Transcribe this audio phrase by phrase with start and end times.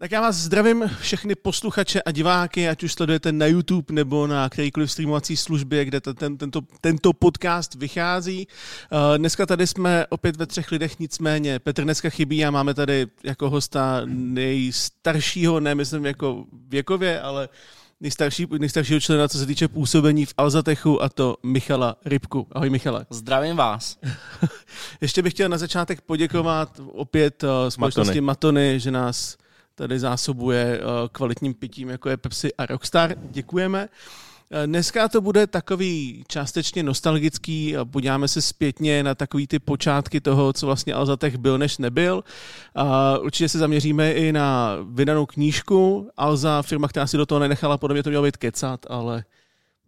[0.00, 4.48] Tak já vás zdravím všechny posluchače a diváky, ať už sledujete na YouTube nebo na
[4.48, 8.46] kterýkoliv streamovací službě, kde ten, tento, tento podcast vychází.
[8.92, 13.06] Uh, dneska tady jsme opět ve třech lidech, nicméně Petr dneska chybí a máme tady
[13.24, 17.48] jako hosta nejstaršího, ne myslím jako věkově, ale
[18.00, 22.46] nejstarší, nejstaršího člena, co se týče působení v Alzatechu, a to Michala Rybku.
[22.52, 23.06] Ahoj Michale.
[23.10, 23.98] Zdravím vás.
[25.00, 28.60] Ještě bych chtěl na začátek poděkovat opět uh, společnosti Matony.
[28.60, 29.36] Matony, že nás
[29.78, 33.14] tady zásobuje uh, kvalitním pitím, jako je Pepsi a Rockstar.
[33.30, 33.88] Děkujeme.
[33.88, 40.52] Uh, dneska to bude takový částečně nostalgický, podíváme se zpětně na takový ty počátky toho,
[40.52, 42.24] co vlastně Alzatech byl, než nebyl.
[43.20, 46.10] Určitě se zaměříme i na vydanou knížku.
[46.16, 49.24] Alza, firma, která si do toho nenechala, podle mě to mělo být kecat, ale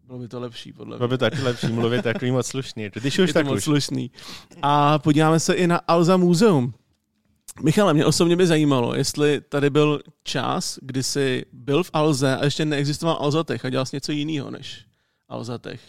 [0.07, 0.98] bylo by to lepší, podle mě.
[0.98, 2.91] Bylo by to taky lepší, mluvit takový moc slušný.
[2.95, 4.11] Když už je tak moc slušný.
[4.62, 6.75] A podíváme se i na Alza Muzeum.
[7.63, 12.45] Michale, mě osobně by zajímalo, jestli tady byl čas, kdy jsi byl v Alze a
[12.45, 14.84] ještě neexistoval Alzatech a dělal jsi něco jiného než
[15.29, 15.81] Alzatech.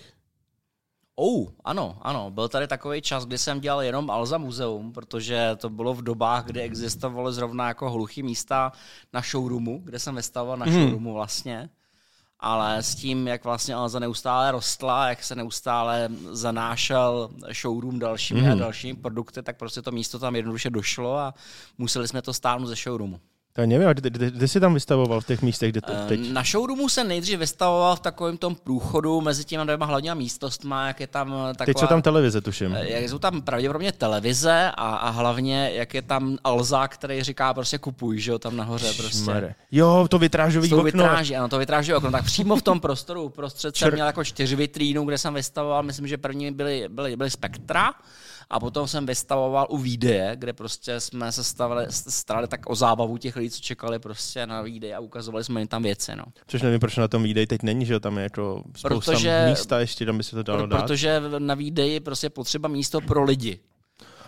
[1.15, 2.31] Oh, ano, ano.
[2.31, 6.45] Byl tady takový čas, kdy jsem dělal jenom Alza muzeum, protože to bylo v dobách,
[6.45, 8.71] kdy existovaly zrovna jako hluchý místa
[9.13, 10.75] na showroomu, kde jsem vystavoval na Mhm.
[10.75, 11.69] showroomu vlastně.
[12.43, 17.29] Ale s tím, jak vlastně Alza neustále rostla, jak se neustále zanášel
[17.61, 18.59] showroom dalšími a Mhm.
[18.59, 21.33] dalšími produkty, tak prostě to místo tam jednoduše došlo a
[21.77, 23.19] museli jsme to stáhnout ze showroomu.
[23.53, 26.05] To nevím, a kde, kde, kde jsi tam vystavoval v těch místech, kde to Eh,
[26.07, 26.31] teď?
[26.31, 30.99] Na showroomu jsem nejdřív vystavoval v takovém tom průchodu mezi těma dvěma hlavníma místnostma, jak
[30.99, 31.65] je tam taková...
[31.65, 32.75] Teď jsou tam televize, tuším.
[32.75, 37.53] Eh, Jak jsou tam pravděpodobně televize a, a hlavně, jak je tam Alza, který říká
[37.53, 39.23] prostě kupuj, že jo, tam nahoře prostě.
[39.23, 39.55] Šmare.
[39.71, 40.85] Jo, to vytrážový S tou okno.
[40.85, 42.11] vytráží, ano, to vytráží okno.
[42.11, 46.07] Tak přímo v tom prostoru uprostřed jsem měl jako čtyři vitrínu, kde jsem vystavoval, myslím,
[46.07, 47.91] že první byly, byly, byly Spektra,
[48.51, 53.17] a potom jsem vystavoval u výdeje, kde prostě jsme se stavili, starali tak o zábavu
[53.17, 56.15] těch lidí, co čekali prostě na výdej a ukazovali jsme jim tam věci.
[56.15, 56.23] No.
[56.47, 59.79] Což nevím, proč na tom výdej teď není, že tam je jako spousta Protože- místa
[59.79, 60.81] ještě, tam by se to dalo dát.
[60.81, 63.59] Protože na výdeji prostě potřeba místo pro lidi.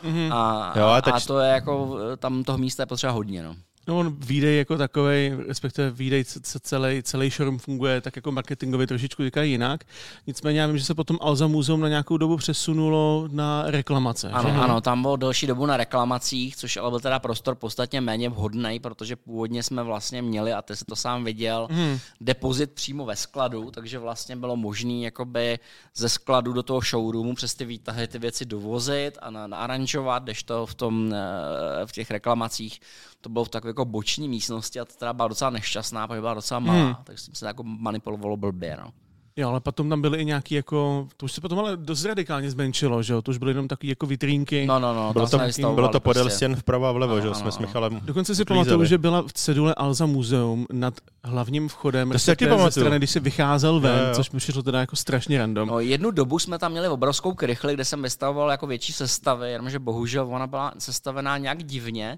[0.03, 0.33] Mhm.
[0.33, 3.43] A, Jo, a, a teď- a to je jako, tam toho místa je potřeba hodně.
[3.43, 3.55] No.
[3.87, 6.23] No on výdej jako takový, respektive výdej
[6.61, 9.83] celý, celý showroom funguje tak jako marketingově trošičku říkají jinak.
[10.27, 14.29] Nicméně já vím, že se potom Alza Muzeum na nějakou dobu přesunulo na reklamace.
[14.29, 14.55] Ano, že?
[14.55, 18.79] ano, tam bylo delší dobu na reklamacích, což ale byl teda prostor podstatně méně vhodný,
[18.79, 21.99] protože původně jsme vlastně měli, a ty si to sám viděl, Hmm.
[22.21, 25.59] depozit přímo ve skladu, takže vlastně bylo možné jakoby
[25.95, 30.65] ze skladu do toho showroomu přes ty výtahy ty věci dovozit a na, naaranžovat, to
[30.65, 32.79] v, tom, eh, v těch reklamacích
[33.21, 36.33] to bylo v takové jako boční místnosti a to teda byla docela nešťastná, protože byla
[36.33, 36.95] docela malá, Hmm.
[37.03, 38.77] takže jsem se jako manipulovalo blbě.
[38.83, 38.91] No.
[39.35, 42.51] Jo, ale potom tam byly i nějaký jako, to už se potom ale dost radikálně
[42.51, 43.21] zmenšilo, že jo?
[43.21, 44.65] To už byly jenom takové jako vitrínky.
[44.65, 46.35] No, no, no, Bylo tam to, bylo to podél prostě.
[46.35, 47.67] stěn vpravo a vlevo, Ano, že jo, ano, jsme s ano.
[47.67, 52.25] Michalem Dokonce si pamatuju, že byla v cedule Alza Muzeum nad hlavním vchodem, To si
[52.25, 52.71] ze pamatuju.
[52.71, 54.15] strany, když si vycházel ven, Jo, jo.
[54.15, 55.69] což mi přišlo teda jako strašně random.
[55.69, 59.79] No, jednu dobu jsme tam měli obrovskou krychli, kde jsem vystavoval jako větší sestavy, jenomže
[59.79, 62.17] bohužel ona byla sestavená nějak divně.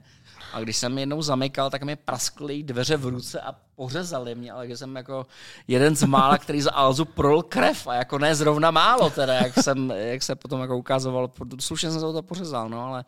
[0.56, 4.66] A když jsem jednou zamykal, tak mi praskly dveře v ruce a pořezali mě, ale
[4.66, 5.26] když jsem jako
[5.68, 9.54] jeden z mála, který za Alzu prol krev a jako ne zrovna málo teda, jak,
[9.64, 13.06] jsem, jak se potom jako ukázalo, slušně jsem se to pořezal, no ale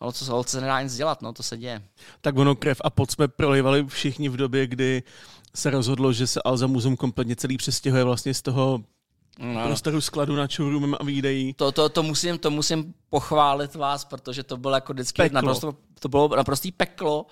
[0.00, 1.82] ale co se holce nedá nic dělat, no to se děje.
[2.20, 5.02] Tak ono krev a pot jsme prolivali všichni v době, kdy
[5.54, 8.80] se rozhodlo, že se Alza Muzeum kompletně celý přestěhuje vlastně z toho
[9.38, 9.66] No.
[9.66, 11.54] prostoru skladu na showroomem a výdejí.
[11.54, 15.34] To, to, to, musím, to musím pochválit vás, protože to bylo jako vždycky Peklo.
[15.34, 17.26] naprosto, to bylo naprostý peklo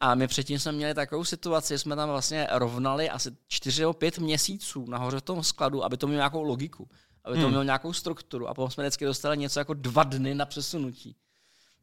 [0.00, 4.18] a my předtím jsme měli takovou situaci, jsme tam vlastně rovnali asi 4 nebo 5
[4.18, 6.88] měsíců nahoře v tom skladu, aby to mělo nějakou logiku,
[7.24, 7.48] aby to Hmm.
[7.48, 11.16] mělo nějakou strukturu a potom jsme vždycky dostali něco jako dva dny na přesunutí.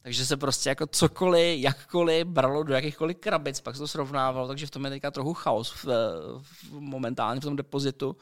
[0.02, 4.66] Takže se prostě jako cokoliv, jakkoliv bralo do jakýchkoliv krabic, pak se to srovnávalo, takže
[4.66, 5.84] v tom je teďka trochu chaos v,
[6.42, 8.16] v, momentálně v tom depozitu,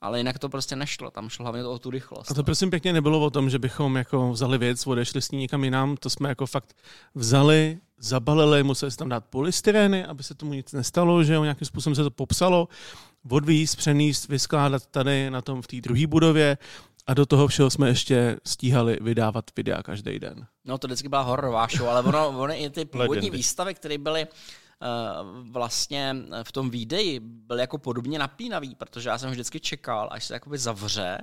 [0.00, 2.30] ale jinak to prostě nešlo, tam šlo hlavně to o tu rychlost.
[2.30, 5.38] A to prosím pěkně nebylo o tom, že bychom jako vzali věc, odešli s ní
[5.38, 6.76] někam jinam, to jsme jako fakt
[7.14, 11.66] vzali, zabalili, museli se tam dát polystyreny, aby se tomu nic nestalo, že jo, nějakým
[11.66, 12.68] způsobem se to popsalo,
[13.30, 16.58] odvíz, přenést, vyskládat tady na tom v té druhé budově
[17.06, 20.46] a do toho všeho jsme ještě stíhali vydávat videa každý den.
[20.64, 24.26] No to vždycky byla hororová show, ale ono, ono i ty původní výstavy, které byly
[24.26, 30.24] uh, vlastně v tom výdeji, byly jako podobně napínavý, protože já jsem vždycky čekal, až
[30.24, 31.18] se jakoby zavře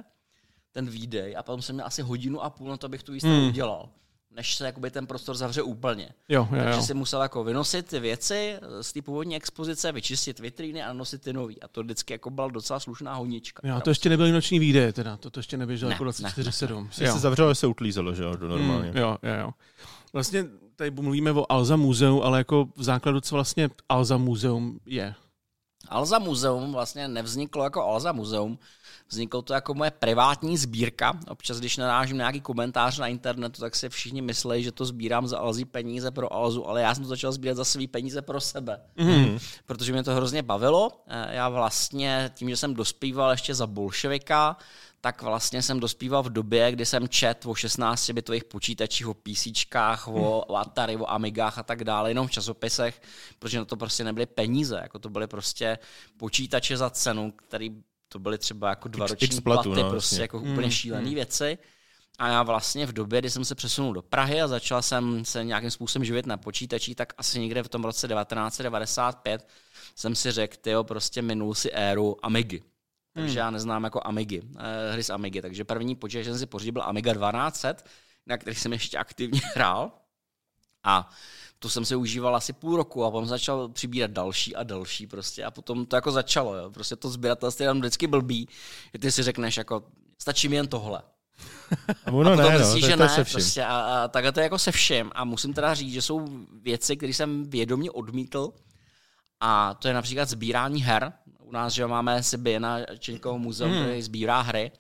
[0.71, 3.35] ten výdej a potom jsem měl asi hodinu a půl na to, abych tu výstavu
[3.35, 3.47] hmm.
[3.47, 3.89] udělal
[4.35, 6.09] než se jakoby ten prostor zavře úplně.
[6.29, 6.83] Jo, jo, Takže jo.
[6.83, 11.33] si musel jako vynosit ty věci z té původní expozice, vyčistit vitríny a nosit ty
[11.33, 11.61] nový.
[11.61, 13.67] A to vždycky jako byla docela slušná honička.
[13.67, 16.89] Jo, to ještě nebyly noční výdeje, teda, to, to ještě neběželo Ne, jako ne, 24-7.
[16.89, 18.91] Se zavřelo, se uklízelo, že jo, normálně.
[18.91, 19.51] Mm, jo, jo, jo.
[20.13, 20.45] Vlastně
[20.75, 25.15] tady mluvíme o Alza muzeum, ale jako v základu, co vlastně Alza muzeum je?
[25.91, 28.59] Alza muzeum vlastně nevzniklo jako Alza muzeum,
[29.09, 31.19] vzniklo to jako moje privátní sbírka.
[31.27, 35.39] Občas, když narážím nějaký komentář na internetu, tak si všichni myslí, že to sbírám za
[35.39, 38.81] Alzi peníze pro Alzu, ale já jsem to začal sbírat za svý peníze pro sebe.
[38.97, 39.37] Mm.
[39.65, 40.91] Protože mě to hrozně bavilo.
[41.29, 44.57] Já vlastně tím, že jsem dospíval ještě za bolševika,
[45.01, 50.45] tak vlastně jsem dospíval v době, kdy jsem čet o 16-bitových počítačích, o PCčkách, o,
[50.45, 53.01] o Atari, o Amigách a tak dále, jenom v časopisech,
[53.39, 55.79] protože na to prostě nebyly peníze, jako to byly prostě
[56.17, 57.71] počítače za cenu, který
[58.09, 60.21] to byly třeba jako dva roční platy, no, prostě vlastně.
[60.21, 61.15] jako mm, úplně šílené mm.
[61.15, 61.57] věci.
[62.19, 65.43] A já vlastně v době, kdy jsem se přesunul do Prahy a začal jsem se
[65.43, 69.47] nějakým způsobem živit na počítači, tak asi někde v tom roce 1995
[69.95, 72.63] jsem si řekl, tyjo, prostě minul si éru Amigy.
[73.13, 73.37] Takže hmm.
[73.37, 75.41] já neznám jako Amigy, eh, hry z Amigy.
[75.41, 77.75] Takže první počítač, jsem si pořídil, byl Amiga 1200,
[78.27, 79.91] na který jsem ještě aktivně hrál.
[80.83, 81.09] A
[81.59, 85.43] to jsem si užíval asi půl roku a potom začal přibírat další a další prostě
[85.43, 86.69] a potom to jako začalo, jo.
[86.69, 88.47] Prostě to sběratelství tam vždycky blbý,
[88.93, 89.83] že ty si řekneš jako,
[90.19, 91.01] stačí mi jen tohle.
[92.05, 93.33] A ono a ne, no, že to ne, se vším.
[93.33, 96.27] Prostě a, a takhle to je jako se všem a musím teda říct, že jsou
[96.61, 98.53] věci, které jsem vědomě odmítl
[99.39, 101.13] a to je například sbírání her.
[101.51, 102.21] U nás, že máme
[102.59, 103.83] na Čeňkovo muzeum, hmm.
[103.83, 104.71] který sbírá hry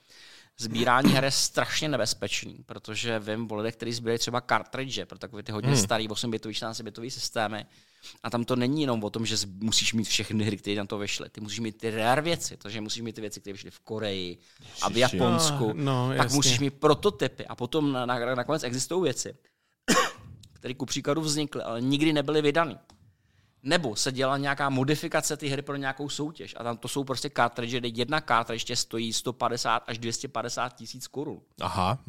[0.61, 5.43] sbírání her je strašně nebezpečný, protože vím o lidech, kteří sbírají třeba cartridge pro takové
[5.43, 5.79] ty hodně hmm.
[5.79, 7.65] starý 8-bitový, 16-bitový systémy.
[8.23, 10.97] A tam to není jenom o tom, že musíš mít všechny hry, které na to
[10.97, 11.29] vyšly.
[11.29, 14.37] Ty musíš mít ty rare věci, takže musíš mít ty věci, které vyšly v Koreji
[14.81, 15.73] a v Japonsku.
[15.73, 19.35] No, no, tak musíš mít prototypy a potom na, na, nakonec existují věci,
[20.53, 22.79] které ku příkladu vznikly, ale nikdy nebyly vydané.
[23.63, 27.29] Nebo se dělá nějaká modifikace té hry pro nějakou soutěž a tam to jsou prostě
[27.35, 31.39] cartridge, kde jedna cartridge stojí 150 až 250 tisíc korun.
[31.61, 31.99] Aha,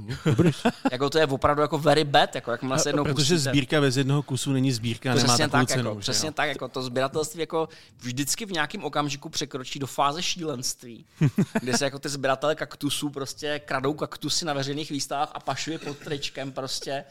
[0.93, 3.51] jako to je opravdu jako very bad, jako jak se jednou Protože pustíte.
[3.51, 5.89] sbírka bez jednoho kusu není sbírka, nemá takovou tak, cenu.
[5.91, 6.33] Jako, přesně jo.
[6.33, 7.69] tak, jako to sběratelství jako
[7.99, 11.05] vždycky v nějakém okamžiku překročí do fáze šílenství,
[11.61, 15.99] kde se jako ty sběratele kaktusů prostě kradou kaktusy na veřejných výstavách a pašují pod
[15.99, 17.05] tričkem prostě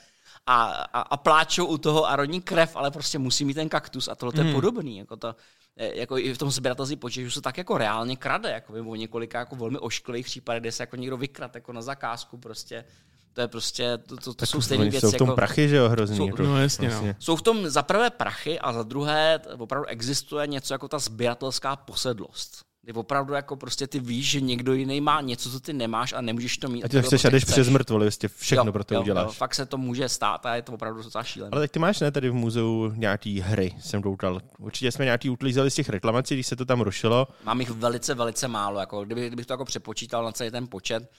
[0.46, 4.08] a, a, a pláčou u toho a rodní krev, ale prostě musí mít ten kaktus
[4.08, 4.40] a tohle mm.
[4.40, 4.54] je hmm.
[4.54, 4.98] podobný.
[4.98, 5.36] Jako, to,
[5.78, 9.40] e, jako i v tom sběratelství počítačů se tak jako reálně krade, jako o několika
[9.40, 12.86] jako velmi ošklivých případech, kde se jako někdo vykrad jako na zakázku prostě.
[13.34, 15.00] To je prostě, to, to, to jsou stejné věci.
[15.00, 16.18] Jsou v tom jako, prachy, že jo, hrozný.
[16.18, 17.08] Jsou, jako, no, jasně, vlastně.
[17.08, 17.16] no.
[17.20, 21.76] jsou v tom za prvé prachy a za druhé opravdu existuje něco jako ta sběratelská
[21.76, 22.71] posedlost.
[22.86, 26.22] Ty opravdu jako prostě ty víš, že někdo jiný má něco, co ty nemáš a
[26.22, 26.84] nemůžeš to mít.
[26.84, 29.26] A ty to chceš a jdeš přes mrtvoli, vlastně všechno jo, pro to jo, uděláš.
[29.26, 31.50] Jo, fakt se to může stát a je to opravdu docela šílené.
[31.52, 34.42] Ale tak ty máš ne tady v muzeu nějaký hry, jsem koukal.
[34.60, 37.28] Určitě jsme nějaký utlízali z těch reklamací, když se to tam rušilo.
[37.44, 38.80] Mám jich velice, velice málo.
[38.80, 41.12] Jako, kdyby, kdybych to jako přepočítal na celý ten počet,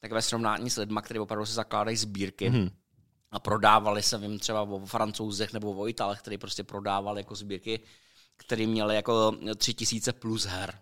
[0.00, 2.70] tak ve srovnání s lidmi, kteří opravdu si zakládají sbírky, mm-hmm
[3.32, 7.80] a prodávali se, vím, třeba o francouzech nebo o Italech, kteří prostě prodávali jako sbírky,
[8.36, 10.74] které měly jako tři tisíce plus her.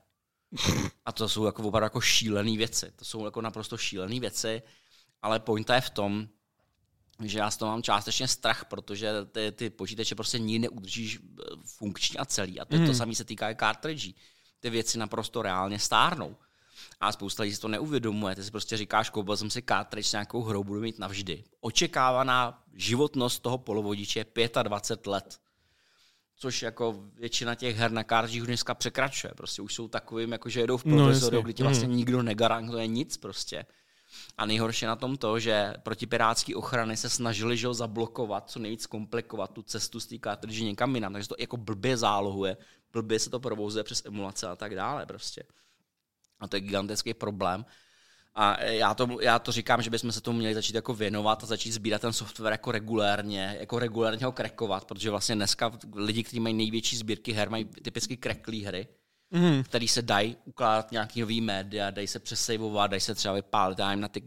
[1.05, 2.93] A to jsou jako opravdu jako šílené věci.
[2.97, 4.63] To jsou jako naprosto šílené věci,
[5.23, 6.29] ale pointa je v tom,
[7.25, 11.45] že já z toho mám částečně strach, protože ty, ty počítače prostě nikdy neudržíš eh,
[11.65, 12.61] funkční a celý.
[12.61, 12.87] A to, mm.
[12.87, 14.15] to samé se týká i cartridge.
[14.61, 16.37] Ty věci naprosto reálně stárnou.
[17.01, 18.35] A spousta lidí si to neuvědomuje.
[18.35, 21.45] Ty si prostě říkáš, koupil jsem si cartridge s nějakou hrou, budu mít navždy.
[21.61, 25.41] Očekávaná životnost toho polovodiče je 25 let
[26.39, 29.33] což jako většina těch her na kartích už dneska překračuje.
[29.37, 31.97] Prostě už jsou takovým, jako že jedou v provizoru, no, kdy ti vlastně mm.
[31.97, 33.67] nikdo negarantuje nic prostě.
[34.39, 38.87] A nejhorší na tom to, že protipirátské ochrany se snažili že ho zablokovat, co nejvíc
[38.87, 42.57] komplikovat tu cestu z té kartridže někam jinam, takže to jako blbě zálohuje,
[42.93, 45.43] blbě se to provozuje přes emulace a tak dále prostě.
[46.41, 47.65] A to je gigantický problém.
[48.41, 51.47] A já to, já to říkám, že bychom se tomu měli začít jako věnovat a
[51.47, 56.41] začít sbírat ten software jako regulérně, jako regulérně ho krekovat, protože vlastně dneska lidi, kteří
[56.41, 58.89] mají největší sbírky her, mají typicky kreklý hry,
[59.31, 59.63] mm.
[59.63, 64.09] který se dají ukládat nějaký nový média, dají se přesejvovat, dají se třeba vypálit na
[64.09, 64.23] ty,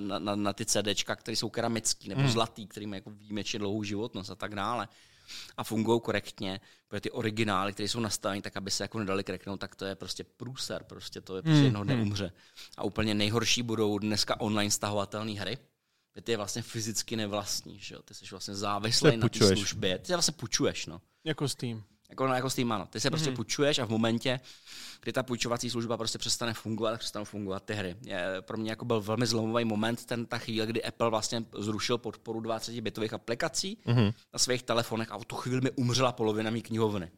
[0.00, 2.28] na, na, na ty CDčka, které jsou keramický nebo mm.
[2.28, 4.88] zlatý, který mají jako výjimečně dlouhou životnost a tak dále
[5.56, 9.56] a fungují korektně, protože ty originály, které jsou nastaveny tak, aby se jako nedali kreknout,
[9.56, 11.64] tak to je prostě průser, prostě to je prostě mm.
[11.64, 12.32] jednoho dne umře.
[12.76, 15.58] A úplně nejhorší budou dneska online stahovatelné hry,
[16.22, 18.02] ty je vlastně fyzicky nevlastní, že jo?
[18.02, 19.98] Ty jsi vlastně závislý na té službě.
[19.98, 21.00] Ty se vlastně půjčuješ, no.
[21.24, 21.84] Jako Steam.
[22.10, 22.86] Jako, no, jako Steam, ano.
[22.86, 23.10] Ty se mm-hmm.
[23.10, 23.36] prostě mhm.
[23.36, 24.40] půjčuješ a v momentě,
[25.00, 27.96] kdy ta půjčovací služba prostě přestane fungovat, tak přestanou fungovat ty hry.
[28.04, 31.98] Je, pro mě jako byl velmi zlomový moment ten ta chvíle, kdy Apple vlastně zrušil
[31.98, 34.14] podporu 20 bitových aplikací mm-hmm.
[34.32, 37.10] na svých telefonech a v tu chvíli mi umřela polovina mý knihovny.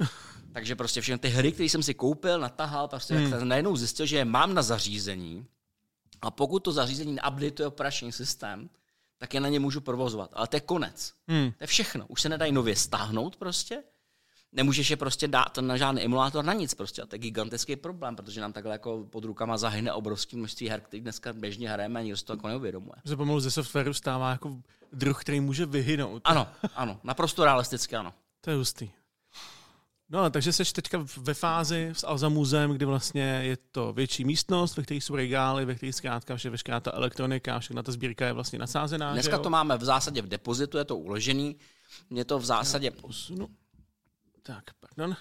[0.52, 3.30] Takže prostě všechny ty hry, které jsem si koupil, natahal, prostě mm.
[3.30, 5.46] tak najednou zjistil, že je mám na zařízení
[6.22, 8.70] a pokud to zařízení neupdateuje operační systém,
[9.18, 10.30] tak je na ně můžu provozovat.
[10.32, 11.12] Ale to je konec.
[11.28, 11.52] Hmm.
[11.52, 12.06] To je všechno.
[12.06, 13.82] Už se nedají nově stáhnout prostě.
[14.52, 17.02] Nemůžeš je prostě dát na žádný emulátor na nic prostě.
[17.02, 20.80] A to je gigantický problém, protože nám takhle jako pod rukama zahyne obrovský množství her,
[20.80, 22.94] který dneska běžně hrajeme a nikdo si to jako neuvědomuje.
[23.06, 24.56] Se pomalu ze softwaru stává jako
[24.92, 26.22] druh, který může vyhynout.
[26.24, 28.14] Ano, ano, naprosto realisticky ano.
[28.40, 28.90] To je hustý.
[30.12, 34.82] No, takže jsi teďka ve fázi s Alzamuzem, kdy vlastně je to větší místnost, ve
[34.82, 38.58] které jsou regály, ve kterých zkrátka vše, veškerá ta elektronika, všechna ta sbírka je vlastně
[38.58, 39.12] nasázená.
[39.12, 41.56] Dneska to máme v zásadě v depozitu, je to uložený.
[42.10, 42.90] Mě to v zásadě...
[42.90, 43.48] Posunu.
[44.42, 45.16] Tak, pardon.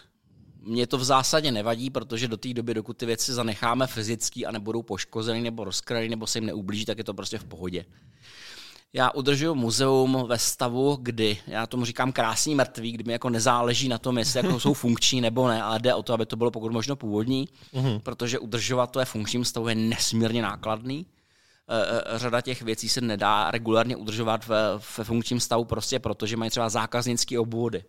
[0.62, 4.52] Mně to v zásadě nevadí, protože do té doby, dokud ty věci zanecháme fyzicky a
[4.52, 7.86] nebudou poškozeny nebo rozkrajeny nebo se jim neublíží, tak je to prostě v pohodě.
[8.94, 13.90] Já udržuju muzeum ve stavu, kdy, já tomu říkám krásný mrtvý, kdy mi jako nezáleží
[13.90, 16.52] na tom, jestli jako jsou funkční nebo ne, ale jde o to, aby to bylo
[16.52, 18.00] pokud možno původní, mm-hmm.
[18.00, 21.06] protože udržovat to je funkčním stavu je nesmírně nákladný.
[21.70, 24.58] E, e, řada těch věcí se nedá regulárně udržovat ve,
[24.98, 27.84] ve funkčním stavu prostě protože mají třeba zákaznické obvody.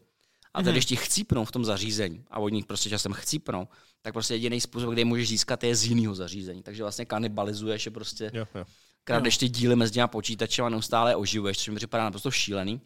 [0.54, 0.72] A mm-hmm.
[0.72, 3.68] když ti chcípnou v tom zařízení a od nich prostě časem chcípnou,
[4.02, 6.62] tak prostě jediný způsob, kde je můžeš získat, je z jiného zařízení.
[6.62, 8.64] Takže vlastně kanibalizuješ je prostě jo, jo
[9.04, 12.80] kradeš ty díly mezi těma počítačem a neustále oživuješ, což mi připadá naprosto šílený.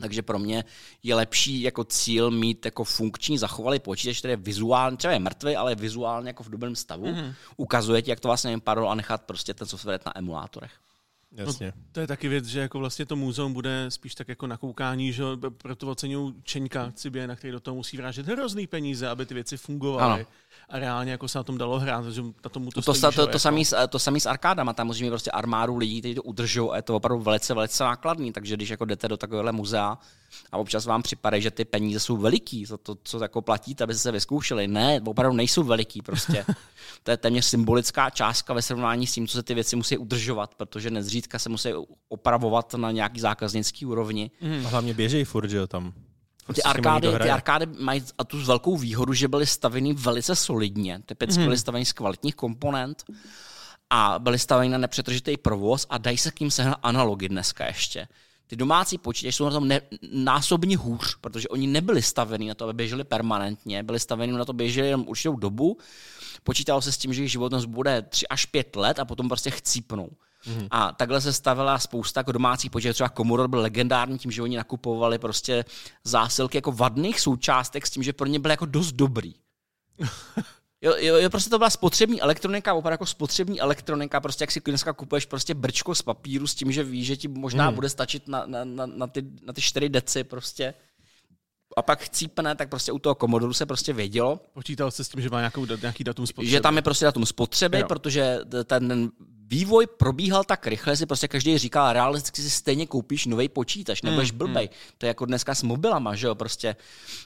[0.00, 0.64] Takže pro mě
[1.02, 5.56] je lepší jako cíl mít jako funkční zachovalý počítač, který je vizuálně, třeba je mrtvý,
[5.56, 7.06] ale je vizuálně jako v dobrém stavu.
[7.06, 7.34] Mm-hmm.
[7.56, 10.72] Ukazuje ti, jak to vlastně vypadalo a nechat prostě ten software na emulátorech.
[11.36, 11.72] Jasně.
[11.76, 15.12] No, to je taky věc, že jako vlastně to muzeum bude spíš tak jako nakoukání,
[15.12, 15.24] že
[15.56, 19.56] proto oceňují Čeňka Cibě, na který do toho musí vrážet hrozný peníze, aby ty věci
[19.56, 20.20] fungovaly.
[20.20, 20.26] Ano
[20.68, 23.26] a reálně jako se na tom dalo hrát, že na tomu to, to, stojí, to,
[23.26, 26.72] to, to, samý, to samý s arkádama, tam musíme prostě armádu lidí, kteří to udržou
[26.72, 29.98] a je to opravdu velice, velice nákladný, takže když jako jdete do takovéhle muzea
[30.52, 33.94] a občas vám připadá, že ty peníze jsou veliký za to, co jako platíte, aby
[33.94, 34.68] se vyzkoušeli.
[34.68, 36.44] Ne, opravdu nejsou veliký prostě.
[37.02, 40.54] to je téměř symbolická částka ve srovnání s tím, co se ty věci musí udržovat,
[40.54, 41.68] protože nezřídka se musí
[42.08, 44.30] opravovat na nějaký zákaznický úrovni.
[44.40, 44.66] Mm.
[44.66, 45.92] A hlavně běžej furt, že jo, tam.
[46.54, 51.00] Ty arkády, ty arkády mají a tu velkou výhodu, že byly staveny velice solidně.
[51.06, 51.46] Typicky hmm.
[51.46, 53.04] byly staveny z kvalitních komponent
[53.90, 58.08] a byly staveny na nepřetržitý provoz a dají se k ním sehnat analogy dneska ještě.
[58.46, 59.80] Ty domácí počítače jsou na tom ne,
[60.12, 64.50] násobně hůř, protože oni nebyli staveni na to, aby běželi permanentně, byli staveni na to,
[64.50, 65.78] aby běželi jen určitou dobu.
[66.44, 69.50] Počítalo se s tím, že jejich životnost bude 3 až 5 let a potom prostě
[69.50, 70.10] chcípnou.
[70.46, 70.68] Mm-hmm.
[70.70, 72.94] A takhle se stavila spousta jako domácích počítačů.
[72.94, 75.64] Třeba Commodore byl legendární tím, že oni nakupovali prostě
[76.04, 79.34] zásilky jako vadných součástek s tím, že pro ně byl jako dost dobrý.
[80.80, 84.60] Jo, jo, jo, prostě to byla spotřební elektronika, opravdu jako spotřební elektronika, prostě jak si
[84.60, 87.74] dneska kupuješ prostě brčko z papíru s tím, že víš, že ti možná hmm.
[87.74, 90.74] bude stačit na, na, na, na, ty, na ty čtyři deci prostě
[91.76, 94.40] a pak chcípne, tak prostě u toho komodoru se prostě vědělo.
[94.52, 96.50] Počítal se s tím, že má nějakou, nějaký datum spotřeby.
[96.50, 97.86] Že tam je prostě datum spotřeby, jo.
[97.88, 99.10] protože ten
[99.48, 104.32] vývoj probíhal tak rychle, si prostě každý říkal, realisticky si stejně koupíš nový počítač, nebudeš
[104.32, 104.68] mm, blbej.
[104.72, 104.78] Mm.
[104.98, 106.76] To je jako dneska s mobilama, že jo, prostě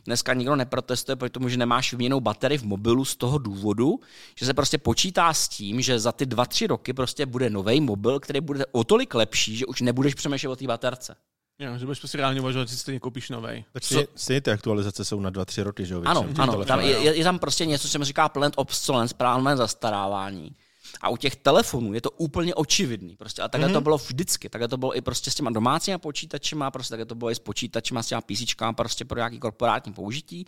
[0.04, 4.00] dneska nikdo neprotestuje, protože nemáš vyměnou baterii v mobilu z toho důvodu,
[4.36, 7.80] že se prostě počítá s tím, že za ty dva, tři roky prostě bude nový
[7.80, 11.16] mobil, který bude o tolik lepší, že už nebudeš přemýšlet o té baterce.
[11.60, 13.64] Jo, že budeš prostě reálně uvažovat, že si stejně koupíš nový.
[13.82, 16.02] Stejně, stejně ty aktualizace jsou na 2-3 roky, že jo?
[16.04, 16.64] Ano, ano.
[16.64, 20.56] Tam je, je, tam prostě něco, co se mi říká plent obsolence, právě zastarávání.
[21.00, 23.16] A u těch telefonů je to úplně očividný.
[23.16, 23.42] Prostě.
[23.42, 23.72] A takhle mm-hmm.
[23.72, 24.48] to bylo vždycky.
[24.48, 27.38] Takhle to bylo i prostě s těma domácíma počítačima, prostě takhle to bylo i s
[27.38, 30.46] počítačima, s těma PC prostě pro nějaký korporátní použití.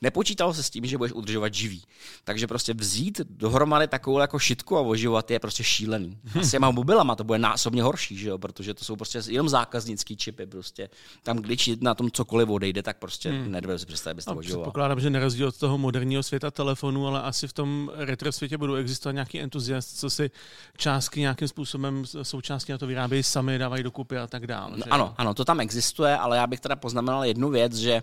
[0.00, 1.82] Nepočítalo se s tím, že budeš udržovat živý.
[2.24, 6.18] Takže prostě vzít dohromady takovou jako šitku a oživovat je prostě šílený.
[6.40, 8.38] A s těma mobilama to bude násobně horší, že jo?
[8.38, 10.46] protože to jsou prostě jenom zákaznický čipy.
[10.46, 10.88] Prostě.
[11.22, 13.52] Tam, když na tom cokoliv odejde, tak prostě hmm.
[13.52, 14.64] nedovedu si představit, byste to oživoval.
[14.64, 18.74] Pokládám, že nerozdíl od toho moderního světa telefonu, ale asi v tom retro světě budou
[18.74, 20.30] existovat nějaký entuziast, co si
[20.76, 24.76] částky nějakým způsobem součástí na to vyrábějí sami, dávají dokupy a tak dále.
[24.76, 28.02] No, ano, ano, to tam existuje, ale já bych teda poznamenal jednu věc, že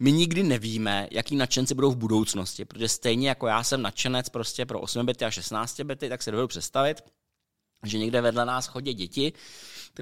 [0.00, 4.66] my nikdy nevíme, jaký nadšenci budou v budoucnosti, protože stejně jako já jsem nadšenec prostě
[4.66, 7.04] pro 8 bity a 16 bity, tak si dovedu představit,
[7.84, 9.32] že někde vedle nás chodí děti,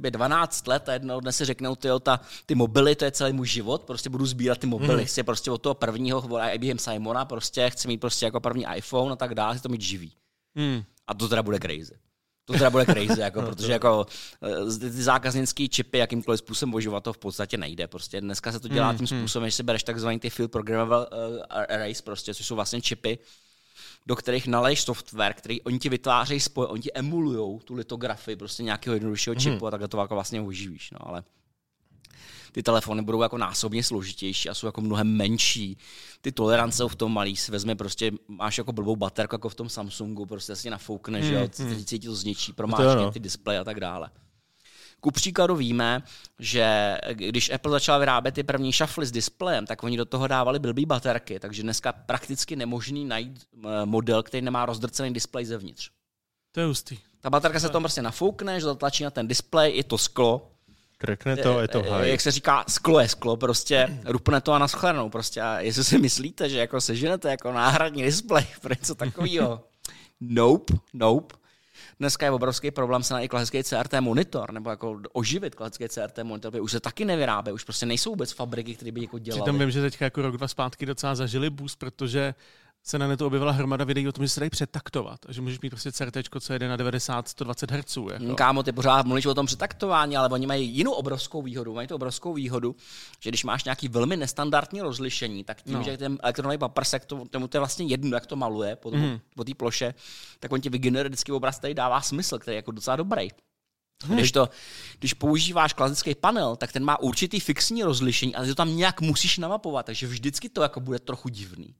[0.04, 3.32] je 12 let a jednoho dne si řeknou, ty, ta, ty mobily, to je celý
[3.32, 5.06] můj život, prostě budu sbírat ty mobily, mm.
[5.06, 9.16] chci prostě od toho prvního, IBM Simona, prostě chci mít prostě jako první iPhone a
[9.16, 10.12] tak dále, chci to mít živý.
[10.54, 10.82] Mm.
[11.06, 11.98] A to teda bude crazy.
[12.46, 14.06] To teda bude crazy, jako, no, protože jako
[14.42, 17.86] eh, ty zákaznické čipy jakýmkoliv způsobem oživovat to v podstatě nejde.
[17.86, 19.20] Prostě dneska se to dělá hmm, tím hmm.
[19.20, 23.18] způsobem, že si bereš takzvaný ty field programmable uh, arrays, prostě, což jsou vlastně čipy,
[24.06, 28.62] do kterých naleješ software, který oni ti vytvářejí spoj, oni ti emulují tu litografii prostě
[28.62, 29.40] nějakého jednoduššího hmm.
[29.40, 30.90] čipu a takhle to jako vlastně oživíš.
[30.90, 31.22] No, ale
[32.56, 35.78] ty telefony budou jako násobně složitější a jsou jako mnohem menší.
[36.20, 39.68] Ty tolerance v tom malý, si vezme prostě, máš jako blbou baterku jako v tom
[39.68, 41.84] Samsungu, prostě si nafoukne, hmm, že jo, hmm.
[41.84, 44.10] cítí to zničí, promáčky no ty displeje a tak dále.
[45.00, 46.02] Ku příkladu víme,
[46.38, 50.58] že když Apple začal vyrábět ty první šafly s displejem, tak oni do toho dávali
[50.58, 55.90] blbý baterky, takže dneska prakticky nemožný najít eh, model, který nemá rozdrcený displej zevnitř.
[56.52, 56.98] To je hustý.
[57.20, 60.55] Ta baterka se tam prostě nafoukne, že zatlačí na ten displej, je to sklo,
[60.98, 62.10] Krkne to, je to Eh, haj.
[62.10, 65.10] Jak se říká, sklo je sklo, prostě rupne to a naschledanou.
[65.10, 69.64] Prostě a jestli si myslíte, že jako seženete jako náhradní displej pro něco takového,
[70.20, 71.34] nope, nope.
[72.00, 76.18] Dneska je obrovský problém se na i klasický CRT monitor, nebo jako oživit klasický CRT
[76.22, 79.40] monitor, protože už se taky nevyrábí, už prostě nejsou vůbec fabriky, které by jako dělali.
[79.42, 82.34] Přitom vím, že teďka jako rok, dva zpátky docela zažili boost, protože
[82.86, 85.60] se na netu objevila hromada videí o tom, že se dají přetaktovat a že můžeš
[85.60, 87.96] mít prostě CRT, co jede na 90, 120 Hz.
[88.12, 88.34] Jako.
[88.34, 91.74] Kámo, ty pořád mluvíš o tom přetaktování, ale oni mají jinou obrovskou výhodu.
[91.74, 92.76] Mají tu obrovskou výhodu,
[93.20, 95.82] že když máš nějaký velmi nestandardní rozlišení, tak tím, No.
[95.82, 99.20] že ten elektronový paprsek, to, tomu to je vlastně jedno, jak to maluje po, mm.
[99.36, 99.94] po té ploše,
[100.40, 103.28] tak on ti vygeneruje vždycky obraz, který dává smysl, který je jako docela dobrý.
[104.08, 104.48] Když, to,
[104.98, 109.38] když používáš klasický panel, tak ten má určitý fixní rozlišení, ale to tam nějak musíš
[109.38, 111.74] namapovat, takže vždycky to jako bude trochu divný.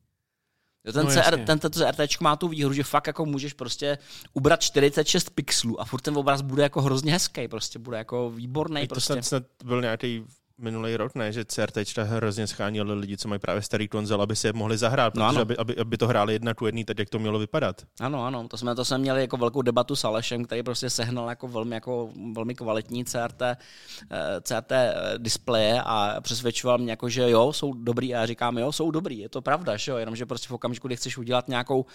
[0.87, 1.13] Jo, ten, No.
[1.13, 3.99] CR, ten, tento CRT má tu výhodu, že fakt jako můžeš prostě
[4.33, 8.81] ubrat 46 pixelů a furt ten obraz bude jako hrozně hezký, prostě bude jako výborný.
[8.81, 9.13] Teď to Prostě.
[9.13, 10.25] snad, snad byl nějaký
[10.59, 14.47] minulý rok, ne, že CRT hrozně schánil lidi, co mají právě starý konzol, aby si
[14.47, 15.41] je mohli zahrát, No protože ano.
[15.43, 17.83] aby, aby, aby, to hráli jedna ku jedný, tak jak to mělo vypadat.
[18.01, 21.29] Ano, ano, to jsme, to jsme měli jako velkou debatu s Alešem, který prostě sehnal
[21.29, 23.57] jako velmi, jako velmi kvalitní CRT, eh,
[24.43, 28.73] CRT eh, displeje a přesvědčoval mě jako, že jo, jsou dobrý a já říkám, jo,
[28.73, 31.87] jsou dobrý, je to pravda, že jo, jenomže prostě v okamžiku, kdy chceš udělat nějakou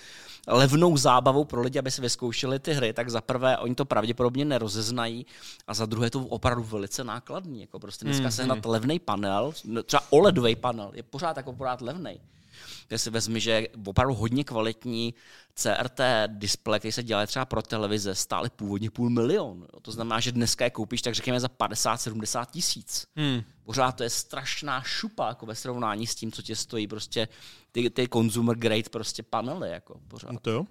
[0.47, 4.45] levnou zábavu pro lidi, aby si vyzkoušeli ty hry, tak za prvé oni to pravděpodobně
[4.45, 5.25] nerozeznají
[5.67, 8.31] a za druhé je to opravdu velice nákladný, jako prostě dneska Mhm.
[8.53, 12.21] Sehnat levný panel, no, třeba OLEDový panel, je pořád jako pořád levný.
[12.87, 15.13] Když si vezmi, že opravdu hodně kvalitní
[15.55, 19.65] CRT displej, který se dělá třeba pro televize, stály původně půl milionu.
[19.73, 19.79] Jo.
[19.81, 23.07] To znamená, že dneska je koupíš, tak řekněme za 50-70 tisíc.
[23.15, 23.41] Hmm.
[23.63, 27.27] Pořád to je strašná šupa jako ve srovnání s tím, co tě stojí prostě
[27.71, 29.69] ty, ty consumer grade prostě panely.
[29.69, 30.31] Jako pořád.
[30.31, 30.65] No to jo.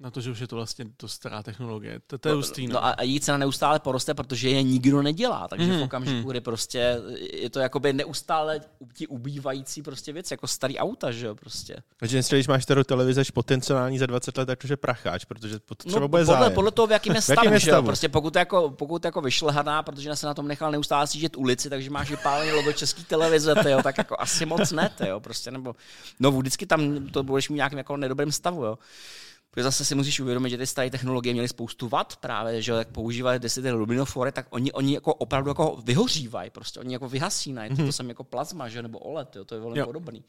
[0.00, 2.00] Na to, že už je to vlastně to stará technologie.
[2.06, 2.66] To, to je hustý.
[2.66, 2.74] No.
[2.74, 5.48] No a, její cena neustále poroste, protože je nikdo nedělá.
[5.48, 7.00] Takže Mhm, v okamžiku, kdy prostě
[7.32, 8.60] je to jakoby neustále
[8.94, 11.76] ti ubývající prostě věc, jako starý auta, že jo, prostě.
[11.96, 15.24] Takže dneska, když máš starou televizi až potenciální za 20 let, tak už je pracháč,
[15.24, 16.52] protože to třeba no, bude podle, zájem.
[16.54, 17.74] podle toho, v jakým je V stavu, jakým je že jo?
[17.74, 17.86] stavu?
[17.86, 21.90] Prostě pokud jako, pokud jako vyšlehaná, protože se na tom nechal neustále sjíždět ulici, takže
[21.90, 25.74] máš vypálený logo český televize, tyjo, tak jako asi moc ne, tyjo, prostě, nebo,
[26.20, 28.78] no vždycky tam to budeš mít nějakým jako nedobrém stavu, jo.
[29.50, 32.88] Protože zase si musíš uvědomit, že ty staré technologie měly spoustu vat právě, že jak
[32.88, 37.70] používají desy ty luminofory, tak oni, oni jako opravdu jako vyhořívají, prostě oni jako vyhasínají,
[37.70, 37.86] mm-hmm.
[37.86, 39.86] to jsem jako plazma, že nebo OLED, jo, to je velmi Jo.
[39.86, 40.24] podobný.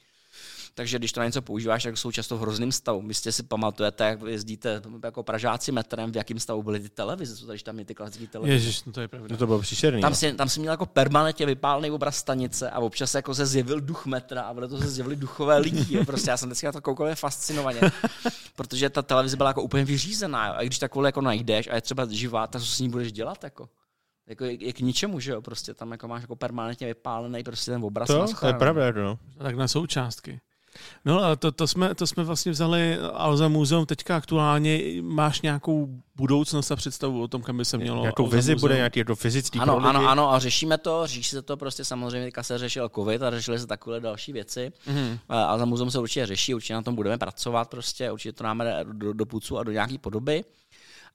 [0.74, 3.04] Takže když to na něco používáš, tak jsou často v hrozném stavu.
[3.08, 7.48] Jistě si pamatujete, jak jezdíte jako Pražáci metrem, v jakém stavu byly ty televize, co
[7.48, 8.54] tady tam je ty klasické televize.
[8.54, 9.28] Ježiš, no to je pravda.
[9.32, 10.02] No to bylo příšerný.
[10.02, 10.16] Tam no.
[10.16, 14.06] si, tam si měl jako permanentně vypálený obraz stanice a občas jako se zjevil duch
[14.06, 15.98] metra a toho se zjevili duchové lidi.
[15.98, 16.06] Jo.
[16.06, 17.82] Prostě já jsem vždycky na to koukal fascinovaně,
[18.56, 20.48] protože ta televize byla jako úplně vyřízená.
[20.48, 20.54] Jo.
[20.58, 23.44] A když takovou jako najdeš a je třeba živá, tak co s ní budeš dělat?
[23.44, 23.70] Jako?
[24.28, 27.72] Jako je, je, k ničemu, že jo, prostě tam jako máš jako permanentně vypálený prostě
[27.72, 28.08] ten obraz.
[28.08, 29.20] To, to je pravda, no.
[29.38, 30.40] Tak na součástky.
[31.06, 33.86] No ale to, to, jsme, to jsme vlastně vzali Alza Muzeum.
[33.86, 38.36] Teďka aktuálně máš nějakou budoucnost a představu o tom, kam by se mělo Alza vizi
[38.52, 38.60] Muzeum?
[38.60, 39.88] bude, nějaký jako fyzický Ano, lidi.
[39.88, 43.32] ano, ano, a řešíme to, řeší se to prostě samozřejmě, teďka se řešil covid a
[43.32, 44.72] řešily se takové další věci.
[44.88, 45.20] Mhm.
[45.30, 48.44] A a za muzeum se určitě řeší, určitě na tom budeme pracovat, prostě určitě to
[48.44, 50.44] dáme do, do pucu a do nějaké podoby.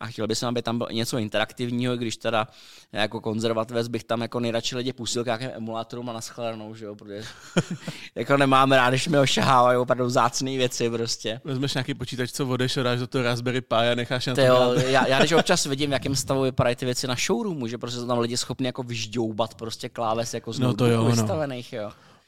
[0.01, 2.49] A chtěl bych, aby tam bylo něco interaktivního, když teda
[2.93, 6.95] jako konzervativec bych tam jako nejradši lidi pustil k nějakým emulátorům a naschledanou, že jo,
[6.95, 7.23] protože
[8.15, 11.41] jako nemáme rád, když mi ošahávají opravdu vzácné věci prostě.
[11.45, 14.77] Vezmeš nějaký počítač, co odeš, dáš do toho Raspberry Pi a necháš na to hrát.
[14.87, 18.01] já, já, když občas vidím, v jakém stavu vypadají ty věci na showroomu, že prostě
[18.01, 21.11] jsou tam lidi schopni jako vyžďoubat prostě kláves jako z No to jo, no.
[21.11, 21.73] vystavených,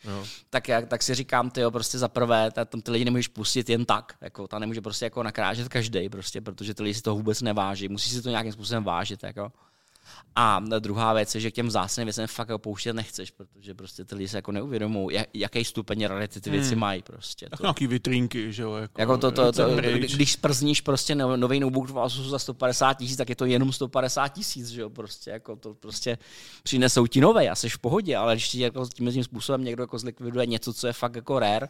[0.05, 0.11] jo.
[0.11, 0.25] No.
[0.51, 3.29] Tak, jak, tak si říkám, ty jo, prostě za prvé, ta- tam ty lidi nemůžeš
[3.29, 7.03] pustit jen tak, jako, ta nemůže prostě jako nakrážet každý, prostě, protože ty lidi si
[7.03, 9.53] to vůbec neváží, musí si to nějakým způsobem vážit, jako.
[10.39, 14.05] A druhá věc je, že k těm vzácným věcem fakt jako pouštět nechceš, protože prostě
[14.05, 16.79] ty lidi se jako neuvědomují, jak, jaký stupeň rarity ty věci Hmm.
[16.81, 17.47] mají prostě.
[17.47, 18.75] Jako To, nějaký vitrínky, že jo?
[18.75, 20.15] Jako, jako to, to, to, pryč.
[20.15, 23.73] když sprzníš prostě no- nový notebook v Asusu za 150 tisíc, tak je to jenom
[23.73, 26.19] 150 tisíc, že jo, prostě, jako to prostě
[26.63, 29.83] přinesou ti nové a jsi v pohodě, ale když ti jako tím, tím způsobem někdo
[29.83, 31.69] jako zlikviduje něco, co je fakt jako rare,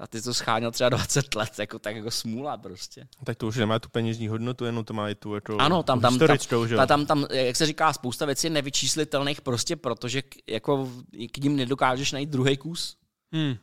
[0.00, 3.06] a ty to scháněl třeba 20 let, jako tak jako smůla prostě.
[3.24, 6.00] Tak to už nemá tu peněžní hodnotu, jenom to má i tu jako Ano, tam,
[6.00, 10.22] tam, historickou, že tam, tam, tam, jak se říká, spousta věcí je nevyčíslitelných prostě protože
[10.22, 10.90] k, jako
[11.32, 12.96] k ním nedokážeš najít druhý kus.
[13.32, 13.56] Hmm.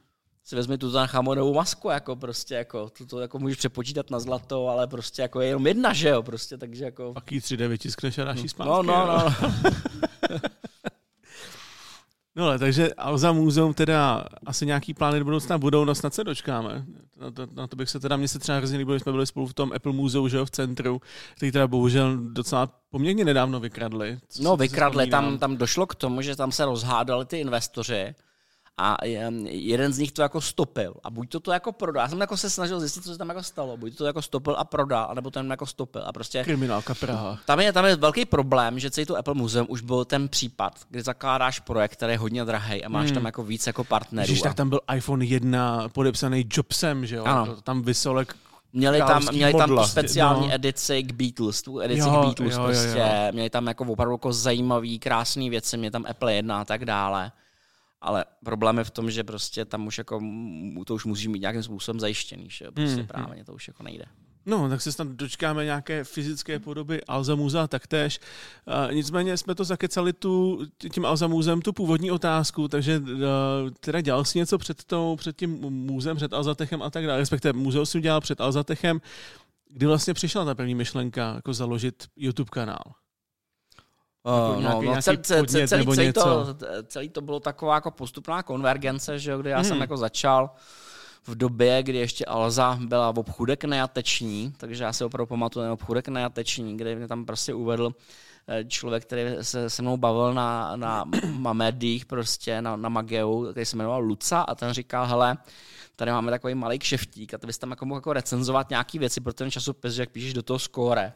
[0.44, 4.68] si vezmi tu chamonovou masku, jako prostě, jako, to, to jako můžeš přepočítat na zlato,
[4.68, 7.14] ale prostě jako je jenom jedna, že jo, prostě, takže jako...
[7.14, 8.70] Pak jí 3D vytiskneš a dáš jí zpátky.
[8.70, 9.52] No, no, no.
[12.36, 16.24] No ale takže Alza Muzeum teda asi nějaký plány do budoucna budou, no snad se
[16.24, 16.86] dočkáme.
[17.22, 19.48] Na to, na to bych se teda, mně se třeba hrozně líbilo, jsme byli spolu
[19.48, 21.02] v tom Apple Muzeu, že jo, v centru,
[21.36, 24.20] který teda bohužel docela poměrně nedávno vykradli.
[24.40, 28.16] No vykradli, tam, tam došlo k tomu, že tam se rozhádali ty investoři
[28.78, 28.98] a
[29.46, 30.94] jeden z nich to jako stopil.
[31.04, 32.02] A buď to to jako prodá.
[32.02, 33.78] Já jsem jako se snažil zjistit, co se tam jako stalo.
[33.78, 36.04] Buď to jako stopil a prodá, anebo to jako stopil.
[36.06, 36.44] A prostě...
[36.44, 37.40] Kriminálka Praha.
[37.46, 40.80] Tam je, tam je velký problém, že celý to Apple Museum už byl ten případ,
[40.90, 43.14] kdy zakládáš projekt, který je hodně drahý a máš hmm.
[43.14, 44.24] tam jako víc jako partnerů.
[44.24, 47.24] Ježiš, tak tam byl iPhone 1 podepsaný Jobsem, že jo?
[47.24, 47.56] Ano.
[47.62, 48.36] Tam vysolek
[48.74, 50.54] Měli tam, měli tam tu speciální no.
[50.54, 53.32] edici k Beatles, tu edici jo, k Beatles jo, prostě, jo, jo.
[53.32, 57.32] měli tam jako opravdu jako zajímavý, krásný věci, měli tam Apple 1 a tak dále
[58.06, 60.22] ale problém je v tom, že prostě tam už jako,
[60.86, 63.08] to už musí mít nějakým způsobem zajištěný, že prostě hmm.
[63.08, 64.06] právě to už jako nejde.
[64.46, 68.20] No, tak se snad dočkáme nějaké fyzické podoby Alza Muzea taktéž.
[68.88, 70.62] Uh, nicméně jsme to zakecali tu,
[70.94, 73.10] tím Alza Muzeem tu původní otázku, takže uh,
[73.80, 77.54] teda dělal jsi něco před, tou, před tím muzeem, před Alzatechem a tak dále, respektive
[77.54, 79.02] muzeum si udělal před Alzatechem.
[79.70, 82.84] Kdy vlastně přišla ta první myšlenka, jako založit YouTube kanál?
[84.26, 86.48] Uh, no, no, celý, celý, celý, celý, to,
[86.88, 89.66] celý to bylo taková jako postupná konvergence, že jo, kdy já hmm.
[89.66, 90.50] jsem jako začal
[91.28, 95.74] v době, kdy ještě Alza byla v obchůdek nejateční, takže já si opravdu pamatuju na
[95.74, 97.92] obchůdek nejateční, kde mě tam prostě uvedl
[98.48, 101.06] eh, člověk, který se se mnou bavil na, na,
[101.40, 105.38] na médiích, prostě na, na Mageu, který se jmenoval Luca a ten říkal, hele,
[105.96, 109.22] tady máme takový malý kšeftík a ty bys tam jako mohl jako recenzovat nějaký věci
[109.22, 111.14] pro ten časopis, že jak píšeš do toho skóre.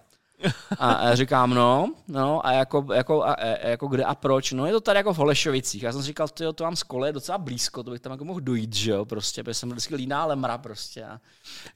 [0.79, 4.51] A říkám, no, no, a jako, jako, a, jako kde a proč?
[4.51, 5.83] No je to tady jako v Holešovicích.
[5.83, 8.39] Já jsem říkal, to, to mám z kole docela blízko, to bych tam jako mohl
[8.39, 11.05] dojít, že jo, prostě, protože jsem vždycky líná lemra prostě.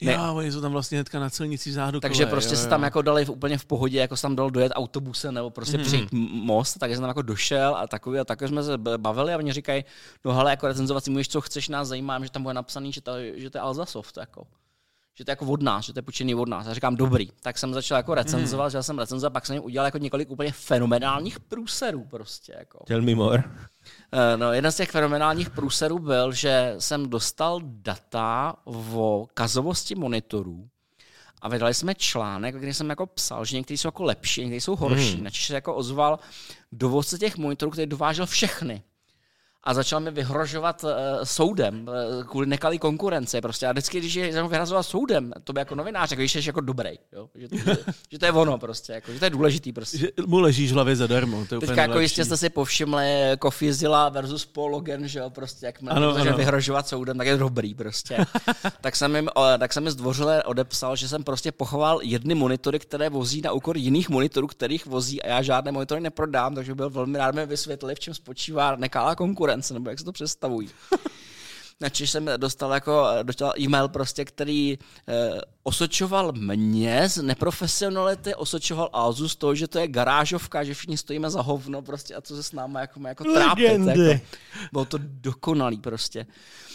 [0.02, 2.68] Ne, já, oni jsou tam vlastně hnedka na silnici zádu Takže kole, prostě jo, se
[2.70, 5.86] tam jako dali úplně v pohodě, jako se tam dal dojet autobusem nebo prostě mm-hmm.
[5.86, 9.38] přejít most, takže jsem tam jako došel a takový a takový jsme se bavili a
[9.38, 9.86] oni říkají,
[10.26, 13.02] no hele, jako recenzovat si můžeš, co chceš, nás zajímá, že tam bude napsaný, že,
[13.02, 14.48] to, že to je Alzasoft, jako
[15.16, 16.68] že to je jako od nás, že to je počinný od nás.
[16.68, 17.30] Já říkám, dobrý.
[17.42, 18.72] Tak jsem začal jako recenzovat, mm.
[18.72, 22.56] že jsem recenzovat, pak jsem jim udělal jako několik úplně fenomenálních průserů prostě.
[22.60, 22.84] Jako.
[22.88, 23.44] Tell me more.
[24.12, 30.70] Eh, no, jeden z těch fenomenálních průserů byl, že jsem dostal data o kazovosti monitorů
[31.42, 34.76] a vydali jsme článek, kde jsem jako psal, že někteří jsou jako lepší, někteří jsou
[34.76, 35.18] horší.
[35.18, 35.24] Mm.
[35.24, 36.20] Načež se jako ozval
[36.72, 38.84] dovozce těch monitorů, který dovážel všechny
[39.64, 40.90] a začal mi vyhrožovat uh,
[41.24, 43.42] soudem uh, kvůli nekalý konkurence.
[43.42, 43.68] Prostě.
[43.68, 46.90] A vždycky, když je vyhrazoval soudem, to by jako novinář, jako, když jsi jako dobrý,
[47.14, 47.30] jo?
[47.36, 47.78] Že, to, že,
[48.12, 49.74] že, to je ono prostě, jako, že to je důležitý.
[49.74, 49.98] Prostě.
[49.98, 51.46] Že mu ležíš v hlavě zadarmo.
[51.46, 53.06] To je Teďka jako jistě jste si povšimli
[53.42, 56.38] Coffee Zilla versus Paul Logan, že jo, prostě, jak ano, ano.
[56.38, 58.18] vyhrožovat soudem, tak je dobrý prostě.
[58.82, 63.10] tak, jsem jim, tak jsem jim zdvořile odepsal, že jsem prostě pochoval jedny monitory, které
[63.10, 67.18] vozí na úkor jiných monitorů, kterých vozí a já žádné monitory neprodám, takže byl velmi
[67.18, 70.70] rád mi vysvětlit, v čem spočívá nekalá konkurence konkurence, nebo jak se to představují.
[71.82, 79.30] Načež jsem dostal jako dostal e-mail prostě, který eh, osočoval mě z neprofesionality, osočoval Alzu
[79.30, 82.44] z toho, že to je garážovka, že všichni stojíme za hovno prostě a co se
[82.44, 83.82] s náma jako, jako trápit.
[83.88, 84.24] Jako.
[84.72, 86.26] Bylo to dokonalý prostě.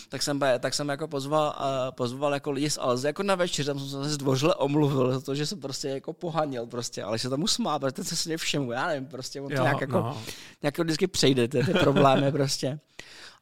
[0.08, 3.66] Tak jsem, tak jsem jako pozval, uh, pozval jako lidi z Alzy jako na večer,
[3.66, 7.30] tam jsem se zdvořile omluvil za to, že jsem prostě jako pohanil prostě, ale se
[7.30, 10.22] tam usmál, protože se s všemu, já nevím, prostě on to jo, nějak jako, no.
[10.62, 12.78] nějak vždycky přejde, ty, ty problémy prostě.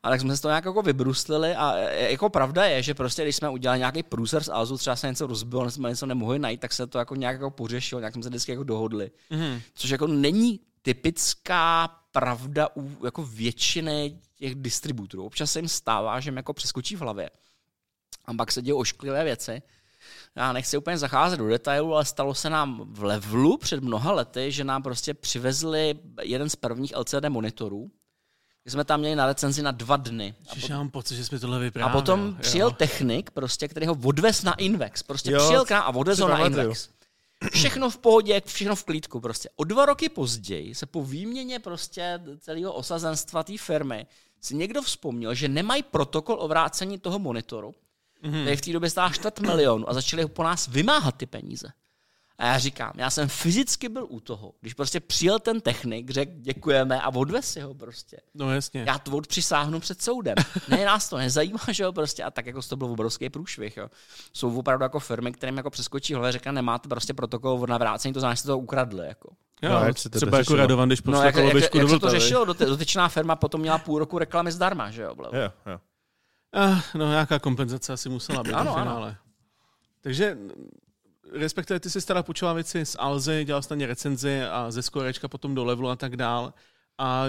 [0.03, 3.23] A tak jsme se to nějak jako vybruslili a e, jako pravda je, že prostě
[3.23, 6.39] když jsme udělali nějaký průser z Alzu, třeba se něco rozbilo, nebo jsme něco nemohli
[6.39, 9.11] najít, tak se to jako nějak jako pořešilo, nějak jsme se vždycky jako dohodli.
[9.31, 9.61] Mm-hmm.
[9.75, 15.27] Což jako není typická pravda u jako většiny těch distributorů.
[15.27, 17.31] Občas se jim stává, že jim jako přeskočí v hlavě.
[18.25, 19.63] A pak se dějí ošklivé věci.
[20.37, 24.53] Já nechci úplně zacházet do detailů, ale stalo se nám v Levelu před mnoha lety,
[24.53, 27.91] že nám prostě přivezli jeden z prvních LCD monitorů,
[28.67, 30.35] jsme tam měli na recenzi na dva dny.
[30.51, 31.91] A potom, já mám pocit, že jsme tohle vyprávěli.
[31.91, 32.35] A potom jo.
[32.41, 35.03] přijel technik, prostě, který ho odvez na Invex.
[35.03, 36.89] Prostě jo, přijel k nám a odvez ho na Invex.
[37.53, 39.21] Všechno v pohodě, všechno v klídku.
[39.21, 39.49] Prostě.
[39.57, 44.07] O dva roky později se po výměně prostě celého osazenstva té firmy
[44.47, 47.75] si někdo vzpomněl, že nemají protokol o vrácení toho monitoru,
[48.25, 48.43] mm-hmm.
[48.43, 51.69] který v té době stál čtvrt milionu a začali po nás vymáhat ty peníze.
[52.39, 56.33] A já říkám, já jsem fyzicky byl u toho, když prostě přijel ten technik, řekl
[56.37, 58.17] děkujeme a odvez si ho prostě.
[58.35, 58.85] No jasně.
[58.87, 60.35] Já to přisáhnu před soudem.
[60.69, 62.23] Ne, nás to nezajímá, že jo, prostě.
[62.25, 63.89] A tak jako to byl obrovský průšvih, jo.
[64.33, 68.21] Jsou opravdu jako firmy, kterým jako přeskočí hlava, řekne, nemáte prostě protokol o navrácení, to
[68.21, 69.35] znamená, že jste to ukradli, jako.
[69.63, 71.99] Jo, no, jak se to třeba jako radovan, když no, jak, jak, jak, jak se
[71.99, 75.15] to řešilo, dotyčná firma potom měla půl roku reklamy zdarma, že jo.
[75.33, 75.81] Jo, jo.
[76.57, 79.09] Uh, no nějaká kompenzace asi musela být ano, v finále.
[79.09, 79.17] Ano.
[80.01, 80.39] Takže
[81.33, 84.83] respektive ty jsi teda počula věci z Alzy, dělal jsi na ně recenzi a ze
[84.83, 86.53] Skorečka potom do levelu a tak dál.
[86.99, 87.27] a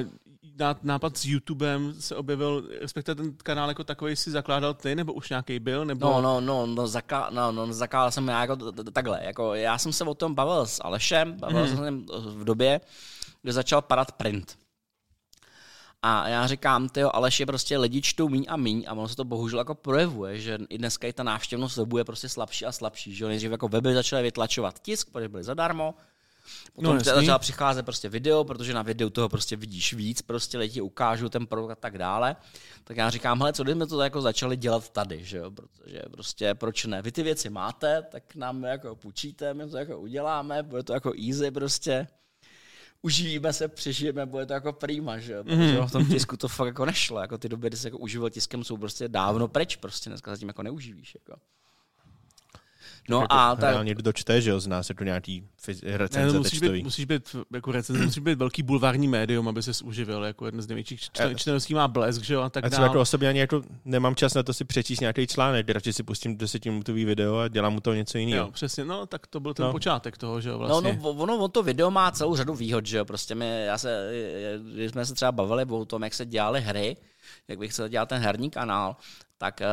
[0.83, 5.29] nápad s YouTubem se objevil, respektive ten kanál jako takový si zakládal ty, nebo už
[5.29, 5.85] nějaký byl?
[5.85, 6.05] Nebo...
[6.09, 9.93] No, no, no, no, zaklá, no, no zakládal jsem já jako takhle, jako já jsem
[9.93, 11.75] se o tom bavil s Alešem, bavil mm.
[11.75, 12.05] jsem
[12.35, 12.81] v době,
[13.41, 14.57] kdy začal padat print.
[16.01, 19.15] A já říkám, ty Aleš je prostě lidi čtou míň a míň a ono se
[19.15, 22.71] to bohužel jako projevuje, že i dneska i ta návštěvnost webu je prostě slabší a
[22.71, 23.15] slabší.
[23.15, 25.95] Že nejdřív jako weby začaly vytlačovat tisk, protože byly zadarmo,
[26.73, 30.81] Potom no, začala přicházet prostě video, protože na videu toho prostě vidíš víc, prostě lidi
[30.81, 32.35] ukážu ten produkt a tak dále.
[32.83, 35.51] Tak já říkám, hele, co jsme to jako začali dělat tady, že jo?
[35.51, 37.01] protože prostě proč ne?
[37.01, 41.13] Vy ty věci máte, tak nám jako půjčíte, my to jako uděláme, bude to jako
[41.27, 42.07] easy prostě
[43.07, 45.43] užijeme se, přežijeme, bude to jako prýma, že jo?
[45.43, 45.87] Mm-hmm.
[45.87, 48.63] v tom tisku to fakt jako nešlo, jako ty doby, kdy se jako užíval tiskem,
[48.63, 51.39] jsou prostě dávno preč, prostě dneska zatím jako neuživíš, jako.
[53.09, 53.69] No jako a tak...
[53.69, 55.43] Reálně dočte, že jo, zná se to nějaký
[55.83, 59.71] recenze ne, musíš být, musíš být, jako recenze, musíš být velký bulvární médium, aby se
[59.83, 61.01] uživil, jako jeden z největších
[61.35, 64.33] čteností má blesk, že jo, a tak a třeba jako osobně ani jako nemám čas
[64.33, 67.93] na to si přečíst nějaký článek, radši si pustím desetiminutový video a dělám mu to
[67.93, 68.45] něco jiného.
[68.45, 69.71] Jo, přesně, no, tak to byl ten no.
[69.71, 70.93] počátek toho, že jo, vlastně.
[70.93, 73.77] No, no, ono, ono, to video má celou řadu výhod, že jo, prostě my, já
[73.77, 74.11] se,
[74.73, 76.97] když jsme se třeba bavili o tom, jak se dělaly hry,
[77.47, 78.95] jak bych se dělal ten herní kanál,
[79.37, 79.67] tak eh,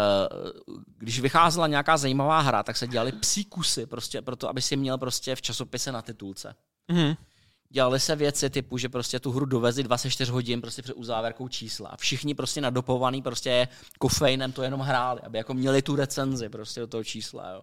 [0.98, 4.98] když vycházela nějaká zajímavá hra, tak se dělali psí kusy, prostě proto, aby si měl
[4.98, 6.54] prostě v časopise na titulce.
[6.92, 7.16] Mm-hmm.
[7.68, 11.88] Dělali se věci typu, že prostě tu hru dovezli 24 hodin prostě před uzávěrkou čísla
[11.88, 16.80] a všichni prostě nadopovaný prostě kofeinem to jenom hráli, aby jako měli tu recenzi prostě
[16.80, 17.62] do toho čísla, jo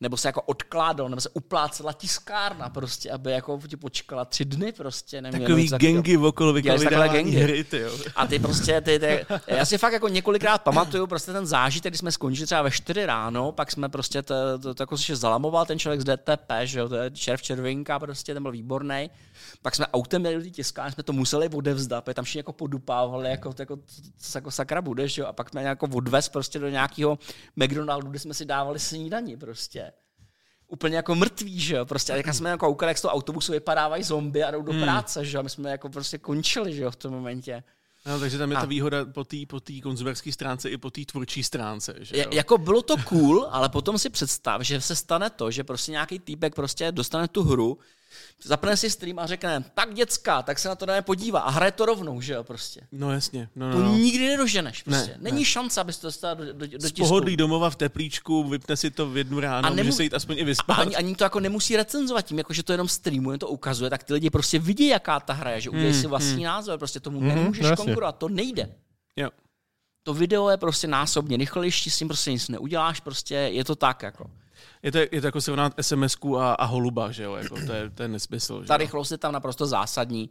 [0.00, 4.72] nebo se jako odkládal, nebo se uplácela tiskárna prostě, aby jako ti počkala tři dny
[4.72, 5.22] prostě.
[5.22, 7.98] Neměl Takový gengy okolo vykládání hry, ty jo.
[8.16, 11.98] A ty prostě, ty, ty, já si fakt jako několikrát pamatuju prostě ten zážitek, kdy
[11.98, 15.66] jsme skončili třeba ve 4 ráno, pak jsme prostě to, to, to jako se zalamoval
[15.66, 19.10] ten člověk z DTP, že jo, to je červ červinka prostě, ten byl výborný.
[19.62, 23.30] Pak jsme autem měli do tiskárny, jsme to museli odevzdat, protože tam všichni jako podupávali,
[23.30, 23.78] jako, jako,
[24.34, 25.26] jako sakra budeš, jo.
[25.26, 27.18] A pak jsme jako odvez prostě do nějakého
[27.56, 29.57] McDonaldu, kde jsme si dávali snídaní prostě
[30.68, 34.02] úplně jako mrtví, že jo, prostě, jak jsme jako koukali, jak z toho autobusu vypadávají
[34.02, 34.82] zombie a jdou do hmm.
[34.82, 37.62] práce, že jo, my jsme jako prostě končili, že jo, v tom momentě.
[38.06, 38.60] No, takže tam je a...
[38.60, 41.94] ta výhoda po té po konzumerské stránce i po té tvůrčí stránce.
[42.00, 42.24] Že jo?
[42.32, 46.18] jako bylo to cool, ale potom si představ, že se stane to, že prostě nějaký
[46.18, 47.78] týpek prostě dostane tu hru,
[48.44, 51.72] zapne si stream a řekne, tak děcka, tak se na to dáme podívá a hraje
[51.72, 52.80] to rovnou, že jo, prostě.
[52.92, 53.48] No jasně.
[53.56, 53.94] No, no, to no.
[53.94, 55.10] nikdy nedoženeš, prostě.
[55.10, 55.44] Ne, Není ne.
[55.44, 59.10] šance, abys to dostal do, do, do Z pohodlí domova v teplíčku, vypne si to
[59.10, 59.86] v jednu ráno, a nemu...
[59.86, 60.78] může se jít aspoň i vyspat.
[60.78, 63.90] A ani, ani, to jako nemusí recenzovat tím, jako že to jenom streamuje, to ukazuje,
[63.90, 66.44] tak ty lidi prostě vidí, jaká ta hra je, že udělají hmm, si vlastní hmm.
[66.44, 68.74] názor, prostě tomu hmm, nemůžeš no, konkurovat, to nejde.
[69.16, 69.30] Jo.
[70.02, 74.02] To video je prostě násobně rychlejší, s tím prostě nic neuděláš, prostě je to tak,
[74.02, 74.30] jako
[74.82, 77.90] je to, je to jako srovnat sms a, a holuba, že jo, jako to, je,
[77.90, 78.62] to je nesmysl.
[78.62, 80.30] Že Ta rychlost je tam naprosto zásadní,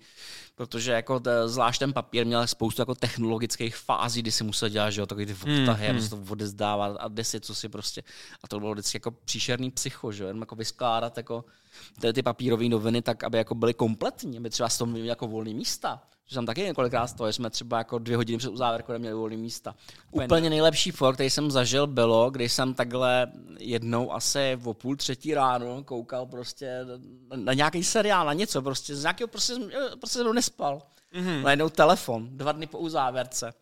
[0.56, 4.90] protože jako t, zvlášť ten papír měl spoustu jako technologických fází, kdy si musel dělat,
[4.90, 6.10] že jo, takový ty odtahy, hmm, hmm.
[6.10, 8.04] to odezdávat a desit, co si prostě,
[8.44, 11.46] a to bylo vždycky jako příšerný psycho, že jo, jenom jako vyskládat jako
[12.02, 15.28] ty, ty papírové noviny tak, aby jako byly kompletní, aby třeba z toho měli jako
[15.28, 19.16] volné místa že tam taky několikrát toho, jsme třeba jako dvě hodiny před uzávěrkou neměli
[19.16, 19.76] volné místa.
[20.12, 23.28] Úplně nejlepší for, který jsem zažil, bylo, když jsem takhle
[23.60, 26.86] jednou asi o půl třetí ráno koukal prostě
[27.30, 29.54] na, na nějaký seriál, na něco, prostě z nějakého prostě,
[30.00, 30.82] prostě jsem nespal.
[31.14, 31.42] Mm-hmm.
[31.42, 33.54] Najednou telefon, dva dny po uzávěrce.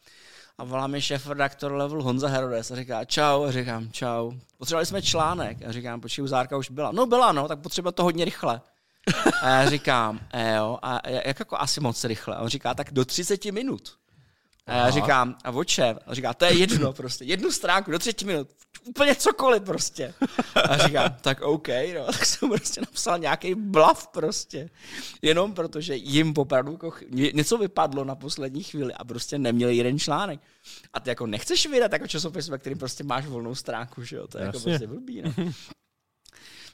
[0.58, 4.32] A volá mi šéf redaktor level Honza Herodes a říká čau, a říkám čau.
[4.58, 5.58] Potřebovali jsme článek.
[5.68, 6.92] A říkám, počkej, uzárka už byla.
[6.92, 8.62] No byla, no, tak potřeba to hodně rychle.
[9.42, 12.36] A já říkám, e, jo, a jak jako asi moc rychle?
[12.36, 13.98] A on říká, tak do 30 minut.
[14.68, 15.96] A já říkám, a oče?
[16.08, 18.48] A říká, to je jedno prostě, jednu stránku do 30 minut,
[18.84, 20.14] úplně cokoliv prostě.
[20.70, 24.70] A říkám, tak OK, no, tak jsem prostě napsal nějaký blav prostě.
[25.22, 30.40] Jenom protože jim opravdu jako něco vypadlo na poslední chvíli a prostě neměli jeden článek.
[30.94, 34.28] A ty jako nechceš vydat jako časopis, ve kterým prostě máš volnou stránku, že jo,
[34.28, 34.72] to je jako Jasně.
[34.72, 35.52] jako prostě blbý, no.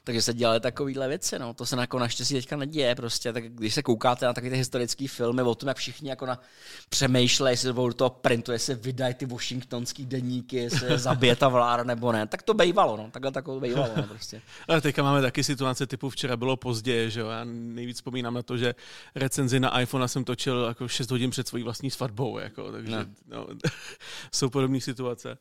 [0.04, 1.54] Takže se dělaly takovéhle věci, no.
[1.54, 3.32] To se jako naštěstí teďka neděje prostě.
[3.32, 6.40] Tak když se koukáte na takové ty historické filmy o tom, jak všichni jako na
[6.88, 11.84] přemýšlejí, jestli do toho printu, jestli vydají ty washingtonský deníky, jestli je zabije ta vláda
[11.84, 12.26] nebo ne.
[12.26, 13.10] Tak to bejvalo, no.
[13.10, 14.42] Takhle takové bejvalo, no, prostě.
[14.68, 17.28] Ale teďka máme taky situace typu včera bylo pozdě, že jo.
[17.28, 18.74] Já nejvíc vzpomínám na to, že
[19.14, 23.06] recenzi na iPhone jsem točil jako 6 hodin před svojí vlastní svatbou, jako, takže no.
[23.28, 23.46] No,
[24.32, 25.38] jsou podobné situace.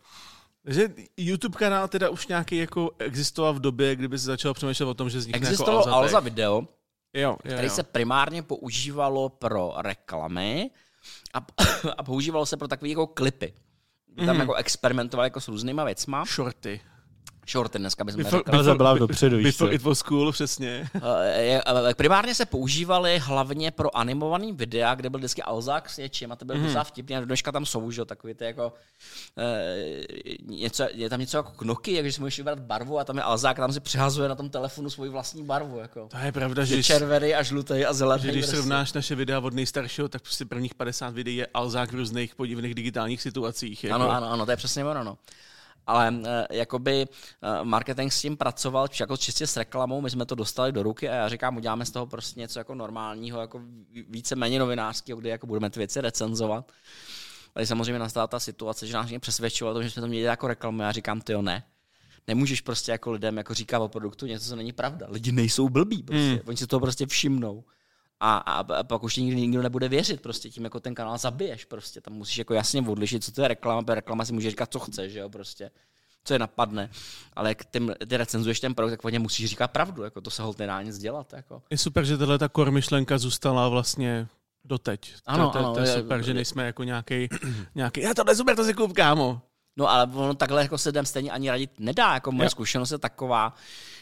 [0.64, 4.94] Takže YouTube kanál teda už nějaký jako existoval v době, kdyby se začal přemýšlet o
[4.94, 6.68] tom, že vznikne jako Existovalo jako Alza video,
[7.14, 7.74] jo, jo, který jo.
[7.74, 10.72] se primárně používalo pro reklamy
[11.34, 11.46] a,
[11.98, 13.54] a používalo se pro takové jako klipy.
[14.26, 14.40] Tam mm.
[14.40, 16.26] jako experimentovali jako s různýma věcma.
[16.26, 16.82] Shorty.
[17.48, 18.58] Shorty dneska bychom before, řekli.
[18.58, 20.90] Before, byla dopředu, before it was cool, přesně.
[21.02, 26.36] Uh, primárně se používaly hlavně pro animovaný videa, kde byl vždycky Alzák s něčím a
[26.36, 26.64] to byl mm.
[26.64, 28.74] docela vtipný a do dneška tam jsou, že takový ty jako
[29.38, 33.24] uh, něco, je tam něco jako knoky, jak si můžeš vybrat barvu a tam je
[33.24, 35.80] Alzák a tam si přihazuje na tom telefonu svoji vlastní barvu.
[35.80, 36.08] Jako.
[36.12, 38.24] To je pravda, že červený a žlutý a zelený.
[38.24, 41.96] Že když srovnáš naše videa od nejstaršího, tak prostě prvních 50 videí je Alzák v
[41.96, 43.84] různých podivných digitálních situacích.
[43.84, 43.96] Jako.
[43.96, 45.04] Ano, ano, ano, to je přesně ono.
[45.04, 45.18] No
[45.88, 50.36] ale uh, jakoby uh, marketing s tím pracoval jako čistě s reklamou, my jsme to
[50.36, 53.62] dostali do ruky a já říkám, uděláme z toho prostě něco jako normálního, jako
[54.10, 56.72] více méně novinářského, kde jako budeme ty věci recenzovat.
[57.56, 60.82] Ale samozřejmě nastala ta situace, že nás mě přesvědčovalo, že jsme to měli jako reklamu.
[60.82, 61.64] Já říkám, ty jo, ne.
[62.28, 65.08] Nemůžeš prostě jako lidem jako říkat o produktu něco, co není pravda.
[65.10, 66.34] Lidi nejsou blbí, prostě.
[66.34, 66.40] Mm.
[66.46, 67.64] oni si to prostě všimnou
[68.24, 71.18] a, a, a pak už ti nikdy nikdo nebude věřit, prostě tím jako ten kanál
[71.18, 74.50] zabiješ, prostě tam musíš jako jasně odlišit, co to je reklama, protože reklama si může
[74.50, 75.72] říkat, co chce, že jo, prostě
[76.24, 76.90] co je napadne,
[77.34, 80.44] ale jak ty, ty recenzuješ ten produkt, tak vlastně musíš říkat pravdu, jako to se
[80.44, 81.34] holt nedá nic dělat.
[81.34, 81.62] Jako.
[81.70, 84.28] Je super, že tahle ta core myšlenka zůstala vlastně
[84.66, 85.14] doteď.
[85.26, 87.28] Ano, to, to, ano, to je, je super, že nejsme jako nějaký,
[87.76, 89.42] nějaký, já tohle super, to si kup, kámo.
[89.78, 92.14] No ale ono takhle jako se lidem stejně ani radit nedá.
[92.14, 92.50] Jako moje jo.
[92.50, 93.54] zkušenost je taková,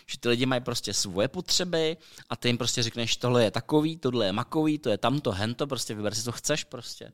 [0.06, 1.98] že ty lidi mají prostě svoje potřeby
[2.30, 5.68] a ty jim prostě řekneš, tohle je takový, tohle je makový, to je tamto, hento,
[5.68, 7.12] prostě vyber si, co chceš prostě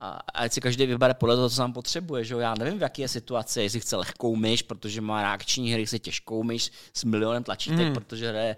[0.00, 2.24] a ať si každý vybere podle toho, co sám potřebuje.
[2.24, 2.34] Že?
[2.34, 5.98] Já nevím, v jaké je situace, jestli chce lehkou myš, protože má reakční hry, se
[5.98, 7.94] těžkou myš s milionem tlačítek, mm.
[7.94, 8.56] protože hraje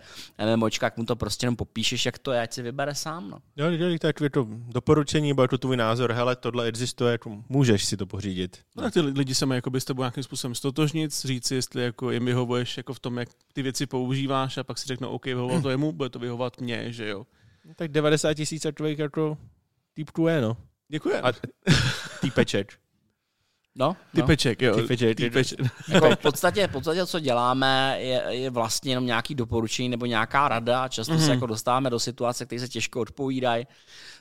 [0.57, 3.31] MMOčka, jak mu to prostě jenom popíšeš, jak to je, ať si vybere sám.
[3.31, 3.39] No.
[3.57, 7.97] Jo, tak je to doporučení, bude to tvůj názor, hele, tohle existuje, to můžeš si
[7.97, 8.59] to pořídit.
[8.77, 12.11] No, ty lidi se mají jako s tebou nějakým způsobem stotožnit, říct si, jestli jako
[12.11, 15.63] jim vyhovuješ jako v tom, jak ty věci používáš a pak si řeknou, OK, vyhovovat
[15.63, 17.27] to jemu, bude to vyhovovat mně, že jo.
[17.65, 19.39] No, tak 90 tisíc člověk jako
[19.95, 20.57] týpků je, no.
[20.91, 21.15] Děkuji.
[21.23, 21.33] A
[22.21, 22.73] týpeček.
[23.75, 24.69] No, typeček, no.
[24.69, 24.77] jo.
[24.77, 25.17] Typeček.
[25.17, 25.59] Typeček.
[25.89, 30.49] Jako v, podstatě, v podstatě, co děláme, je, je vlastně jenom nějaký doporučení nebo nějaká
[30.49, 30.89] rada.
[30.89, 31.19] Často mm-hmm.
[31.19, 31.33] se mhm.
[31.33, 33.67] jako dostáváme do situace, které se těžko odpovídají.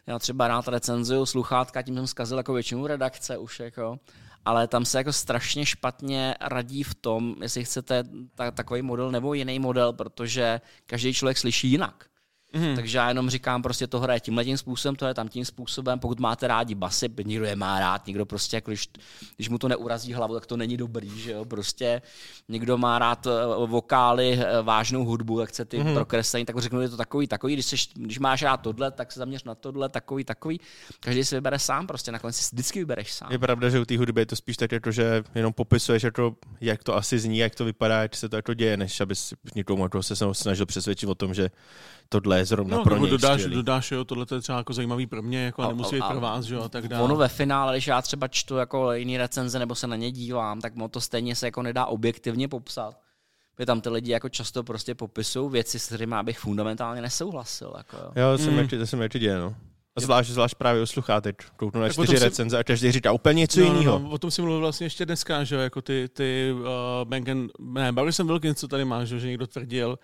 [0.07, 3.59] Já třeba rád recenzuju sluchátka, tím jsem zkazil jako většinu redakce už.
[3.59, 3.99] Jako.
[4.45, 8.03] Ale tam se jako strašně špatně radí v tom, jestli chcete
[8.35, 12.05] ta, takový model nebo jiný model, protože každý člověk slyší jinak.
[12.53, 12.75] Mm.
[12.75, 15.99] Takže já jenom říkám, prostě to hraje tímhle tím způsobem, to je tam tím způsobem.
[15.99, 18.89] Pokud máte rádi basy, někdo je má rád, někdo prostě, jako když,
[19.35, 21.45] když mu to neurazí hlavu, tak to není dobrý, že jo.
[21.45, 22.01] Prostě
[22.47, 23.31] někdo má rád eh,
[23.65, 25.93] vokály, eh, vážnou hudbu, tak chce ty mm.
[25.93, 27.53] prokreslení, tak řeknu, je to takový, takový.
[27.53, 30.59] Když, seš, když máš rád tohle, tak se zaměř na tohle, takový, takový.
[30.99, 33.31] Každý si vybere sám, prostě nakonec si vždycky vybereš sám.
[33.31, 36.35] Je pravda, že u té hudby je to spíš tak, jako, že jenom popisuješ, jako,
[36.61, 39.15] jak to asi zní, jak to vypadá, jak se to jako děje, než aby
[39.55, 41.49] někomu jako se snažil přesvědčit o tom, že
[42.09, 45.21] tohle je zrovna no, pro něj dodáš, dodáš, jo, tohle je třeba jako zajímavý pro
[45.21, 47.03] mě, jako a, nemusí být pro vás, jo, a tak dále.
[47.03, 50.61] Ono ve finále, když já třeba čtu jako jiný recenze nebo se na ně dívám,
[50.61, 52.99] tak to stejně se jako nedá objektivně popsat.
[53.55, 57.73] Protože tam ty lidi jako často prostě popisují věci, s kterými bych fundamentálně nesouhlasil.
[57.77, 58.11] Jako, jo.
[58.15, 58.67] jo, to, mm.
[58.67, 59.55] to se mi určitě děje, no.
[59.95, 61.45] A zvlášť, zvlášť právě u sluchátek.
[61.55, 62.23] Kouknu na čtyři si...
[62.23, 63.99] recenze a každý říká úplně něco no, jiného.
[63.99, 66.65] No, o tom si mluvil vlastně ještě dneska, že jako ty, ty uh,
[67.03, 69.99] Banken, ne, bavil jsem Wilkins, co tady máš, že někdo tvrdil,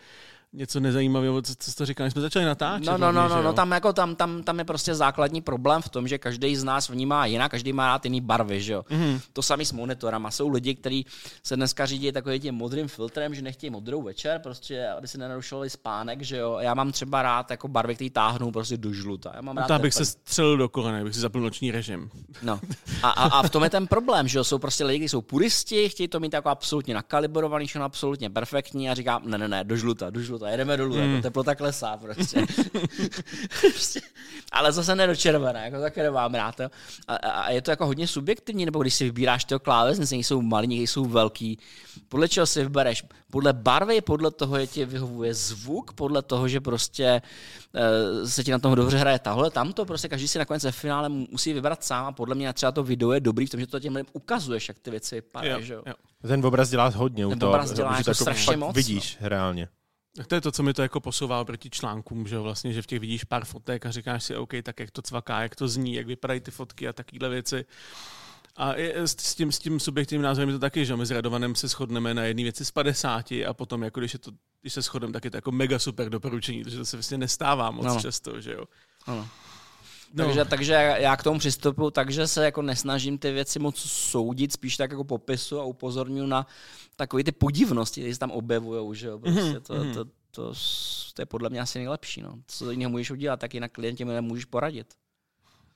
[0.56, 2.86] něco nezajímavého, co, co jsi říkal, jsme začali natáčet.
[2.86, 5.90] No, no, no, no, no tam, jako, tam, tam, tam, je prostě základní problém v
[5.90, 8.86] tom, že každý z nás vnímá jinak, každý má rád jiný barvy, že jo.
[8.90, 9.22] Mm-hmm.
[9.34, 10.32] To samý s monitorama.
[10.32, 11.06] Jsou lidi, kteří
[11.44, 15.70] se dneska řídí takovým tím modrým filtrem, že nechtějí modrou večer, prostě, aby si nenarušovali
[15.70, 16.58] spánek, že jo.
[16.60, 19.32] Já mám třeba rád jako barvy, které táhnou prostě do žluta.
[19.36, 22.10] Já mám no, rád bych se střelil do kolene, bych si zapl noční režim.
[22.42, 22.60] No.
[23.04, 24.44] A, a, a, v tom je ten problém, že jo.
[24.44, 28.90] Jsou prostě lidi, kteří jsou puristi, chtějí to mít jako absolutně nakalibrovaný, všechno absolutně perfektní
[28.90, 30.96] a říkám, ne, ne, ne, do žluta, do žluta, jedeme dolů.
[30.96, 31.02] Mm.
[31.02, 32.42] Jako teplota klesá prostě.
[33.62, 34.02] prostě.
[34.52, 36.62] Ale zase ne do červené, jako také nemám rád.
[36.62, 36.70] A,
[37.08, 40.88] a, a, je to jako hodně subjektivní, nebo když si vybíráš toho klávesnice, jsou malí,
[40.88, 41.60] jsou velký.
[42.10, 43.04] Podle čeho si vybereš?
[43.32, 47.22] Podle barvy, podle toho, je ti vyhovuje zvuk, podle toho, že prostě
[48.22, 51.10] uh, se ti na tom dobře hraje tahle, tamto, prostě každý si nakonec ve finále
[51.10, 53.80] musí vybrat sám a podle mě třeba to video je dobrý v tom, že to
[53.80, 55.70] těm lidem ukazuješ, jak ty věci vypadají.
[55.70, 55.94] Jo, jo.
[56.28, 58.76] Ten obraz dělá hodně Ten u toho, obraz dělá jako strašně moc.
[58.76, 59.30] Vidíš no.
[59.30, 59.70] reálně.
[60.16, 62.88] Tak to je to, co mi to jako posouvá proti článkům, že vlastně, že v
[62.88, 65.94] těch vidíš pár fotek a říkáš si, OK, tak jak to cvaká, jak to zní,
[65.94, 67.66] jak vypadají ty fotky a takovéhle věci.
[68.58, 71.68] A s, tím, s tím subjektivním názorem je to taky, že my s Radovanem se
[71.68, 74.32] shodneme na jedné věci z 50 a potom, jako když, je to,
[74.62, 77.72] když se shodneme, tak je to jako mega super doporučení, protože to se vlastně nestává
[77.72, 78.02] moc no.
[78.02, 78.66] často, že jo.
[79.06, 79.28] Ano.
[80.14, 80.26] No.
[80.26, 84.78] Takže, takže já k tomu přistupuji, takže se jako nesnažím ty věci moc soudit, spíš
[84.78, 86.48] tak jako popisu a upozorňuji na
[86.96, 89.62] takové ty podivnosti, které se tam objevují, že jo, prostě mm-hmm.
[89.62, 90.54] to, to, to,
[91.14, 92.34] to, je podle mě asi nejlepší, no.
[92.48, 94.88] Co jiného můžeš udělat, tak jinak klientě nemůžeš poradit.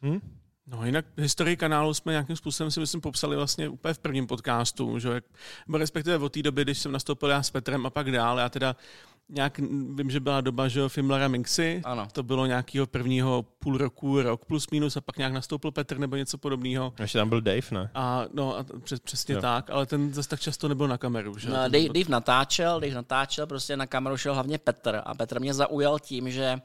[0.01, 0.19] Hmm?
[0.72, 4.99] No jinak historii kanálu jsme nějakým způsobem si myslím popsali vlastně úplně v prvním podcastu,
[4.99, 5.22] že?
[5.67, 8.49] Nebo respektive od té doby, když jsem nastoupil já s Petrem a pak dál, já
[8.49, 8.76] teda
[9.30, 9.59] nějak,
[9.93, 12.07] vím, že byla doba, že Fimlara Minxy, ano.
[12.11, 16.15] to bylo nějakého prvního půl roku, rok plus minus a pak nějak nastoupil Petr nebo
[16.15, 16.93] něco podobného.
[16.99, 17.89] Ještě tam byl Dave, ne?
[17.93, 19.41] A no, a přes, přesně jo.
[19.41, 21.49] tak, ale ten zase tak často nebyl na kameru, že?
[21.49, 25.53] No, Dave, Dave natáčel, Dave natáčel, prostě na kameru šel hlavně Petr a Petr mě
[25.53, 26.61] zaujal tím, že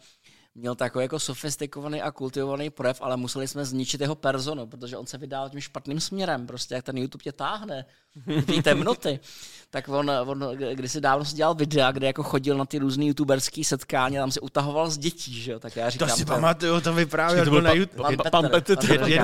[0.54, 5.06] měl takový jako sofistikovaný a kultivovaný projev, ale museli jsme zničit jeho personu, protože on
[5.06, 7.84] se vydal tím špatným směrem, prostě jak ten YouTube tě táhne,
[8.46, 9.20] ty temnoty.
[9.70, 13.64] tak on, on si dávno si dělal videa, kde jako chodil na ty různé youtuberské
[13.64, 16.08] setkání, tam si utahoval z dětí, že jo, tak já říkám...
[16.08, 18.76] To si pamatuju, to vyprávěl, to byl na, YouTube, pan, Petr,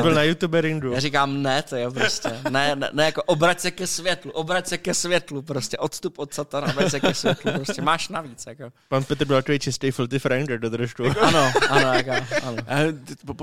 [0.02, 0.92] byl na youtuberingu.
[0.92, 4.66] Já říkám, ne, to je prostě, ne, ne, ne, jako obrať se ke světlu, obrať
[4.66, 8.72] se ke světlu, prostě odstup od satana, obrať se ke světlu, prostě máš navíc, jako.
[8.88, 11.02] Pan Petr byl takový čistý filthy friender, to trošku.
[11.22, 12.10] ano, ano, jako,
[12.42, 12.56] ano.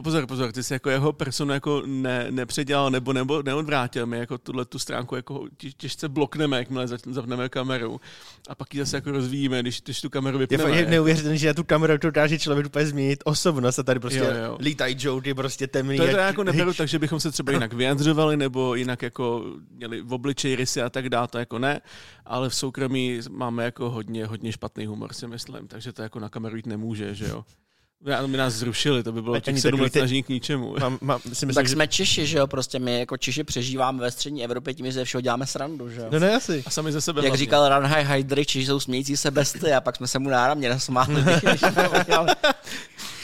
[0.03, 4.37] Pozor, pozor, ty jsi jako jeho personu jako ne, nepředělal nebo, nebo neodvrátil mi jako
[4.37, 5.45] tuhle tu stránku jako
[5.77, 8.01] těžce blokneme, jakmile zapneme kameru
[8.49, 10.77] a pak ji zase jako rozvíjíme, když, když tu kameru vypneme.
[10.77, 14.19] Je neuvěřitelné, že na tu kameru to dokáže člověk úplně změnit osobnost a tady prostě
[14.19, 14.57] jo, jo.
[14.59, 15.97] lítají joke, je prostě temný.
[15.97, 19.45] To, to já jako neberu tak, že bychom se třeba jinak vyjadřovali nebo jinak jako
[19.71, 21.81] měli v obličeji rysy a tak dále, to jako ne,
[22.25, 26.29] ale v soukromí máme jako hodně, hodně špatný humor si myslím, takže to jako na
[26.29, 27.45] kameru jít nemůže, že jo.
[28.25, 30.75] My nás zrušili, to by bylo těch sedm let snažení k ničemu.
[30.79, 31.73] Mám, mám, si myslím, tak že...
[31.73, 35.05] jsme Češi, že jo, prostě my jako Češi přežíváme ve střední Evropě tím, že ze
[35.05, 36.07] všeho děláme srandu, že jo.
[36.11, 36.63] No ne, asi.
[36.65, 37.45] A sami ze sebe Jak vlastně.
[37.45, 41.23] říkal Ranhaj Hydry, Češi jsou smějící se besty a pak jsme se mu náramně nasmáli.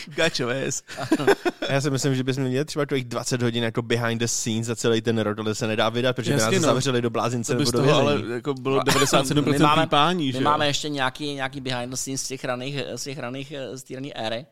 [0.08, 0.84] Gačoves.
[1.70, 4.76] Já si myslím, že bychom měli třeba těch 20 hodin jako behind the scenes za
[4.76, 6.68] celý ten rok, ale se nedá vydat, protože Jasně, by nás no.
[6.68, 10.44] zavřeli do blázince nebo do toho, ale jako bylo 97% my máme, pípání, že My
[10.44, 13.96] máme ještě nějaký, nějaký behind the scenes z těch raných, z těch raných, z té
[14.16, 14.46] éry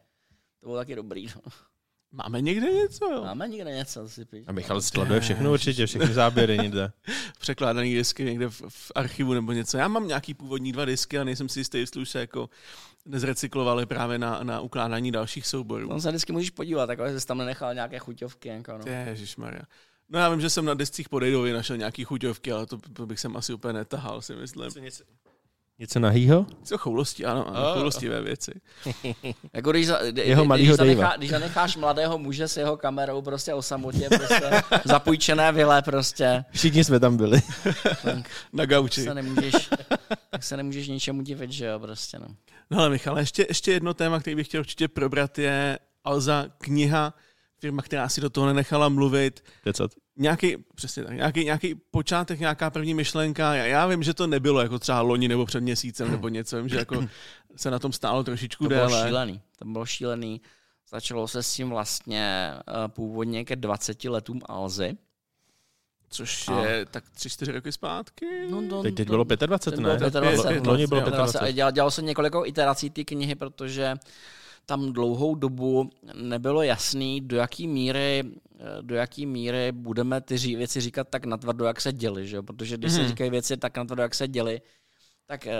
[0.62, 1.28] to bylo taky dobrý.
[1.36, 1.52] No.
[2.12, 3.22] Máme někde něco, jo?
[3.24, 4.44] Máme někde něco, si píš.
[4.48, 6.92] A Michal skladuje všechno určitě, všechny záběry někde.
[7.40, 9.78] Překládaný disky někde v, v, archivu nebo něco.
[9.78, 12.50] Já mám nějaký původní dva disky a nejsem si jistý, jestli už se jako
[13.06, 15.90] nezrecyklovali právě na, na ukládání dalších souborů.
[15.90, 18.50] Tam se vždycky můžeš podívat, takhle jsi tam nenechal nějaké chuťovky.
[18.50, 18.92] Jako no.
[19.08, 19.62] Ježišmarja.
[20.10, 23.20] No já vím, že jsem na descích podejdovi našel nějaký chuťovky, ale to, to bych
[23.20, 24.84] sem asi úplně netahal, si myslím.
[24.84, 25.04] Něco
[26.00, 26.46] nahýho?
[26.64, 27.74] Co choulosti, ano, ano oh.
[27.74, 28.52] choulostivé věci.
[29.54, 33.62] jako když, jeho když, když, zanechá, když zanecháš mladého muže s jeho kamerou prostě o
[33.62, 36.46] samotě, prostě zapůjčené vile prostě.
[36.52, 37.42] Všichni jsme tam byli.
[38.54, 39.04] Na gauči.
[39.04, 39.70] Se nemůžeš,
[40.30, 42.28] tak se nemůžeš ničemu divit, že jo, prostě no.
[42.72, 47.14] No ale Michal, ještě, ještě jedno téma, který bych chtěl určitě probrat, je Alza kniha,
[47.60, 49.44] firma, která si do toho nenechala mluvit.
[49.66, 53.54] Decat nějaký, přesně tak, nějaký, nějaký počátek, nějaká první myšlenka.
[53.54, 56.70] Já, já vím, že to nebylo jako třeba loni nebo před měsícem nebo něco, vím,
[56.70, 57.08] že jako
[57.56, 58.88] se na tom stálo trošičku to déle.
[58.88, 60.42] To bylo šílený, to bylo šílený.
[60.90, 64.98] Začalo se s tím vlastně uh, původně ke 20 letům Alzy.
[66.10, 66.86] Což je a...
[66.86, 68.26] tak 3-4 roky zpátky.
[68.50, 69.98] No, no, teď, teď bylo 25, ne?
[69.98, 71.54] Bylo 25, loni bylo 25.
[71.54, 73.96] Dělalo, dělalo se několik iterací té knihy, protože
[74.66, 78.24] tam dlouhou dobu nebylo jasný, do jaký míry
[78.62, 82.42] Eh, do jaký míry budeme ty věci říkat tak natvrdo, jak se děli, že?
[82.42, 82.96] protože když mm.
[82.96, 83.10] se mhm.
[83.10, 84.62] říkají věci tak natvrdo, jak se děli,
[85.26, 85.54] tak eh,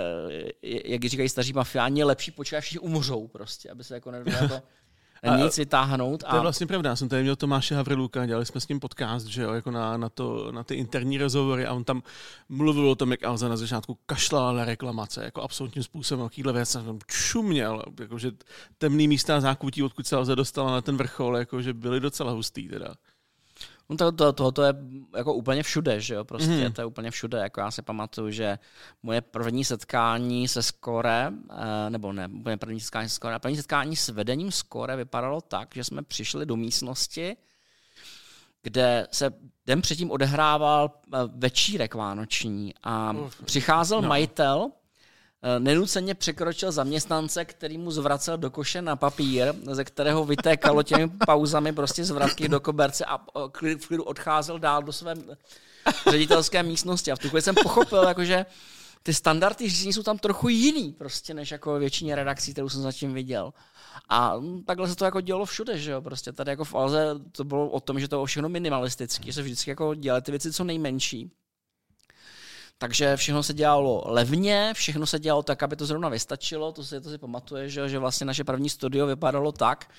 [0.62, 4.62] jak říkají staří mafiáni, lepší počkat, až umřou prostě, aby se jako nedalo
[5.30, 6.24] nic vytáhnout.
[6.26, 6.30] A...
[6.30, 9.26] To je vlastně pravda, já jsem tady měl Tomáše Havriluka, dělali jsme s ním podcast,
[9.26, 12.02] že jo, jako na, na, to, na ty interní rozhovory a on tam
[12.48, 16.68] mluvil o tom, jak Alza na začátku kašlala na reklamace, jako absolutním způsobem, jakýhle věc,
[16.68, 18.30] jsem čuměl, jakože
[18.78, 22.94] temný místa zákutí, odkud se Alza dostala na ten vrchol, jakože byly docela hustý teda.
[23.88, 24.74] No to, to, to, to je
[25.16, 26.72] jako úplně všude, že jo, prostě mm.
[26.72, 28.58] to je úplně všude, jako já si pamatuju, že
[29.02, 33.96] moje první setkání se Skore, eh, nebo ne, úplně první setkání se Skore, první setkání
[33.96, 37.36] s vedením Skore vypadalo tak, že jsme přišli do místnosti,
[38.62, 39.30] kde se
[39.66, 44.08] den předtím odehrával eh, večírek vánoční a přicházel no.
[44.08, 44.70] majitel
[45.58, 51.72] nenuceně překročil zaměstnance, který mu zvracel do koše na papír, ze kterého vytékalo těmi pauzami
[51.72, 53.18] prostě zvratky do koberce a
[53.64, 55.14] eh, v klidu odcházel dál do své
[56.10, 57.12] ředitelské místnosti.
[57.12, 58.46] A v tu chvíli jsem pochopil, jakože
[59.02, 63.14] ty standardy řízení jsou tam trochu jiný, prostě, než jako většině redakcí, kterou jsem zatím
[63.14, 63.52] viděl.
[64.08, 67.44] A takhle se to jako dělo všude, že jo, prostě tady jako v Alze to
[67.44, 70.52] bylo o tom, že to bylo všechno minimalistické, že se vždycky jako dělaly ty věci
[70.52, 71.30] co nejmenší.
[72.82, 77.00] Takže všechno se dělalo levně, všechno se dělalo tak, aby to zrovna vystačilo, to si,
[77.00, 79.90] to si pamatuje, že, že vlastně naše první studio vypadalo tak,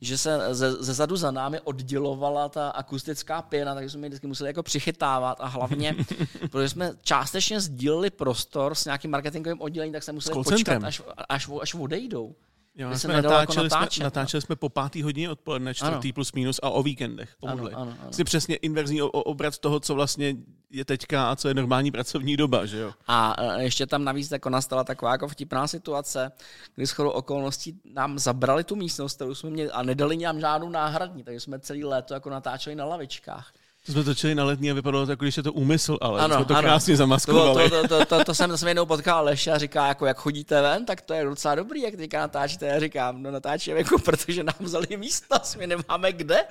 [0.00, 4.26] že se ze, ze zadu za námi oddělovala ta akustická pěna, takže jsme ji vždycky
[4.26, 5.96] museli jako přichytávat a hlavně,
[6.50, 11.48] protože jsme částečně sdíleli prostor s nějakým marketingovým oddělením, tak se museli počkat, až, až,
[11.60, 12.34] až odejdou.
[12.76, 14.06] Jo, se jsme nedalo jako natáčeli, natáčet, jsme, no.
[14.06, 17.36] natáčeli jsme po pátý hodině odpoledne, čtvrtý plus minus a o víkendech.
[17.46, 18.12] Ano, ano, ano.
[18.12, 20.36] Jsi přesně inverzní obrat toho, co vlastně
[20.74, 22.92] je teďka a co je normální pracovní doba, že jo?
[23.06, 26.32] A e, ještě tam navíc jako nastala taková jako vtipná situace,
[26.74, 31.24] kdy shodou okolností nám zabrali tu místnost, kterou jsme měli a nedali nám žádnou náhradní,
[31.24, 33.52] takže jsme celý léto jako natáčeli na lavičkách.
[33.86, 36.36] To jsme točili na letní a vypadalo to, jako když je to úmysl, ale Ano,
[36.36, 36.62] jsme to ano.
[36.62, 37.70] krásně zamaskovali.
[37.70, 40.16] to, to, to, to, to, jsem, to jsem jednou potkal Aleše a říká, jako jak
[40.16, 42.66] chodíte ven, tak to je docela dobrý, jak teďka natáčíte.
[42.66, 46.44] Já říkám, no natáčíme, jako, protože nám vzali místnost, my nemáme kde.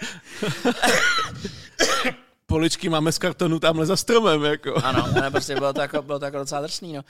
[2.54, 4.76] Poličky máme z kartonu tamhle za stromem, jako.
[4.84, 7.02] Ano, ne, prostě bylo to, jako, bylo to jako docela drsný, no.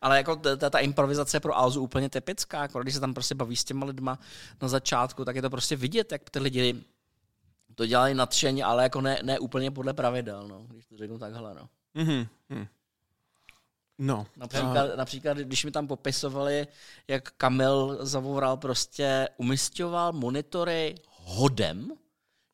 [0.00, 3.56] Ale jako ta, ta improvizace pro Alzu úplně typická, jako když se tam prostě baví
[3.56, 4.18] s těma lidma
[4.62, 6.84] na začátku, tak je to prostě vidět, jak ty lidi
[7.74, 11.54] to dělají nadšeně, ale jako ne, ne úplně podle pravidel, no, když to řeknu takhle,
[11.54, 11.68] no.
[11.94, 12.66] Mhm, hm.
[13.98, 14.26] No.
[14.36, 16.66] Například, například, když mi tam popisovali,
[17.08, 21.92] jak Kamil zavoural prostě, umistoval monitory hodem,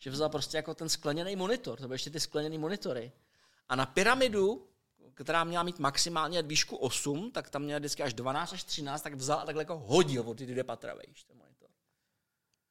[0.07, 3.13] že vzal prostě jako ten skleněný monitor, to byly ještě ty skleněný monitory.
[3.69, 4.67] A na pyramidu,
[5.15, 9.15] která měla mít maximálně výšku 8, tak tam měla vždycky až 12 až 13, tak
[9.15, 11.69] vzal a takhle jako hodil od ty dvě patra vejš, ten monitor.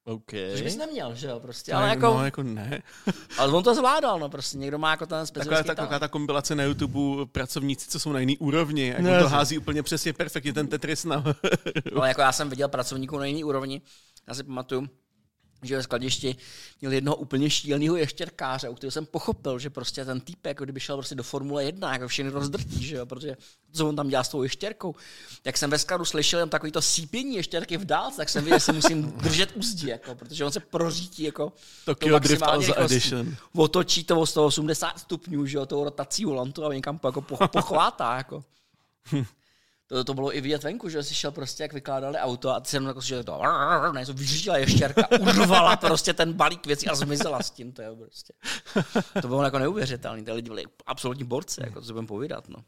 [0.05, 0.31] OK.
[0.51, 2.81] Což bys neměl, že jo, prostě, Tak, ale jako, no, jako ne.
[3.37, 5.99] ale on to zvládal, no prostě, někdo má jako ten Taková specifický ta, taková talent.
[5.99, 9.83] ta kompilace na YouTube pracovníci, co jsou na jiný úrovni, jak No, to hází úplně
[9.83, 11.23] přesně perfektně ten Tetris na...
[11.95, 13.81] Ale jako já jsem viděl pracovníků na jiný úrovni.
[14.27, 14.87] Já si pamatuju,
[15.67, 16.35] že ve skladišti
[16.81, 20.79] měl jednoho úplně šíleného ještěrkáře, u kterého jsem pochopil, že prostě ten týpek, jako kdyby
[20.79, 23.37] šel prostě do Formule 1, jako všechny rozdrtí, že jo, protože
[23.71, 24.95] co on tam dělá s tou ještěrkou.
[25.45, 28.59] Jak jsem ve skladu slyšel jen takový to sípění ještěrky v dálce, tak jsem viděl,
[28.59, 31.53] že si musím držet úzdí, jako, protože on se prořítí jako
[31.85, 32.95] Tokyo Drift Alza rychlostí.
[32.95, 33.35] Edition.
[33.55, 37.47] Otočí to o 180 stupňů, že jo, tou rotací volantu a někam po- jako po-
[37.47, 38.43] pochvátá, jako.
[39.87, 42.69] To, to bylo i vidět venku, že jsi šel prostě, jak vykládali auto a ty
[42.69, 43.41] jsem jako že to,
[43.93, 48.33] ne, vyřídila ještěrka, urvala prostě ten balík věcí a zmizela s tím, to je prostě.
[49.21, 52.63] To bylo jako neuvěřitelné, ty lidi byli absolutní borci, jako to si budeme povídat, no.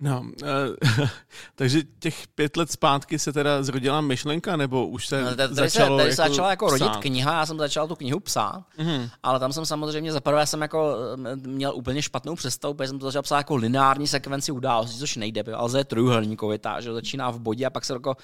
[0.00, 1.08] No, uh,
[1.54, 5.98] takže těch pět let zpátky se teda zrodila myšlenka, nebo už se No, tady, začalo
[5.98, 7.00] se, tady jako se začala jako rodit psát?
[7.00, 9.10] kniha, já jsem začal tu knihu psát, mm-hmm.
[9.22, 10.96] ale tam jsem samozřejmě zaprvé jsem jako
[11.26, 15.16] eh, měl úplně špatnou představu, protože jsem to začal psát jako lineární sekvenci událostí, což
[15.16, 18.16] nejde, ale je trojuhelníkovitá, že začíná v bodě a pak se jako,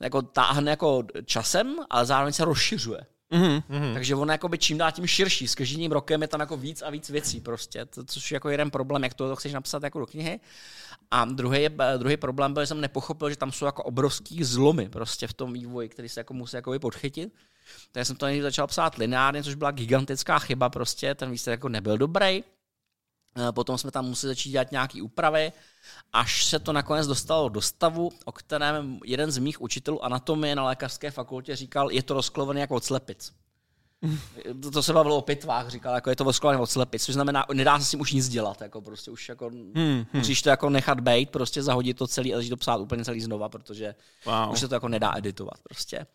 [0.00, 3.00] jako táhne jako časem, ale zároveň se rozšiřuje.
[3.34, 3.94] Mm-hmm.
[3.94, 6.90] Takže on jakoby čím dál tím širší, s každým rokem je tam jako víc a
[6.90, 10.00] víc věcí prostě, to, což je jako jeden problém, jak to, to chceš napsat jako
[10.00, 10.40] do knihy.
[11.10, 14.88] A druhý, je, druhý problém byl, že jsem nepochopil, že tam jsou jako obrovský zlomy
[14.88, 17.32] prostě v tom vývoji, který se jako musí jako podchytit.
[17.92, 21.68] Takže jsem to nejdřív začal psát lineárně, což byla gigantická chyba prostě, ten výsledek jako
[21.68, 22.44] nebyl dobrý.
[23.36, 25.52] Eh, Potom jsme tam museli začít dělat nějaké úpravy,
[26.12, 30.64] až se to nakonec dostalo do stavu, o kterém jeden z mých učitelů anatomie na
[30.64, 33.32] lékařské fakultě říkal, je to rozklované jako od slepic.
[34.62, 37.46] To, to se bavilo o pitvách, říkal, jako je to rozklované od slepic, což znamená,
[37.52, 40.70] nedá se s tím už nic dělat, jako prostě už jako, hmm, musíš to jako
[40.70, 43.94] nechat bejt, prostě zahodit to celý a začít to psát úplně celý znova, protože
[44.26, 44.52] Wow.
[44.52, 46.06] už se to jako nedá editovat prostě.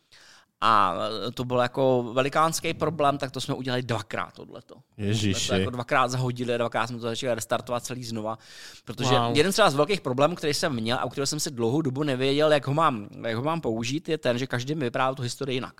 [0.61, 0.95] A
[1.33, 4.75] to byl jako velikánský problém, tak to jsme udělali dvakrát tohleto.
[4.95, 5.47] Jsme Ježiši.
[5.47, 8.37] to jako dvakrát zahodili, dvakrát jsme to začali restartovat celý znova.
[8.85, 9.37] Protože Wow.
[9.37, 12.03] jeden třeba z velkých problémů, který jsem měl a u kterého jsem si dlouhou dobu
[12.03, 15.21] nevěděl, jak ho mám, jak ho mám použít, je ten, že každý mi vyprávěl tu
[15.21, 15.73] historii jinak.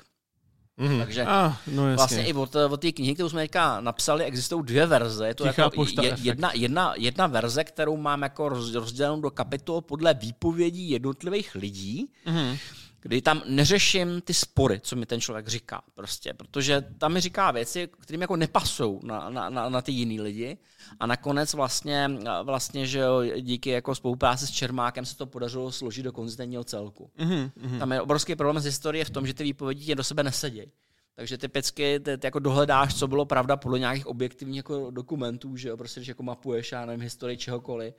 [0.78, 1.00] Mhm.
[1.00, 1.96] Takže Ah, no jasně.
[1.96, 5.28] Vlastně i od, od té knihy, kterou jsme teďka napsali, existují dvě verze.
[5.28, 9.32] Je to Tichá jako je, jedna, jedna, jedna verze, kterou mám jako roz- rozdělenou do
[9.32, 12.58] kapitol podle výpovědí jednotlivých lidí, mm-hmm.
[13.02, 15.82] Kdy tam neřeším ty spory, co mi ten člověk říká.
[15.94, 20.22] Prostě, protože tam mi říká věci, kterým jako nepasou na, na, na, na ty jiný
[20.22, 20.58] lidi.
[21.00, 22.10] A nakonec vlastně,
[22.44, 27.12] vlastně že jo, díky jako spolupráci s Čermákem se to podařilo složit do konzistentního celku.
[27.18, 27.80] Mhm, Mm-hmm.
[27.80, 30.72] Tam je obrovský problém z historie v tom, že ty výpovědi tě do sebe nesedějí.
[31.16, 35.70] Takže typicky ty, ty jako dohledáš, co bylo pravda podle nějakých objektivních jako dokumentů, že
[35.70, 37.94] jo, prostě když jako mapuješ, já nevím, historii čehokoliv.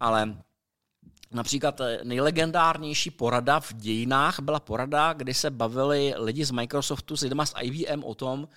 [0.00, 0.36] Ale
[1.30, 7.22] například eh, nejlegendárnější porada v dějinách byla porada, kdy se bavili lidi z Microsoftu s
[7.22, 8.48] lidma z IBM o tom,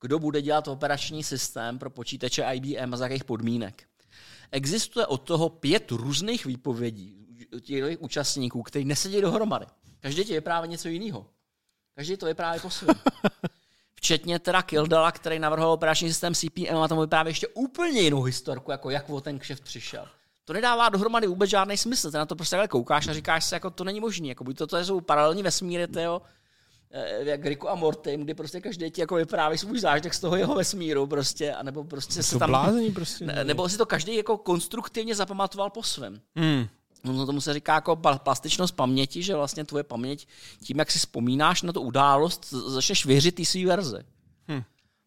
[0.00, 3.84] kdo bude dělat operační systém pro počítače IBM a za jakých podmínek.
[4.50, 7.22] Existuje od toho pět různých výpovědí
[7.60, 9.66] těch účastníků, kteří nesedí dohromady.
[10.00, 11.26] Každý ti vypráví něco jiného.
[11.94, 12.96] Každý to vypráví po svém.
[13.94, 18.70] Včetně teda Kildala, který navrhoval operační systém CPM a tam vypráví ještě úplně jinou historku,
[18.70, 20.08] jako jak o ten kšeft přišel.
[20.44, 22.10] To nedává dohromady vůbec žádný smysl.
[22.10, 24.28] Ty na to prostě takhle koukáš a říkáš si, jako to není možné.
[24.28, 26.22] Jako buď to, to jsou paralelní vesmíry, tyjo,
[26.90, 30.36] eh, jak Riku a Morty, kdy prostě každý ti jako vypráví svůj zážitek z toho
[30.36, 32.50] jeho vesmíru prostě, anebo prostě se tam...
[32.50, 33.24] blázení prostě.
[33.24, 36.20] Ne, nebo si to každý jako konstruktivně zapamatoval po svém.
[36.36, 36.66] Hmm.
[37.04, 40.28] No tomu se říká jako plastičnost paměti, že vlastně tvoje paměť,
[40.64, 43.98] tím, jak si vzpomínáš na tu událost, začneš věřit té své verzi.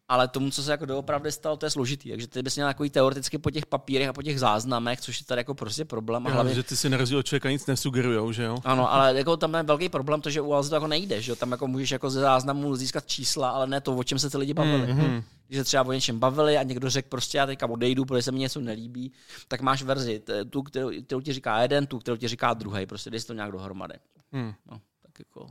[0.08, 2.10] Ale tomu, co se jako doopravdy stalo, to je složitý.
[2.10, 5.26] Takže ty bys měl jako teoreticky po těch papírech a po těch záznamech, což je
[5.26, 6.26] tady jako prostě problém.
[6.26, 8.58] A hlavně, že ty si na rozdíl od člověka nic nesugerujou, že jo?
[8.64, 11.32] Ano, ale jako tam je velký problém to, že u Alze to jako nejde, že
[11.32, 11.36] jo?
[11.36, 14.38] Tam jako můžeš jako ze záznamu získat čísla, ale ne to, o čem se ty
[14.38, 14.92] lidi bavili.
[14.92, 18.22] Mm-hmm když se třeba o něčem bavili a někdo řekl prostě já teďka odejdu, protože
[18.22, 19.12] se mi něco nelíbí,
[19.48, 23.10] tak máš verzi, tu, kterou, kterou ti říká jeden, tu, kterou ti říká druhý, prostě
[23.10, 23.94] dej to nějak dohromady.
[24.32, 24.54] Hmm.
[24.70, 25.46] No, tak jako,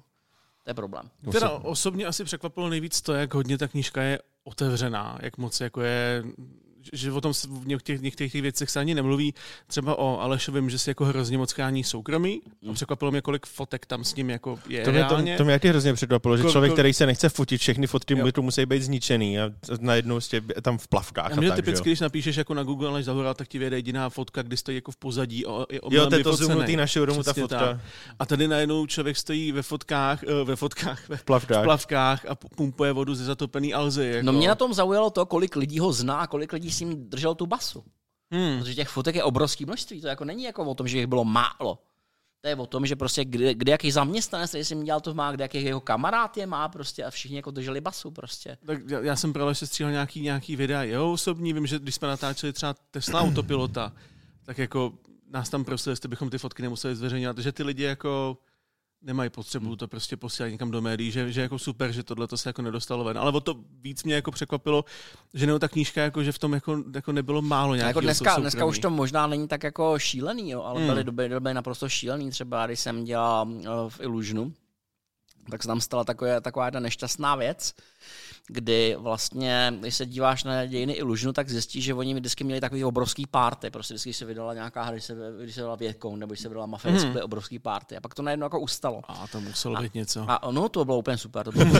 [0.64, 1.10] to je problém.
[1.32, 5.82] Teda osobně asi překvapilo nejvíc to, jak hodně ta knížka je otevřená, jak moc jako
[5.82, 6.24] je
[6.94, 9.34] že o tom v některých, některých těch věcech se ani nemluví.
[9.68, 12.42] Třeba o Alešovým, že si jako hrozně moc chrání soukromí.
[12.46, 12.74] A mm.
[12.74, 15.34] překvapilo mě, kolik fotek tam s ním jako je to mě, reálně.
[15.34, 18.32] To, to mě taky hrozně překvapilo, že člověk, který se nechce fotit, všechny fotky mu
[18.42, 21.38] musí být zničený a najednou jste tam v plavkách.
[21.38, 24.10] A, a tak, typicky, když napíšeš jako na Google Aleš Zahoral, tak ti vyjede jediná
[24.10, 25.46] fotka, kdy stojí jako v pozadí.
[25.46, 27.60] O, je jo, to je to zoomnutý na showroomu, ta fotka.
[27.60, 27.78] Tak.
[28.20, 32.36] A tady najednou člověk stojí ve fotkách, eh, ve fotkách, ve plavkách, v plavkách a
[32.36, 34.06] pumpuje vodu ze zatopený Alzy.
[34.06, 34.26] Jako.
[34.26, 37.36] No mě na tom zaujalo to, kolik lidí ho zná, kolik lidí s ním držel
[37.36, 37.84] tu basu.
[38.32, 38.60] Hmm.
[38.60, 40.02] Protože těch fotek je obrovské množství.
[40.02, 41.80] To jako není jako o tom, že jich bylo málo.
[42.42, 45.32] To je o tom, že prostě kde, kde jaký zaměstnanec, který jsem dělal to má,
[45.32, 48.58] kde jaký jeho kamarád je má prostě a všichni jako drželi basu prostě.
[48.66, 51.96] Tak já, já jsem právě se stříhal nějaký, nějaký videa jeho osobní, vím, že když
[51.96, 53.94] jsme natáčeli třeba Tesla autopilota,
[54.44, 54.94] tak jako
[55.32, 58.38] nás tam prosili, jestli bychom ty fotky nemuseli zveřejňovat, že ty lidi jako
[59.06, 59.78] nemají potřebu hmm.
[59.78, 62.62] to prostě posílat někam do médií, že, že jako super, že tohle to se jako
[62.62, 63.18] nedostalo ven.
[63.18, 64.86] Ale o to víc mě jako překvapilo,
[65.34, 68.39] že nebo ta knížka, jako, že v tom jako, jako nebylo málo nějakého jako dneska,
[68.39, 70.89] dneska už to možná není tak jako šílený, jo, ale hmm.
[70.89, 72.30] byly doby, doby naprosto šílený.
[72.30, 74.53] Třeba když jsem dělal eh, v Illusionu,
[75.51, 77.74] tak se tam stala taková, taková jedna nešťastná věc,
[78.48, 82.84] kdy vlastně, když se díváš na dějiny Illusionu, tak zjistíš, že oni vždycky měli takový
[82.84, 83.70] obrovský párty.
[83.70, 86.50] Prostě vždycky se vydala nějaká hra, když se, když se vydala Větkou, nebo když se
[86.50, 87.12] vydala Mafia, hmm.
[87.12, 87.98] byly obrovský párty.
[87.98, 89.02] A pak to najednou jako ustalo.
[89.08, 90.26] A to muselo být něco.
[90.28, 91.46] A no, to bylo úplně super.
[91.46, 91.66] To bylo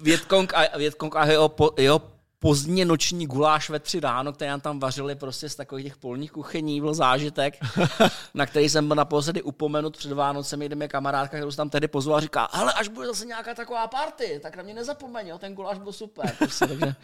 [0.00, 4.80] Větkong a, Větkong a jeho, jeho pozdně noční guláš ve tři ráno, který nám tam
[4.80, 7.54] vařili prostě z takových těch polních kuchyní, byl zážitek,
[8.34, 11.88] na který jsem byl naposledy upomenut před Vánocemi, kde mě kamarádka, kterou jsem tam tedy
[11.88, 15.38] pozval, a říká, ale až bude zase nějaká taková party, tak na mě nezapomeň, jo,
[15.38, 16.34] ten guláš byl super.
[16.38, 16.94] Prostě, takže,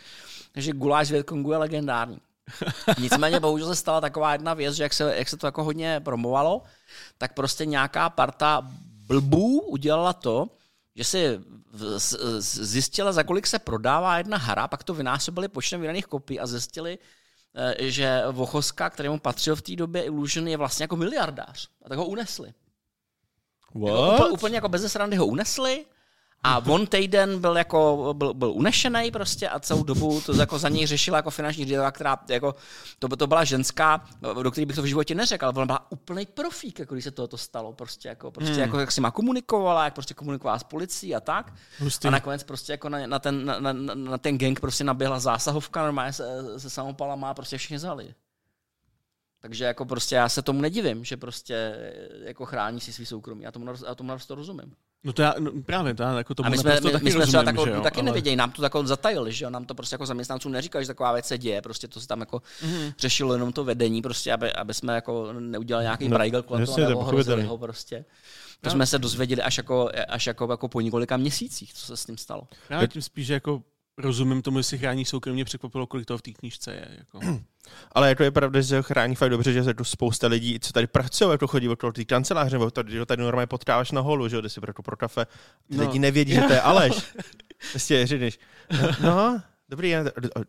[0.52, 2.20] takže guláš z Větkongu je legendární.
[2.98, 6.00] Nicméně bohužel se stala taková jedna věc, že jak se, jak se to jako hodně
[6.00, 6.62] promovalo,
[7.18, 8.62] tak prostě nějaká parta
[9.06, 10.48] blbů udělala to,
[10.96, 11.40] že si
[12.38, 16.98] zjistila, za kolik se prodává jedna hra, pak to vynásobili počtem vydaných kopií a zjistili,
[17.54, 21.68] eh, že Vochoska, kterému patřil v té době Illusion, je vlastně jako miliardář.
[21.84, 22.54] A tak ho unesli.
[23.74, 24.12] What?
[24.12, 25.86] Jako úplně, úplně jako bez srandy ho unesli
[26.46, 30.68] a on týden byl jako, byl, byl unešený prostě a celou dobu to jako za
[30.68, 32.54] něj řešila jako finanční ředitelka, která jako,
[32.98, 34.04] to, to byla ženská,
[34.42, 37.10] do které bych to v životě neřekl, ale ona byla úplný profík, jako když se
[37.10, 38.60] tohoto stalo, prostě jako, prostě hmm.
[38.60, 41.52] jako jak si má komunikovala, jak prostě komunikovala s policií a tak.
[41.78, 42.08] Hustý.
[42.08, 45.82] A nakonec prostě jako na, na, ten, na, na, na, ten gang prostě naběhla zásahovka,
[45.82, 48.14] normálně se, se samopala má prostě všichni zali.
[49.40, 51.76] Takže jako prostě já se tomu nedivím, že prostě
[52.24, 53.42] jako chrání si svý soukromí.
[53.42, 54.74] Já tomu, já tomu naprosto rozumím.
[55.06, 57.10] No to já, no právě, to já jako tomu a my jsme, my, taky my
[57.10, 58.04] jsme rozumím, třeba tako, taky ale...
[58.04, 61.12] nevěděli, nám to tako zatajili, že jo, nám to prostě jako zaměstnancům neříkali, že taková
[61.12, 62.94] věc se děje, prostě to se tam jako mm-hmm.
[62.98, 66.78] řešilo jenom to vedení, prostě, aby, aby jsme jako neudělali nějaký no, brajgel kolem toho,
[66.78, 67.02] nebo
[67.46, 68.04] ho prostě.
[68.60, 68.70] To no.
[68.70, 72.18] jsme se dozvěděli až jako, až jako, jako po několika měsících, co se s tím
[72.18, 72.48] stalo.
[72.70, 73.62] Já tím spíš, že jako
[73.98, 76.88] rozumím tomu, jestli chrání soukromně, překvapilo, kolik toho v té knížce je.
[76.98, 77.20] Jako.
[77.92, 80.72] Ale jako je pravda, že se chrání fakt dobře, že se tu spousta lidí, co
[80.72, 84.36] tady pracují, jako chodí okolo té kanceláře, nebo tady, tady normálně potkáváš na holu, že
[84.36, 85.26] jo, kde si pro, pro kafe.
[85.70, 85.86] Ty no.
[85.86, 87.14] lidi nevědí, že to je Aleš.
[87.72, 88.38] Prostě říkáš,
[89.02, 89.94] no, Dobrý,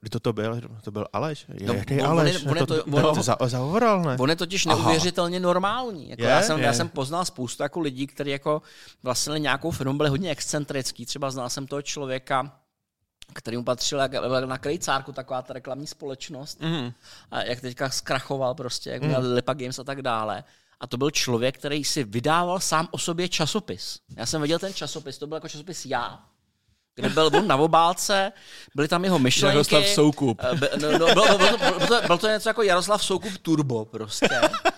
[0.01, 0.61] kdo to byl?
[0.83, 1.45] To byl Aleš?
[1.53, 2.45] Je, no, jaký on, Aleš?
[2.45, 4.17] On, je, on, to, on, to, za, zahovoral, ne?
[4.19, 5.43] On je totiž neuvěřitelně Aha.
[5.43, 6.09] normální.
[6.09, 6.65] Jako je, já, jsem, je.
[6.65, 8.61] já jsem poznal spoustu jako lidí, kteří jako
[9.03, 11.05] vlastnili nějakou firmu, byli hodně excentrický.
[11.05, 12.59] Třeba znal jsem toho člověka,
[13.33, 13.99] kterým patřil
[14.45, 16.91] na krejcárku taková ta reklamní společnost, mm.
[17.31, 19.15] a jak teďka zkrachoval prostě, jak mm.
[19.33, 20.43] Lipa Games a tak dále.
[20.79, 23.99] A to byl člověk, který si vydával sám o sobě časopis.
[24.17, 26.19] Já jsem viděl ten časopis, to byl jako časopis Já,
[26.95, 28.31] kde byl on na obálce,
[28.75, 29.55] byly tam jeho myšlenky.
[29.55, 30.41] Jaroslav Soukup.
[30.43, 33.85] Eh, no, no, bylo, bylo, bylo, bylo, to, bylo to něco jako Jaroslav Soukup Turbo
[33.85, 34.29] prostě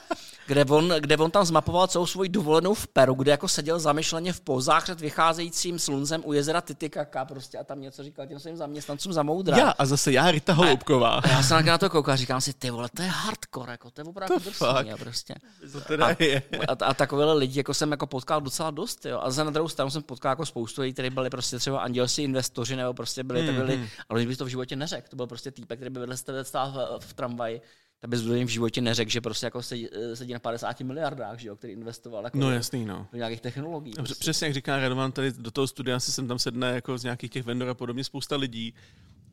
[0.50, 4.34] kde on, kde on tam zmapoval celou svoji dovolenou v Peru, kde jako seděl zamyšleně
[4.34, 8.58] v pozách před vycházejícím sluncem u jezera Titikaka prostě a tam něco říkal těm svým
[8.58, 9.58] zaměstnancům za moudra.
[9.58, 11.10] Já a zase já, Rita Holoubková.
[11.10, 13.92] A já jsem na to koukal a říkám si, ty vole, to je hardcore, jako,
[13.92, 14.68] to je opravdu drsný,
[15.00, 15.36] prostě.
[15.72, 16.42] To teda a, je.
[16.68, 19.20] A, a, takové lidi jako jsem jako potkal docela dost, jo.
[19.24, 22.24] A za na druhou stranu jsem potkal jako spoustu lidí, kteří byli prostě třeba andělsi
[22.24, 23.56] investoři, nebo prostě byli, mm-hmm.
[23.56, 25.08] byli, ale by to v životě neřekl.
[25.10, 27.62] To byl prostě týpek, který by vedle stál v, v tramvaji
[28.00, 31.56] tak bys v životě neřekl, že prostě jako sedí, sedí na 50 miliardách, že jo,
[31.56, 33.08] který investoval jako no, jasný, no.
[33.12, 33.94] do nějakých technologií.
[33.94, 34.16] Prostě.
[34.20, 37.32] Přesně jak říká Radovan, tady do toho studia si sem tam sedne jako z nějakých
[37.32, 38.74] těch vendor a podobně spousta lidí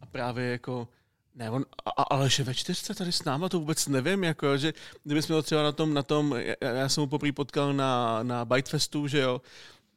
[0.00, 0.88] a právě jako
[1.34, 1.64] ne, on,
[1.96, 4.72] a, ale že ve čtyřce tady s náma, to vůbec nevím, jako, že
[5.04, 8.44] kdybychom ho třeba na tom, na tom já, já jsem ho poprvé potkal na, na
[8.44, 9.40] Bytefestu, že jo,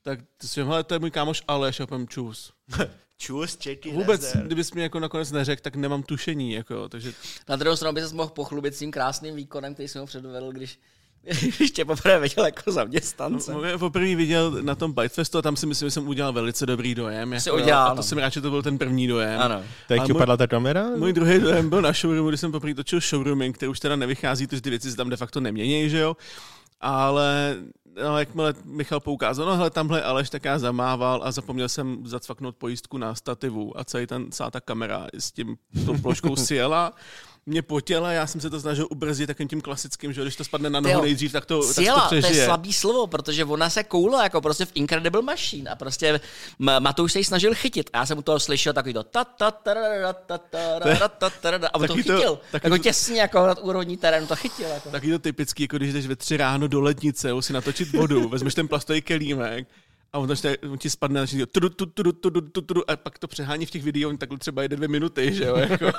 [0.02, 2.54] tak si hele, to je můj kámoš Aleš, a povím čus.
[3.20, 4.46] čus, čeky, Vůbec, nazdar.
[4.46, 7.14] kdybys mi jako nakonec neřekl, tak nemám tušení, jako, takže...
[7.50, 10.52] Na druhou stranu by se mohl pochlubit s tím krásným výkonem, který jsem ho předvedl,
[10.52, 10.80] když
[11.60, 13.54] ještě poprvé viděl jako zaměstnance.
[13.54, 16.96] No, poprvé viděl na tom Bytefestu a tam si myslím, že jsem udělal velice dobrý
[16.96, 17.34] dojem.
[17.34, 18.04] Jako, udělal, a to no.
[18.04, 19.40] jsem rád, že to byl ten první dojem.
[19.40, 19.64] Ano.
[19.88, 20.90] Tak ti upadla ta kamera?
[20.90, 24.48] Můj druhý dojem byl na showroomu, kdy jsem poprvé točil showrooming, který už teda nevychází,
[24.48, 26.18] protože ty věci se tam de facto nemění, že jo.
[26.80, 27.58] Ale
[28.04, 32.56] no, jakmile Michal poukázal, no hele, tamhle Aleš tak já zamával a zapomněl jsem zacvaknout
[32.56, 36.94] pojistku na stativu a celý ten, celá ta kamera s tím tou ploškou sjela
[37.50, 40.44] mě po těle, já jsem se to snažil ubrzdit takým tím klasickým, že když to
[40.44, 42.32] spadne na nohu Tyjo, nejdřív, tak to, sjela, tak to přežije.
[42.34, 46.20] to je slabý slovo, protože ona se koula jako prostě v Incredible Machine a prostě
[46.60, 49.52] Matouš se ji snažil chytit a já jsem u toho slyšel takový to ta ta
[49.52, 49.74] ta
[50.28, 50.38] ta
[51.10, 51.30] ta ta
[51.60, 52.40] ta a on to chytil.
[52.64, 54.68] Jako těsně jako nad úrovní terénu to chytil.
[54.68, 54.90] Jako.
[54.90, 58.56] Taky to typický, jako když jdeš ve tři ráno do letnice, si natočit vodu, vezmeš
[58.56, 59.68] ten plastový kelímek,
[60.14, 63.20] a on, začne, on ti spadne tu, tu, tu, tu, tu, tu, tu, a pak
[63.20, 65.92] to přehání v těch videích, on takhle třeba jede dvě minuty, že jo, jako,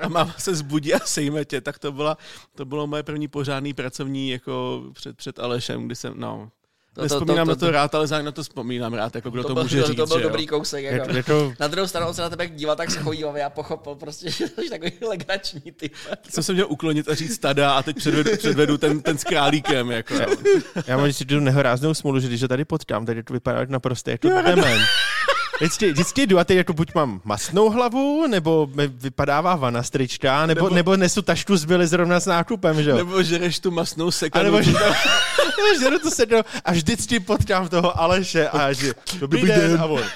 [0.00, 2.18] a máma se zbudí a sejme tě, tak to, byla,
[2.54, 6.50] to bylo moje první pořádný pracovní jako před, před Alešem, kdy jsem, no,
[6.94, 9.30] to, Nespomínám to, to, to, na to rád, ale zároveň na to vzpomínám rád, jako
[9.30, 9.96] kdo to, to byl, může to, říct.
[9.96, 10.48] To byl že dobrý jo?
[10.48, 10.84] kousek.
[10.84, 11.10] Jako.
[11.10, 11.52] Je, je to...
[11.60, 14.92] Na druhou stranu se na tebe dívat tak schovývavě já pochopil prostě, že jsi takový
[15.08, 15.92] legrační typ.
[16.30, 19.90] Co jsem měl uklonit a říct tada a teď předvedu, předvedu ten, ten s králíkem.
[19.90, 20.14] Jako.
[20.86, 24.10] Já mám si tu nehoráznou smůlu, že když ho tady potkám, tady to vypadá naprosto
[24.10, 24.78] jako demen.
[25.62, 30.46] Vždycky, vždycky jdu a teď jako buď mám masnou hlavu, nebo mi vypadává vana strička,
[30.46, 32.96] nebo, nebo, nebo nesu tašku zbyly zrovna s nákupem, že jo?
[32.96, 34.40] Nebo žereš tu masnou sekanu.
[34.40, 34.72] A nebo, že,
[35.80, 39.70] žeru tu sekanu a vždycky potkám toho Aleše a že dobrý, dobrý den.
[39.70, 39.80] den.
[39.80, 40.02] A on.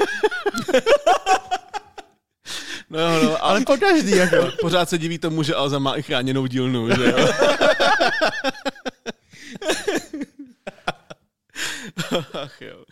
[2.90, 4.49] No, no, no, ale po každý, jako.
[4.61, 7.28] Pořád se diví tomu, že Alza má i chráněnou dílnu, že jo?
[12.42, 12.84] Ach jo.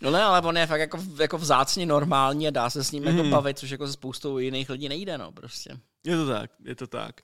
[0.00, 3.02] No ne, ale on je fakt jako, jako vzácně normální a dá se s ním
[3.02, 3.08] mm.
[3.08, 3.30] jako mhm.
[3.30, 5.70] bavit, což jako se spoustou jiných lidí nejde, no prostě.
[6.06, 7.20] Je to tak, je to tak.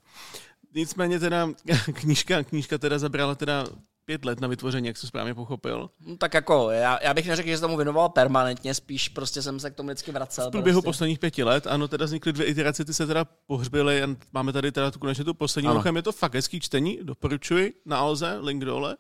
[0.75, 1.49] Nicméně teda
[1.93, 3.67] knížka, knížka teda zabrala teda
[4.05, 5.91] pět let na vytvoření, jak jsem správně pochopil.
[6.07, 9.61] No, tak jako, já, já bych neřekl, že se tomu věnoval permanentně, spíš prostě jsem
[9.61, 10.49] se k tomu vždycky vracel.
[10.49, 10.89] V průběhu prostě.
[10.89, 14.03] posledních pěti let, ano, teda vznikly dvě iterace, ty se teda pohřbily,
[14.33, 18.39] máme tady teda tu konečně tu poslední je to fakt hezký čtení, doporučuji na Alze,
[18.41, 18.97] link dole.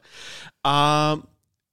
[0.64, 1.16] A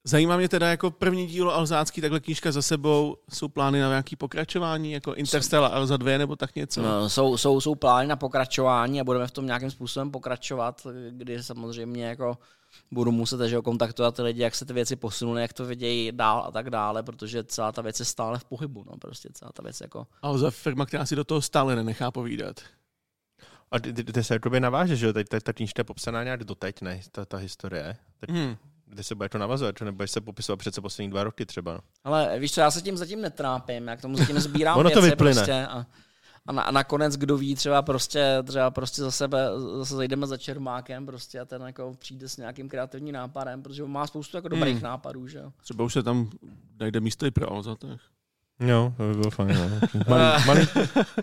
[0.04, 4.16] Zajímá mě teda jako první dílo Alzácký, takhle knížka za sebou, jsou plány na nějaký
[4.16, 6.82] pokračování, jako Interstellar Alza 2 nebo tak něco?
[6.82, 11.44] No, jsou, jsou, jsou plány na pokračování a budeme v tom nějakým způsobem pokračovat, kdy
[11.44, 12.38] samozřejmě jako
[12.92, 16.44] budu muset že kontaktovat ty lidi, jak se ty věci posunuly, jak to vidějí dál
[16.48, 19.64] a tak dále, protože celá ta věc je stále v pohybu, no prostě celá ta
[19.64, 20.08] věc jako...
[20.22, 22.60] Alza firma, která si do toho stále nenechá povídat.
[23.72, 25.14] A ty, ty, ty se tobě naváže, že jo?
[25.14, 27.02] Ta, ta knížka je popsaná nějak doteď, ne?
[27.12, 27.98] Ta, ta historie.
[28.20, 28.58] Teď, hmm
[28.92, 31.74] kde se bude to navazovat, nebudeš se popisovat přece poslední dva roky třeba.
[31.74, 31.80] No.
[32.04, 35.02] Ale víš co, já se tím zatím netrápím, jak tomu zatím sbírám ono věci to
[35.02, 35.34] vyplyne.
[35.34, 35.86] prostě a,
[36.46, 40.38] a, na, a, nakonec, kdo ví, třeba prostě, třeba prostě za sebe, zase zajdeme za
[40.38, 44.48] Čermákem prostě a ten jako přijde s nějakým kreativním nápadem, protože on má spoustu jako
[44.48, 44.84] dobrých hmm.
[44.84, 45.52] nápadů, že jo.
[45.64, 46.30] Třeba už se tam
[46.80, 48.02] najde místo i pro Alzatech.
[48.60, 49.58] Jo, to by bylo fajn.
[49.58, 50.04] No.
[50.08, 50.68] Malý, malý,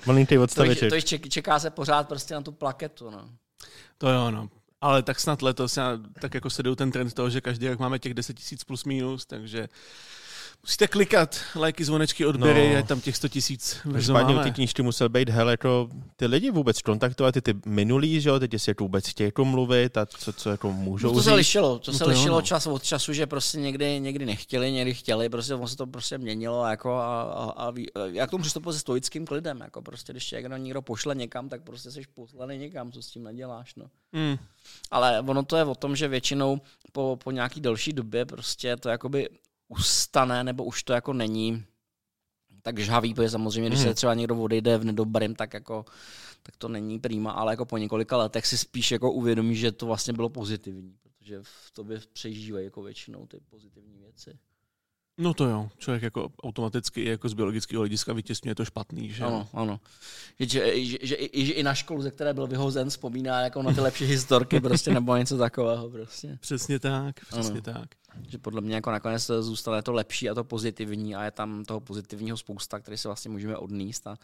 [0.07, 0.91] malý ty odstaveček.
[0.91, 3.11] To, to čeká se pořád prostě na tu plaketu.
[3.11, 3.29] No.
[3.99, 4.49] To jo, no.
[4.81, 7.99] Ale tak snad letos, já, tak jako se ten trend toho, že každý rok máme
[7.99, 9.68] těch 10 tisíc plus minus, takže
[10.63, 12.77] musíte klikat, lajky, zvonečky, odběry, no.
[12.77, 13.77] je tam těch 100 tisíc.
[13.93, 18.29] Každopádně ty knížky musel být, hele, to ty lidi vůbec kontaktovat, ty, ty minulý, že
[18.29, 21.35] jo, teď jestli vůbec chtějí to mluvit a co, co jako můžou no to se
[21.35, 22.43] lišilo, to no se to lišilo no.
[22.43, 26.19] čas od času, že prostě někdy, někdy nechtěli, někdy chtěli, prostě on se to prostě
[26.19, 30.13] měnilo jako a, a, a, a já k tomu přistupuji se stoickým klidem, jako prostě,
[30.13, 33.87] když tě někdo pošle někam, tak prostě jsi poslaný někam, co s tím neděláš, no.
[34.13, 34.37] Mm.
[34.91, 36.61] Ale ono to je o tom, že většinou
[36.93, 39.29] po, po nějaký delší době prostě to jakoby
[39.69, 41.64] ustane, nebo už to jako není
[42.62, 43.95] tak žhavý, protože samozřejmě, když se hmm.
[43.95, 45.85] třeba někdo odejde v nedobrým, tak jako
[46.43, 49.87] tak to není prýma, ale jako po několika letech si spíš jako uvědomí, že to
[49.87, 54.39] vlastně bylo pozitivní, protože v tobě přežívají jako většinou ty pozitivní věci.
[55.19, 59.49] No to jo, člověk jako automaticky jako z biologického hlediska vytěsňuje to špatný, že Ano,
[59.53, 59.81] ano.
[60.41, 63.73] Že, že, že, že, že, i na školu, ze které byl vyhozen, vzpomíná jako na
[63.73, 66.39] ty lepší historky prostě, nebo něco takového prostě.
[66.41, 67.62] Přesně tak, přesně ano.
[67.62, 67.89] tak.
[68.29, 71.81] Že podle mě jako nakonec zůstane to lepší a to pozitivní a je tam toho
[71.81, 74.16] pozitivního spousta, který se vlastně můžeme odníst a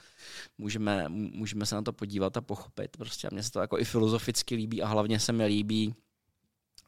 [0.58, 2.96] můžeme, můžeme se na to podívat a pochopit.
[2.96, 5.94] Prostě a mně se to jako i filozoficky líbí a hlavně se mi líbí,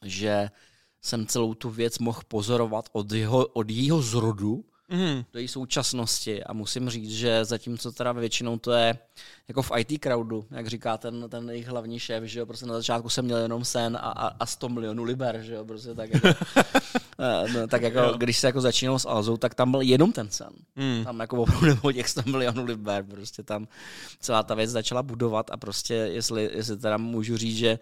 [0.04, 0.50] že
[1.06, 5.24] jsem celou tu věc mohl pozorovat od jeho, od jeho zrodu mm.
[5.32, 8.98] do její současnosti a musím říct, že zatímco teda většinou to je
[9.48, 12.74] jako v IT crowdu, jak říká ten, ten jejich hlavní šéf, že jo, prostě na
[12.74, 16.14] začátku jsem měl jenom sen a, a, a 100 milionů liber, že jo, prostě tak
[16.14, 16.28] jako,
[17.54, 20.50] no, tak jako když se jako začínal s Alzou, tak tam byl jenom ten sen.
[20.76, 21.04] Mm.
[21.04, 23.68] Tam jako opravdu nebylo těch 100 milionů liber, prostě tam
[24.20, 27.78] celá ta věc začala budovat a prostě, jestli, jestli teda můžu říct, že,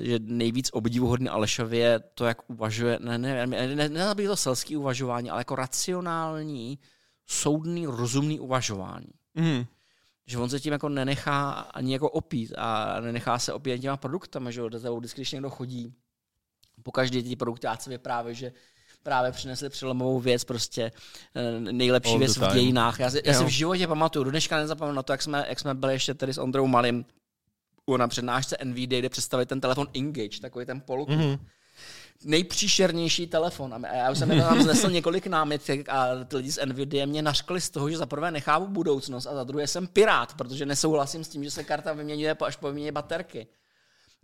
[0.00, 4.36] že nejvíc obdivuhodný Alešově je to, jak uvažuje, ne, ne, ne, ne, ne, ne to
[4.36, 6.78] selský uvažování, ale jako racionální,
[7.26, 9.08] soudný, rozumný uvažování.
[9.34, 9.64] Mm
[10.26, 14.50] že on se tím jako nenechá ani jako opít a nenechá se opít těma produktama,
[14.50, 15.94] že jo, do vždycky, když někdo chodí,
[16.84, 18.52] po každý ty produktáci vypráví, že
[19.02, 20.92] právě přinesli přelomovou věc, prostě
[21.34, 23.00] eh, nejlepší All věc v dějinách.
[23.00, 25.60] Já si, já si v životě pamatuju, do dneška nezapomenu na to, jak jsme, jak
[25.60, 27.04] jsme byli ještě tady s Ondrou Malým
[27.96, 31.12] na přednášce NVD, kde představili ten telefon Engage, takový ten polku.
[31.12, 31.38] Mm-hmm
[32.24, 33.74] nejpříšernější telefon.
[33.74, 37.22] A já už jsem je tam znesl několik námitek a ty lidi z NVIDIA mě
[37.22, 41.24] naškli z toho, že za prvé nechápu budoucnost a za druhé jsem pirát, protože nesouhlasím
[41.24, 43.46] s tím, že se karta vyměňuje až po vyměně baterky.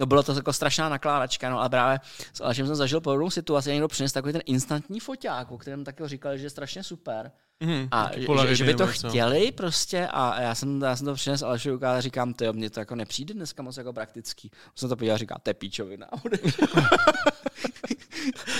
[0.01, 2.01] No bylo to jako strašná nakládačka, no a právě
[2.33, 6.03] s Alešem jsem zažil podobnou situaci, někdo přinesl takový ten instantní foťák, o kterém taky
[6.07, 7.31] říkal, že je strašně super.
[7.61, 8.11] Mm, a
[8.47, 12.01] že, že, by to chtěli prostě a já jsem, já jsem to přinesl Aleši ukázal
[12.01, 14.51] říkám, to mně to jako nepřijde dneska moc jako praktický.
[14.67, 16.07] On jsem to podíval a říká, to je píčovina.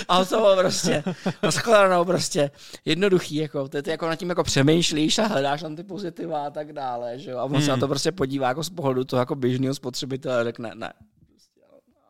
[0.07, 1.03] a to bylo prostě
[1.43, 2.51] naschledanou prostě
[2.85, 6.49] jednoduchý, jako, to je jako nad tím jako přemýšlíš a hledáš tam ty pozitiva a
[6.49, 7.37] tak dále, že jo?
[7.37, 7.61] a on mm.
[7.61, 10.93] se na to prostě podívá jako z pohledu toho jako běžného spotřebitele a řekne, ne,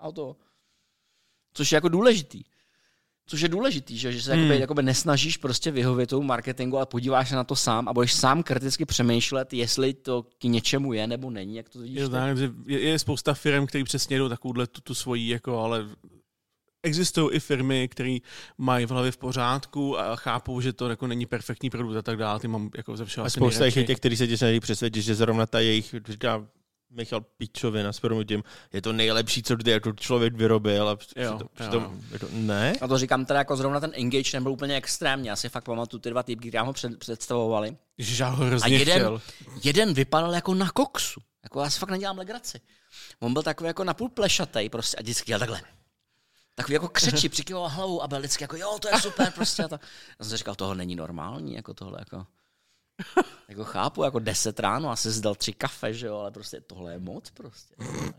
[0.02, 0.36] prostě, a to,
[1.54, 2.44] což je jako důležitý.
[3.26, 4.42] Což je důležitý, že, že se hmm.
[4.42, 8.14] jakoby, jakoby nesnažíš prostě vyhovět tomu marketingu, ale podíváš se na to sám a budeš
[8.14, 11.98] sám kriticky přemýšlet, jestli to k něčemu je nebo není, jak to vidíš.
[11.98, 15.86] Je, tak, je, je spousta firm, které přesně jdou takovouhle tu, tu svoji, jako, ale
[16.84, 18.18] existují i firmy, které
[18.58, 22.18] mají v hlavě v pořádku a chápou, že to jako není perfektní produkt a tak
[22.18, 22.40] dále.
[22.40, 25.46] Ty mám jako ze všeho A spousta těch, kteří se tě snaží přesvědčit, že zrovna
[25.46, 26.48] ta jejich, říká,
[26.92, 32.02] Michal Pičovina s promutím, je to nejlepší, co kdy jako člověk vyrobil a jo, přitom,
[32.12, 32.74] je to, ne.
[32.82, 36.02] A to říkám teda jako zrovna ten engage nebyl úplně extrémní, já si fakt pamatuju
[36.02, 37.78] ty dva týpky, které ho před, představovali.
[37.98, 39.22] Já ho a jeden, chtěl.
[39.64, 42.62] jeden vypadal jako na koksu, jako já si fakt nedělám legraci.
[43.20, 45.62] On byl takový jako napůl plešatej prostě a vždycky dělal takhle.
[46.56, 49.64] Takový jako křeči, přikyval hlavou a byl vždycky jako jo, to je super prostě.
[49.64, 49.76] A to.
[50.20, 52.26] Já jsem si říkal, tohle není normální, jako tohle jako
[53.50, 57.00] jako chápu, jako 10 ráno asi zdal tři kafe, že jo, ale prostě tohle je
[57.00, 57.76] moc prostě.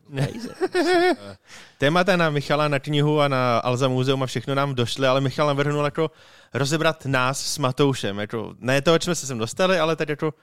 [1.78, 5.46] Témata na Michala, na knihu a na Alza Muzeum a všechno nám došly, ale Michal
[5.46, 6.10] navrhnul jako
[6.54, 8.18] rozebrat nás s Matoušem.
[8.18, 10.34] Jako, ne to, jsme se sem dostali, ale teď jako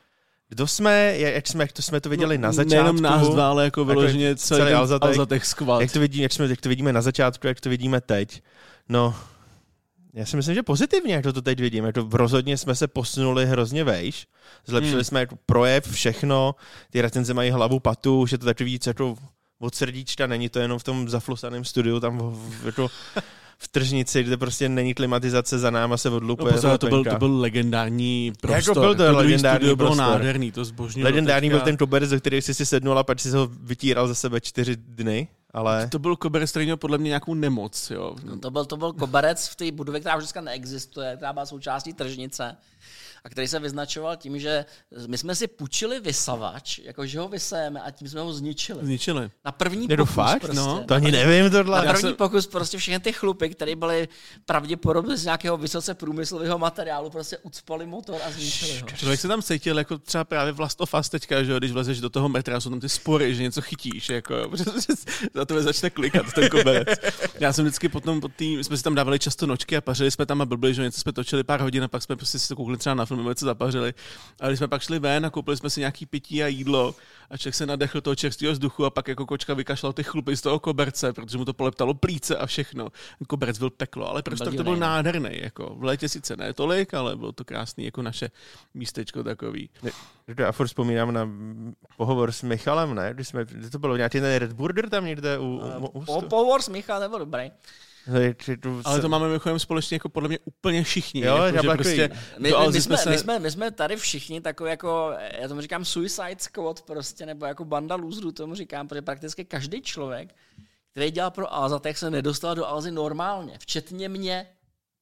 [0.50, 2.70] kdo jsme, jak jsme, jak to jsme to viděli no, na začátku.
[2.70, 5.82] Nejenom nás dva, ale jako vyloženě jako celý, celý Alzatek, Alzatek squad.
[5.82, 8.42] Jak to, vidí, jak, jsme, jak to vidíme na začátku, jak to vidíme teď.
[8.90, 9.16] No,
[10.14, 11.86] já si myslím, že pozitivně, jak to, to teď vidím.
[11.86, 14.28] Jako rozhodně jsme se posunuli hrozně vejš.
[14.66, 15.04] Zlepšili hmm.
[15.04, 16.56] jsme jako projev, všechno.
[16.90, 19.16] Ty recenze mají hlavu patu, že to takový víc jako
[19.60, 22.88] od srdíčka, není to jenom v tom zaflusaném studiu, tam v, jako
[23.58, 26.54] v tržnici, kde prostě není klimatizace za náma se odlupuje.
[26.64, 28.76] No, to, byl, to byl legendární prostor.
[28.76, 29.78] Jako byl to, to legendární prostor.
[29.78, 31.04] bylo nádherný, to zbožňuji.
[31.04, 34.16] Legendární byl ten koberec, do který jsi si sednul a pak si ho vytíral za
[34.16, 35.28] sebe čtyři dny.
[35.54, 35.88] Ale...
[35.88, 37.92] To byl koberec, který měl podle mě nějakou nemoc.
[37.92, 38.16] Jo.
[38.24, 41.46] No, to, byl, to byl koberec v té budově, která už dneska neexistuje, která byla
[41.46, 42.58] součástí tržnice
[43.24, 44.66] a který se vyznačoval tím, že
[45.08, 48.86] my jsme si půjčili vysavač, jakože ho vysejeme a tím jsme ho zničili.
[48.86, 49.32] Zničili.
[49.46, 50.42] Na první je pokus fakt?
[50.42, 50.58] Prostě.
[50.58, 51.86] No, to ani nevím tohle.
[51.86, 52.16] Na první jsem...
[52.16, 54.08] pokus prostě všechny ty chlupy, které byly
[54.46, 58.88] pravděpodobně z nějakého vysoce průmyslového materiálu, prostě ucpali motor a zničili ho.
[58.88, 62.00] Člověk se tam cítil jako třeba právě v Last of Us teďka, že když vlezeš
[62.00, 64.52] do toho metra, jsou tam ty spory, že něco chytíš, jako,
[65.34, 67.00] za to začne klikat ten koberec.
[67.40, 70.26] Já jsem vždycky potom, po tý, jsme si tam dávali často nočky a pařili jsme
[70.26, 72.56] tam a blbli, že něco jsme točili pár hodin a pak jsme prostě si to
[72.56, 73.94] koukli třeba na film, co zapařili.
[74.40, 76.96] A když jsme pak šli ven a koupili jsme si nějaký pití a jídlo
[77.30, 80.42] a člověk se nadechl toho čerstvého vzduchu a pak jako kočka vykašlal ty chlupy z
[80.42, 82.88] toho koberce, protože mu to poleptalo plíce a všechno.
[83.28, 85.30] Koberec byl peklo, ale prostor to byl nádherný.
[85.32, 88.30] Jako v létě sice ne tolik, ale bylo to krásný jako naše
[88.74, 89.70] místečko takový.
[90.38, 91.30] Já furt vzpomínám na
[91.98, 93.14] pohovor s Michalem, ne?
[93.14, 96.62] Když jsme, to bylo nějaký ten Red Burger tam někde u, u, u, u Pohovor
[96.62, 97.52] s Michalem nebyl dobrý.
[98.86, 101.22] Ale to máme mimochodem společně jako podle mě úplně všichni.
[101.22, 103.10] Jo, jako, že prostě my, my, my, jsme, se...
[103.10, 107.46] my, jsme, my jsme tady všichni takový jako, já tomu říkám suicide squad prostě, nebo
[107.46, 110.36] jako banda loserů, tomu říkám, protože prakticky každý člověk,
[110.92, 114.48] který dělal pro Alza, tak se nedostal do Alzy normálně, včetně mě.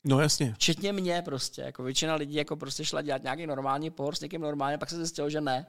[0.03, 0.53] No jasně.
[0.53, 4.41] Včetně mě prostě, jako většina lidí jako prostě šla dělat nějaký normální pohor s někým
[4.41, 5.65] normálně, pak se zjistilo, že ne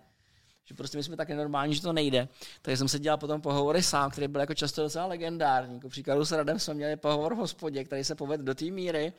[0.69, 2.29] že prostě my jsme tak normální, že to nejde.
[2.63, 5.75] Takže jsem se dělal potom pohovory sám, který byl jako často docela legendární.
[5.75, 9.13] Jako příkladu s Radem jsme měli pohovor v hospodě, který se povedl do té míry,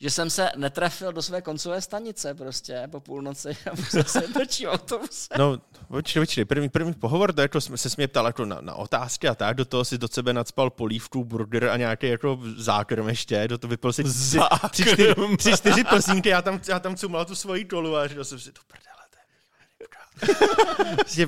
[0.00, 4.66] že jsem se netrefil do své koncové stanice prostě po půlnoci a musel se točí
[4.66, 5.28] autobuse.
[5.38, 5.58] No,
[5.88, 9.34] počkej, počkej, první, první pohovor, to jako se mě ptal jako na, na, otázky a
[9.34, 13.58] tak, do toho si do sebe nadspal polívku, burger a nějaký jako zákrm ještě, do
[13.58, 14.38] toho vypil si tři,
[14.70, 18.24] tři, čtyři, tři, čtyři plsínky, já tam, já tam cumal tu svoji tolu a říkal
[18.24, 18.85] jsem si, to prdele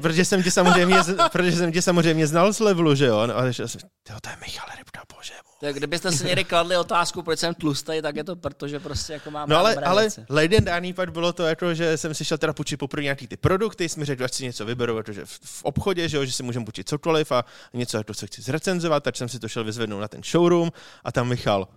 [0.02, 0.96] protože jsem tě samozřejmě,
[1.32, 3.18] protože jsem tě samozřejmě znal z levelu, že jo?
[3.18, 3.80] A že jsem,
[4.22, 8.16] to je Michal Rybka, bože tak kdybyste si někdy kladli otázku, proč jsem tlustý, tak
[8.16, 11.74] je to proto, že prostě jako mám No ale, ale legendární part bylo to, jako,
[11.74, 14.64] že jsem si šel teda půjčit poprvé nějaký ty produkty, jsme řekli, ať si něco
[14.64, 18.14] vyberu, protože v, v obchodě, že, jo, že si můžeme půjčit cokoliv a něco, jako,
[18.14, 20.72] co chci zrecenzovat, tak jsem si to šel vyzvednout na ten showroom
[21.04, 21.68] a tam Michal,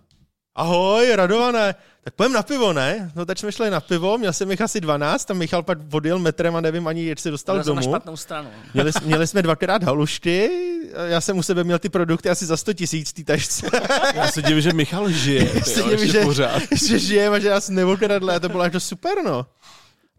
[0.54, 1.74] Ahoj, Radované,
[2.04, 3.12] tak pojďme na pivo, ne?
[3.16, 6.18] No tak jsme šli na pivo, měl jsem jich asi 12, tam Michal pak odjel
[6.18, 7.76] metrem a nevím ani, jak se dostal Měl domů.
[7.76, 8.50] Na špatnou stranu.
[8.74, 10.50] Měli, měli jsme dvakrát halušky,
[11.06, 13.66] já jsem u sebe měl ty produkty asi za 100 tisíc té tašce.
[14.14, 16.62] Já se divím, že Michal žije, já se divím, že, pořád.
[16.86, 19.46] že žije a že já jsem neokradl, to bylo jako super, no.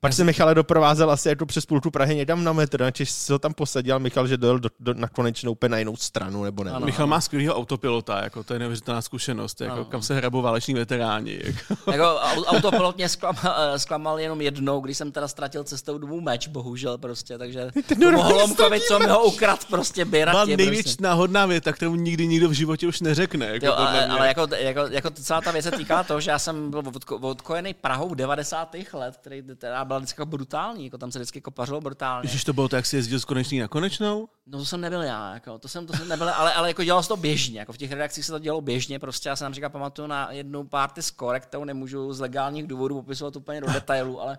[0.04, 3.40] Pak se Michale doprovázel asi jako přes půlku Prahy někam na metr, načež se ho
[3.40, 6.72] tam posadil Michal, že dojel do, do, na konečnou úplně na jinou stranu, nebo ne.
[6.72, 9.86] Ano, Michal má skvělého autopilota, jako to je neuvěřitelná zkušenost, jako ano.
[9.86, 11.40] kam se hrabou váleční veteráni.
[11.44, 11.92] Jako.
[11.92, 16.48] jako autopilot mě zklamal, eh, zklamal, jenom jednou, když jsem teda ztratil cestou domů meč,
[16.48, 17.72] bohužel prostě, takže
[18.16, 20.34] Holomkovi, co mi ho ukrad prostě běrat.
[20.34, 21.04] Má největší prostě.
[21.04, 23.46] náhodná věta, kterou nikdy nikdo v životě už neřekne.
[23.46, 26.40] Jako jo, ale, ale jako, jako, jako, celá ta věc se týká toho, že já
[26.40, 26.84] jsem byl
[27.22, 28.76] odkojený Prahou 90.
[28.94, 32.30] let, který teda byla vždycky jako brutální, jako tam se vždycky kopařilo brutálně.
[32.30, 34.28] Když to bylo tak, jak jsi jezdil z konečný na konečnou?
[34.46, 37.04] No to jsem nebyl já, jako, to jsem, to jsem nebyl, ale, ale jako dělalo
[37.04, 39.70] se to běžně, jako v těch redakcích se to dělalo běžně, prostě já jsem například
[39.70, 44.38] pamatuju na jednu party score, kterou nemůžu z legálních důvodů popisovat úplně do detailu, ale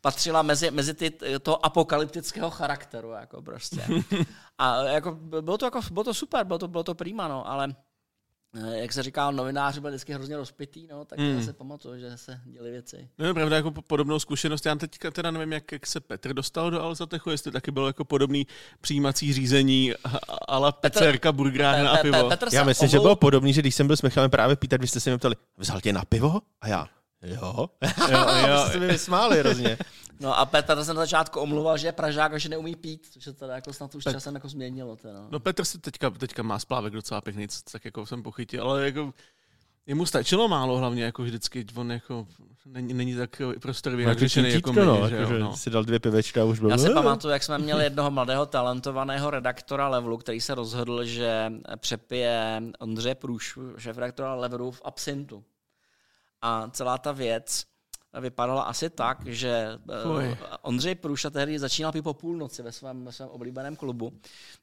[0.00, 1.10] patřila mezi, mezi ty,
[1.42, 3.86] toho apokalyptického charakteru, jako prostě.
[4.58, 7.74] A jako, bylo to, jako, bylo to super, bylo to, bylo to prima, no, ale
[8.72, 11.24] jak se říká, novináři byl vždycky hrozně rozpitý, no, tak mm.
[11.24, 13.08] já se pamatuju, že se děli věci.
[13.18, 14.66] No je pravda, jako podobnou zkušenost.
[14.66, 18.04] Já teďka teda nevím, jak, jak se Petr dostal do Alzatechu, jestli taky bylo jako
[18.04, 18.46] podobný
[18.80, 19.92] přijímací řízení
[20.48, 22.30] ale Pecerka, burgerárna a pivo.
[22.52, 25.00] Já myslím, že bylo podobný, že když jsem byl s Michalem právě pýtat, vy jste
[25.00, 26.40] se mě ptali, vzal tě na pivo?
[26.60, 26.88] A já,
[27.22, 27.68] jo.
[28.10, 28.64] jo, jo.
[28.68, 29.78] jste mi vysmáli hrozně.
[30.22, 33.24] No a Petr se na začátku omluval, že je Pražák a že neumí pít, což
[33.24, 34.12] se teda jako snad už Pet...
[34.12, 34.96] časem jako změnilo.
[34.96, 35.26] Teda.
[35.30, 39.14] No Petr si teďka, teďka má splávek docela pěkný, tak jako jsem pochytil, ale jako
[39.86, 42.26] jemu stačilo málo hlavně, jako vždycky, on jako
[42.66, 45.56] není, není tak prostorově jak řešený jako my, no, že jako, no.
[45.56, 46.70] si dal dvě pivečka a už byl.
[46.70, 51.52] Já si pamatuju, jak jsme měli jednoho mladého talentovaného redaktora Levelu, který se rozhodl, že
[51.76, 55.44] přepije Ondřeje Průš, šéf redaktora Levelu v absintu.
[56.42, 57.71] A celá ta věc
[58.20, 60.24] vypadala asi tak, že Fuj.
[60.24, 64.12] Eh, Ondřej Průša tehdy začínal pít po půlnoci ve svém, ve svém oblíbeném klubu.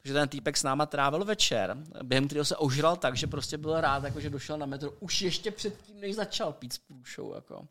[0.01, 3.81] Takže ten týpek s náma trávil večer, během kterého se ožral tak, že prostě byl
[3.81, 7.33] rád, jako, že došel na metro už ještě předtím, než začal pít s Průšou.
[7.35, 7.67] Jako.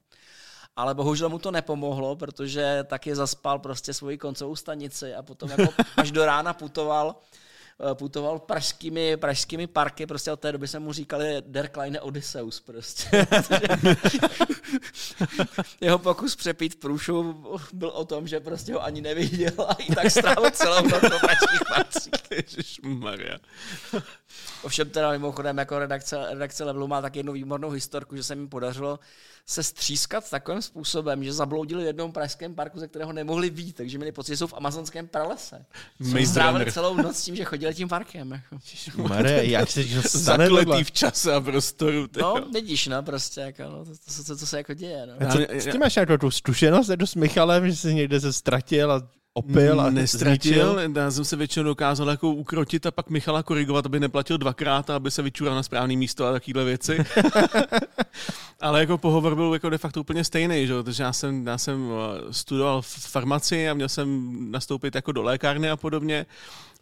[0.76, 5.74] Ale bohužel mu to nepomohlo, protože taky zaspal prostě svoji koncovou stanici a potom jako
[5.96, 7.16] až do rána putoval
[7.94, 13.26] putoval pražskými, pražskými parky, prostě od té doby jsme mu říkali Der Kleine Odysseus prostě.
[15.80, 20.10] Jeho pokus přepít průšu byl o tom, že prostě ho ani neviděl a i tak
[20.10, 22.80] strávil celou noc po pražských parcích.
[22.82, 23.38] Maria.
[24.62, 28.48] Ovšem teda mimochodem jako redakce, redakce Levelu má tak jednu výbornou historku, že se mi
[28.48, 28.98] podařilo
[29.49, 33.99] se střískat takovým způsobem, že zabloudili v jednom pražském parku, ze kterého nemohli vít, takže
[33.99, 35.64] měli pocit, že jsou v amazonském pralese.
[36.26, 38.32] Strávili celou noc tím, že chodili tím parkem.
[38.32, 39.09] Jako.
[39.09, 39.82] Mare, jak se
[40.18, 42.09] Zakletý v čase a prostoru.
[42.09, 42.34] Tyjo.
[42.38, 45.07] No, vidíš, no, prostě, jako, no, to, to, to, to, se jako děje.
[45.07, 45.30] No.
[45.32, 49.09] Co, s tím máš nějakou tu zkušenost s Michalem, že jsi někde se ztratil a
[49.34, 50.80] opil a nestratil.
[50.96, 54.96] Já jsem se většinou dokázal jako ukrotit a pak Michala korigovat, aby neplatil dvakrát a
[54.96, 56.98] aby se vyčural na správné místo a takovéhle věci.
[58.60, 60.72] Ale jako pohovor byl jako de facto úplně stejný, že?
[60.72, 65.22] protože já jsem, já jsem eh, studoval v farmaci a měl jsem nastoupit jako do
[65.22, 66.26] lékárny a podobně.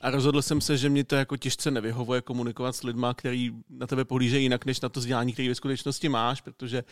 [0.07, 3.87] A rozhodl jsem se, že mě to jako těžce nevyhovuje komunikovat s lidma, který na
[3.87, 6.85] tebe pohlížejí jinak, než na to vzdělání, který ve skutečnosti máš, protože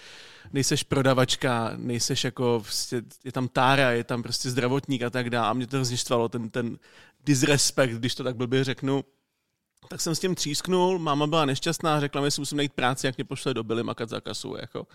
[0.53, 5.49] nejseš prodavačka, nejseš jako, prostě, je tam tára, je tam prostě zdravotník a tak dále.
[5.49, 6.79] A mě to hrozně štvalo, ten, ten
[7.25, 9.05] disrespekt, když to tak blbě řeknu.
[9.89, 13.17] Tak jsem s tím třísknul, máma byla nešťastná, řekla mi, že musím najít práci, jak
[13.17, 14.57] mě pošle do Billy makat za kasu.
[14.61, 14.87] Jako.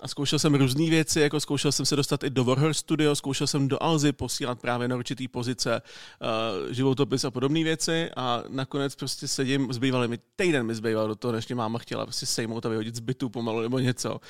[0.00, 3.46] A zkoušel jsem různé věci, jako zkoušel jsem se dostat i do Warhol Studio, zkoušel
[3.46, 5.82] jsem do Alzy posílat právě na určitý pozice
[6.62, 11.14] uh, životopis a podobné věci a nakonec prostě sedím, zbývaly mi, týden mi zbýval do
[11.14, 14.20] toho, než mě máma chtěla prostě sejmout a vyhodit z bytu pomalu nebo něco.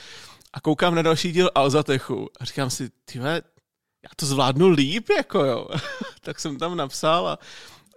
[0.52, 3.42] A koukám na další díl Alzatechu a říkám si, tyhle,
[4.04, 5.68] já to zvládnu líp, jako jo.
[6.20, 7.38] tak jsem tam napsal a,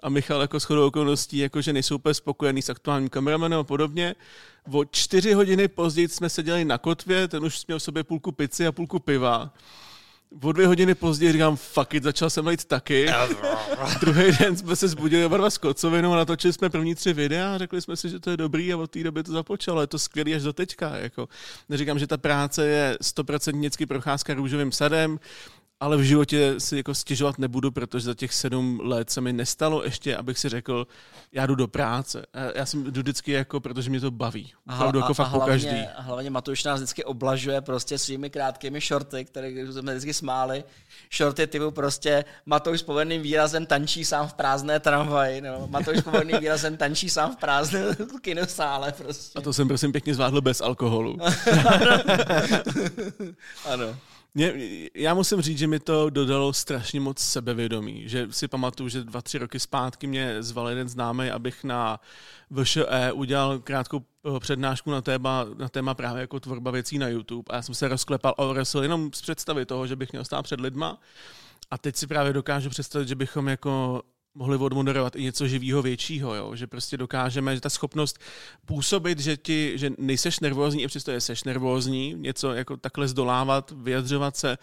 [0.05, 4.15] a Michal jako shodou okolností, jako že nejsou úplně spokojený s aktuálním kameramanem a podobně.
[4.71, 8.67] O čtyři hodiny později jsme seděli na kotvě, ten už měl v sobě půlku pici
[8.67, 9.53] a půlku piva.
[10.41, 13.07] O dvě hodiny později říkám, fuck it, začal jsem jít taky.
[13.99, 17.55] Druhý den jsme se zbudili oba dva s kocovinou a natočili jsme první tři videa
[17.55, 19.81] a řekli jsme si, že to je dobrý a od té doby to započalo.
[19.81, 20.95] Je to skvělý až do teďka.
[20.95, 21.29] Jako.
[21.69, 25.19] Neříkám, že ta práce je stoprocentně procházka růžovým sadem,
[25.79, 29.83] ale v životě si jako stěžovat nebudu, protože za těch sedm let se mi nestalo
[29.83, 30.87] ještě, abych si řekl,
[31.31, 32.25] já jdu do práce.
[32.55, 34.53] Já jsem jdu vždycky jako, protože mě to baví.
[34.67, 35.87] A, jako a, fakt a hlavně, každý.
[35.95, 40.63] A hlavně Matuš nás vždycky oblažuje prostě svými krátkými shorty, které jsme vždycky smáli.
[41.17, 45.67] Shorty typu prostě Matouš s povedným výrazem tančí sám v prázdné tramvaji, no.
[45.67, 47.81] Matouš s povedným výrazem tančí sám v prázdné
[48.21, 49.39] kinosále prostě.
[49.39, 51.17] A to jsem prosím pěkně zvládl bez alkoholu.
[53.65, 53.95] ano.
[54.37, 54.53] Mě,
[54.93, 59.21] já musím říct, že mi to dodalo strašně moc sebevědomí, že si pamatuju, že dva,
[59.21, 61.99] tři roky zpátky mě zval jeden známý, abych na
[62.51, 64.01] VŠE udělal krátkou
[64.35, 67.43] eh, přednášku na téma, na téma právě jako tvorba věcí na YouTube.
[67.49, 70.43] A já jsem se rozklepal o wrestle jenom z představy toho, že bych měl stát
[70.43, 70.99] před lidma.
[71.71, 74.03] A teď si právě dokážu představit, že bychom jako
[74.35, 76.55] mohli odmoderovat i něco živého většího, jo?
[76.55, 78.19] že prostě dokážeme, že ta schopnost
[78.65, 84.37] působit, že ti, že nejseš nervózní, i přesto jsi nervózní, něco jako takhle zdolávat, vyjadřovat
[84.37, 84.57] se,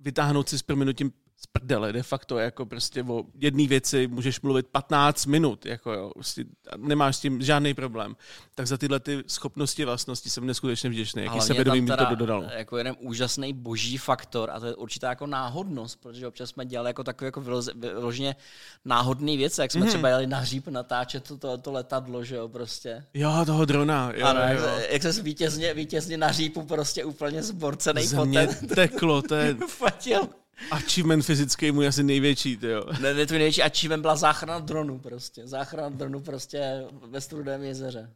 [0.00, 1.12] vytáhnout si s proměnutím
[1.44, 6.10] z prdele, de facto jako prostě o jedné věci můžeš mluvit 15 minut, jako jo,
[6.14, 6.44] prostě
[6.76, 8.16] nemáš s tím žádný problém.
[8.54, 12.44] Tak za tyhle ty schopnosti vlastnosti jsem neskutečně vděčný, jaký sebedomí mi to dodalo.
[12.56, 16.88] Jako jeden úžasný boží faktor a to je určitá jako náhodnost, protože občas jsme dělali
[16.88, 17.42] jako takové jako
[17.74, 18.36] vyloženě
[18.84, 19.88] náhodné věci, jak jsme mm.
[19.88, 23.04] třeba jeli na hříb natáčet to, to, to letadlo, že jo, prostě.
[23.14, 24.66] Jo, toho drona, jo, ano, jo.
[24.90, 28.48] Jak, jak se vítězně, vítězně na hřípu prostě úplně zborcený poten.
[28.74, 29.54] teklo, to je...
[29.68, 30.28] Fatil.
[30.70, 32.84] Achievement fyzický můj asi největší, ty jo.
[33.00, 35.46] Ne, ne, tvůj největší achievement byla záchrana dronu prostě.
[35.46, 38.10] Záchrana dronu prostě ve Strudém jezeře.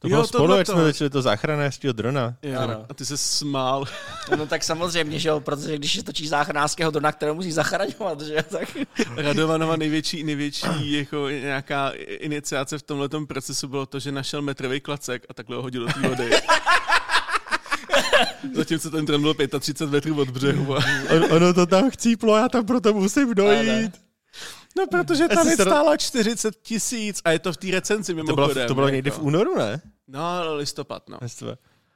[0.00, 0.72] To bylo jo, spolu, to jak to...
[0.72, 2.36] jsme začali to záchranářského drona.
[2.42, 2.86] Jo, ano.
[2.88, 3.84] A ty se smál.
[4.36, 8.42] No tak samozřejmě, že jo, protože když točí záchranářského drona, které musí zachraňovat, že jo,
[8.48, 8.76] tak...
[9.16, 15.26] Radovanova největší, největší jako nějaká iniciace v tomhle procesu bylo to, že našel metrový klacek
[15.28, 16.30] a takhle ho hodil do té vody.
[18.54, 20.76] Zatímco ten tren byl 35 metrů od břehu.
[21.30, 23.92] Ono to tam chcíplo, já tam proto musím dojít.
[24.78, 28.48] No, protože ta věc stála 40 tisíc a je to v té recenzi mimochodem.
[28.48, 29.80] To bylo, to bylo někdy v únoru, ne?
[30.08, 31.18] No, listopad, no.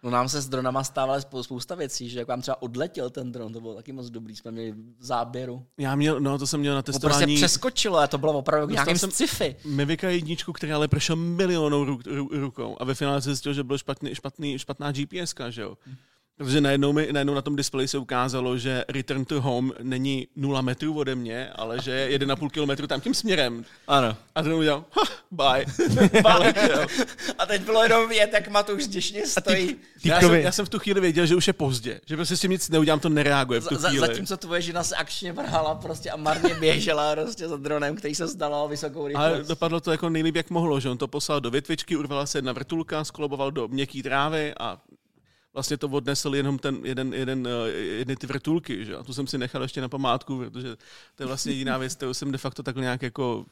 [0.02, 3.52] No nám se s dronama stávaly spousta věcí, že jak vám třeba odletěl ten dron,
[3.52, 5.66] to bylo taky moc dobrý, jsme měli v záběru.
[5.78, 7.20] Já měl, no to jsem měl na prostě testování.
[7.20, 9.56] To prostě přeskočilo a to bylo opravdu no, nějakým jsem sci-fi.
[9.64, 11.98] Mivika jedničku, která ale prošel milionou
[12.30, 15.78] rukou a ve finále se zjistil, že bylo špatný, špatný, špatná GPS, že jo.
[15.86, 15.96] Hmm.
[16.38, 20.60] Protože najednou, mi, najednou na tom displeji se ukázalo, že Return to Home není 0
[20.60, 23.64] metrů ode mě, ale že je 1,5 kilometru tam tím směrem.
[23.86, 24.16] Ano.
[24.34, 25.66] A ten udělal, ha, bye.
[26.22, 26.54] bye.
[27.38, 29.76] a teď bylo jenom vidět, jak Matuš zděšně stojí.
[30.02, 32.00] Ty, já, jsem, já, jsem, v tu chvíli věděl, že už je pozdě.
[32.06, 34.06] Že prostě s tím nic neudělám, to nereaguje v tu chvíli.
[34.06, 38.26] Zatímco tvoje žena se akčně vrhala prostě a marně běžela prostě za dronem, který se
[38.26, 39.24] zdala vysokou rychlost.
[39.24, 42.38] Ale dopadlo to jako nejlíp, jak mohlo, že on to poslal do větvičky, urvala se
[42.38, 44.78] jedna vrtulka, skoloboval do měkké trávy a
[45.54, 48.96] vlastně to odnesl jenom ten jeden, jeden, eh, jedny ty vrtulky, že?
[48.96, 50.76] A tu jsem si nechal ještě na památku, protože
[51.14, 53.44] to je vlastně jediná věc, kterou jsem de facto takhle nějak jako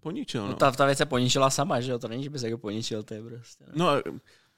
[0.00, 0.42] poničil.
[0.42, 0.48] No.
[0.48, 1.98] no ta, ta věc se poničila sama, že jo?
[1.98, 3.64] To není, že bys jako poničil, to je prostě.
[3.64, 3.72] Ne?
[3.74, 3.88] No,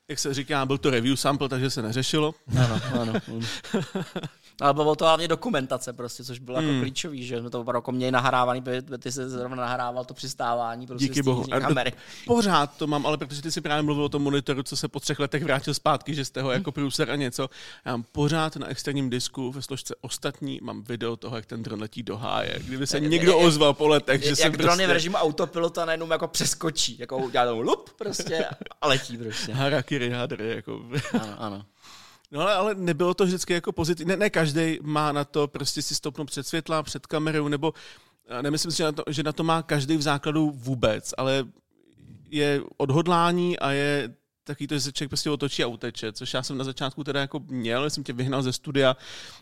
[0.09, 2.35] jak se říká, byl to review sample, takže se neřešilo.
[2.59, 3.13] Ano, ano.
[4.61, 6.75] Ale bylo to hlavně dokumentace prostě, což bylo jako hmm.
[6.75, 8.63] jako klíčový, že jsme to opravdu jako měli nahrávaný,
[8.99, 11.45] ty se zrovna nahrával to přistávání prostě Díky bohu.
[11.61, 11.93] kamery.
[12.27, 15.01] Pořád to mám, ale protože ty si právě mluvil o tom monitoru, co se po
[15.01, 17.51] třech letech vrátil zpátky, že jste ho jako průser a něco.
[17.85, 21.81] Já mám pořád na externím disku ve složce ostatní, mám video toho, jak ten dron
[21.81, 22.59] letí do háje.
[22.67, 26.13] Kdyby se někdo ozval po letech, že jsem Jak dron je v režimu autopilota najednou
[26.13, 28.47] jako přeskočí, jako udělá lup prostě
[28.81, 29.53] a letí prostě.
[29.53, 30.81] Harakiri hadry, jako.
[31.13, 31.65] Ano, ano.
[32.35, 34.09] No ale, ale nebylo to vždycky jako pozitivní.
[34.09, 37.75] Ne, ne každý má na to prostě si stoupnout před světla, před kamerou, nebo
[38.43, 41.45] nemyslím si, že na to, že na to má každý v základu vůbec, ale
[42.31, 46.43] je odhodlání a je taky to, že se člověk prostě otočí a uteče, což já
[46.43, 48.97] jsem na začátku teda jako měl, jsem tě vyhnal ze studia,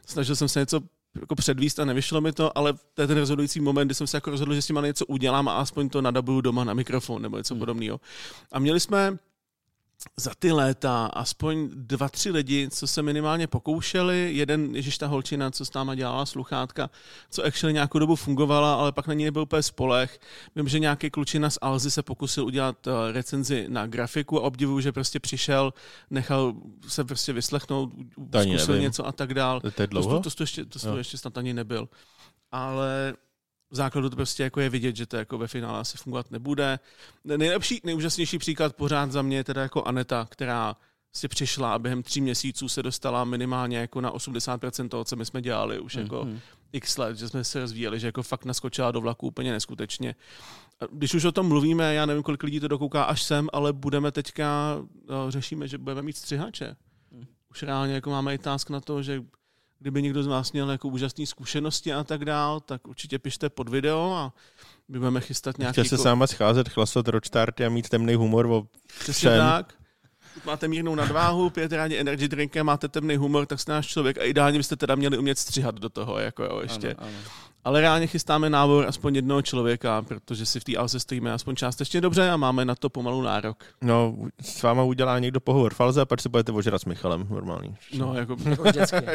[0.07, 0.81] snažil jsem se něco
[1.21, 4.17] jako předvíst a nevyšlo mi to, ale to je ten rozhodující moment, kdy jsem se
[4.17, 7.37] jako rozhodl, že s tím něco udělám a aspoň to nadabuju doma na mikrofon nebo
[7.37, 7.59] něco hmm.
[7.59, 8.01] podobného.
[8.53, 9.19] A měli jsme
[10.17, 14.31] za ty léta aspoň dva, tři lidi, co se minimálně pokoušeli.
[14.35, 16.91] Jeden, ježiš ta holčina, co s náma dělala sluchátka,
[17.31, 20.21] co actually nějakou dobu fungovala, ale pak na ní nebyl úplně spolech.
[20.57, 24.81] Vím, že nějaký klučina z Alzy se pokusil udělat eh, recenzi na grafiku a obdivuju,
[24.81, 25.73] že prostě přišel,
[26.11, 26.55] nechal
[26.89, 27.93] se prostě vyslechnout,
[28.43, 29.61] zkusil něco a tak dál.
[29.61, 30.21] To je dlouho?
[30.21, 31.89] To, to, to, ještě, to, to ještě snad ani nebyl.
[32.53, 33.15] Ale
[33.73, 36.79] v základu to prostě jako je vidět, že to jako ve finále asi fungovat nebude.
[37.25, 40.77] Nejlepší, nejúžasnější příklad pořád za mě je teda jako Aneta, která
[41.13, 45.27] si přišla a během tří měsíců se dostala minimálně jako na 80% toho, co my
[45.27, 46.03] jsme dělali už mm-hmm.
[46.03, 46.41] jako mhm.
[46.73, 50.15] x let, že jsme se rozvíjeli, že jako fakt naskočila do vlaku úplně neskutečně.
[50.93, 54.13] Když už o tom mluvíme, já nevím, kolik lidí to dokouká až sem, ale budeme
[54.13, 54.79] teďka,
[55.09, 56.77] no, řešíme, že budeme mít střihače.
[57.11, 57.25] Mm.
[57.51, 59.23] Už reálně jako máme i task na to, že
[59.83, 63.69] kdyby někdo z vás měl jako úžasné zkušenosti a tak dál, tak určitě pište pod
[63.69, 64.33] video a
[64.89, 65.73] my budeme chystat nějaký...
[65.73, 66.03] Chtěl se jako...
[66.03, 68.67] sáma scházet, chlasat ročtárty a mít temný humor o
[68.99, 69.39] Přesně všem.
[69.39, 69.75] tak.
[70.45, 74.23] Máte mírnou nadváhu, pijete rádi energy drinky, máte temný humor, tak jste náš člověk a
[74.23, 76.95] ideálně byste teda měli umět střihat do toho, jako jo, ještě.
[76.95, 77.19] Ano, ano.
[77.65, 82.01] Ale reálně chystáme nábor aspoň jednoho člověka, protože si v té Alze stojíme aspoň částečně
[82.01, 83.65] dobře a máme na to pomalu nárok.
[83.81, 87.77] No, s váma udělá někdo pohovor Falze a pak se budete ožrat s Michalem normální.
[87.95, 88.65] No, jako, jako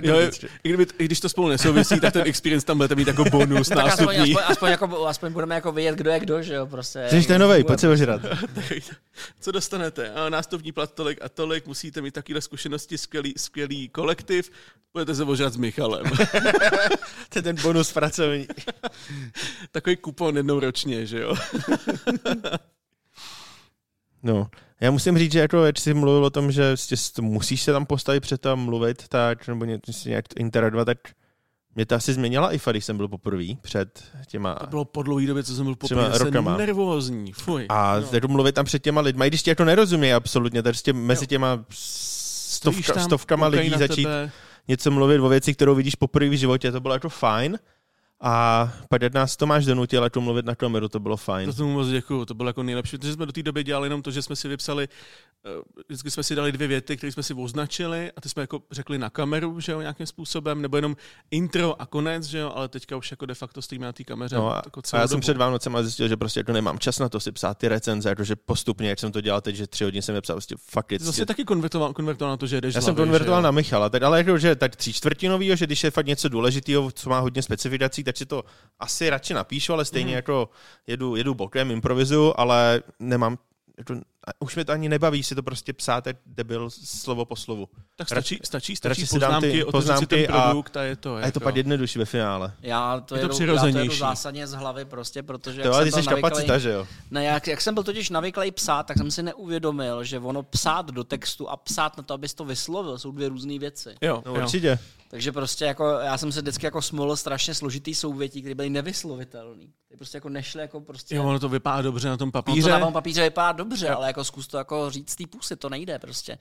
[0.03, 0.19] jo,
[0.63, 3.67] i, kdyby, I když to spolu nesouvisí, tak ten experience tam budete mít jako bonus
[3.69, 4.17] tak nástupní.
[4.17, 7.07] Aspoň, aspoň, aspoň, jako, aspoň, budeme jako vědět, kdo je kdo, že jo, prostě.
[7.09, 8.21] Jsi ten novej, pojď se ožrat.
[9.39, 10.13] Co dostanete?
[10.13, 14.51] A nástupní plat tolik a tolik, musíte mít takové zkušenosti, skvělý, skvělý kolektiv,
[14.93, 16.05] budete se ožrat s Michalem.
[17.29, 18.47] to je ten bonus pracovní není.
[19.71, 21.35] Takový kupon jednou ročně, že jo?
[24.23, 24.47] no,
[24.81, 26.75] já musím říct, že jako, jak jsi mluvil o tom, že
[27.21, 29.65] musíš se tam postavit před tam mluvit, tak, nebo
[30.05, 30.97] nějak interagovat, tak
[31.75, 34.55] mě to asi změnila IFA, když jsem byl poprvé před těma...
[34.55, 36.57] To bylo po dlouhý době, co jsem byl poprvé, rokama.
[36.57, 37.65] nervózní, fuj.
[37.69, 38.07] A no.
[38.07, 41.27] teď mluvit tam před těma lidma, i když ti to nerozumějí absolutně, takže tě, mezi
[41.27, 44.07] těma stovka, stovkama lidí začít
[44.67, 47.59] něco mluvit o věci, kterou vidíš poprvé v životě, to bylo jako fajn.
[48.21, 51.49] A pak nás Tomáš donutil jako mluvit na kameru, to bylo fajn.
[51.49, 54.01] To tomu moc děkuju, to bylo jako nejlepší, protože jsme do té doby dělali jenom
[54.01, 54.87] to, že jsme si vypsali,
[55.45, 55.49] eh,
[55.87, 58.97] vždycky jsme si dali dvě věty, které jsme si označili a ty jsme jako řekli
[58.97, 60.95] na kameru, že jo, nějakým způsobem, nebo jenom
[61.31, 64.35] intro a konec, že jo, ale teďka už jako de facto stojíme na té kameře.
[64.35, 65.09] No a, jako a já dobu.
[65.09, 68.09] jsem před Vánocem zjistil, že prostě jako nemám čas na to si psát ty recenze,
[68.09, 70.99] jakože postupně, jak jsem to dělal teď, že tři hodiny jsem nepsal, prostě fakt je.
[70.99, 74.17] Zase taky konvertoval, konvertoval na to, že jdeš Já jsem konvertoval na Michala, teď, ale
[74.17, 78.06] jako, že tak tří čtvrtinový, že když je fakt něco důležitého, co má hodně specifikací,
[78.07, 78.43] tak si to
[78.79, 80.15] asi radši napíšu, ale stejně mm.
[80.15, 80.49] jako
[80.87, 83.37] jedu, jedu bokem, improvizu, ale nemám,
[83.77, 83.95] jako,
[84.39, 87.69] už mi to ani nebaví si to prostě psát, jak debil slovo po slovu.
[87.95, 90.79] Tak stačí, radši, stačí, stačí radši poznámky, si dám ty poznámky si ten produkt a,
[90.79, 91.15] a je to.
[91.15, 92.53] A je to pak jednodušší ve finále.
[92.61, 95.93] Já to, je jedu, to já to jedu zásadně z hlavy prostě, protože to, jak
[95.93, 96.87] jsem jsi kapacita, že jo?
[97.11, 100.91] Ne, jak, jak, jsem byl totiž navyklý psát, tak jsem si neuvědomil, že ono psát
[100.91, 103.95] do textu a psát na to, abys to vyslovil, jsou dvě různé věci.
[104.01, 104.41] Jo, no, jo.
[104.41, 104.79] určitě.
[105.09, 109.73] Takže prostě jako, já jsem se vždycky jako smolil strašně složitý souvětí, které byly nevyslovitelný.
[109.89, 111.15] Ty prostě jako nešly jako prostě...
[111.15, 112.69] Jo, ono to vypadá dobře na tom papíře.
[112.69, 113.95] Ono to na tom papíře vypadá dobře, jo.
[113.97, 116.37] ale jako zkus to jako říct té pusy, to nejde prostě.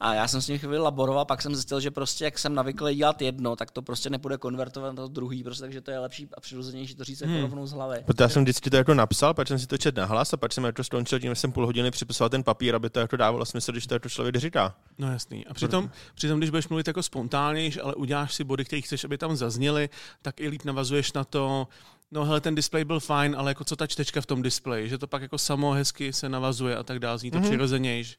[0.00, 2.94] A já jsem s ním chvíli laboroval, pak jsem zjistil, že prostě jak jsem navyklý
[2.94, 6.28] dělat jedno, tak to prostě nepůjde konvertovat na to druhý, prostě, takže to je lepší
[6.36, 7.42] a přirozenější to říct jako hmm.
[7.42, 8.02] rovnou z hlavy.
[8.04, 10.36] Proto já jsem vždycky to jako napsal, pak jsem si to četl na hlas a
[10.36, 13.16] pak jsem jako skončil tím, že jsem půl hodiny připisoval ten papír, aby to jako
[13.16, 14.74] dávalo smysl, když to jako člověk říká.
[14.98, 15.46] No jasný.
[15.46, 19.18] A přitom, přitom když budeš mluvit jako spontánnější, ale uděláš si body, které chceš, aby
[19.18, 19.88] tam zazněly,
[20.22, 21.68] tak i líp navazuješ na to,
[22.10, 24.98] no hele, ten display byl fajn, ale jako co ta čtečka v tom displeji, že
[24.98, 27.42] to pak jako samo hezky se navazuje a tak dále, zní to mm-hmm.
[27.42, 28.16] přirozenější.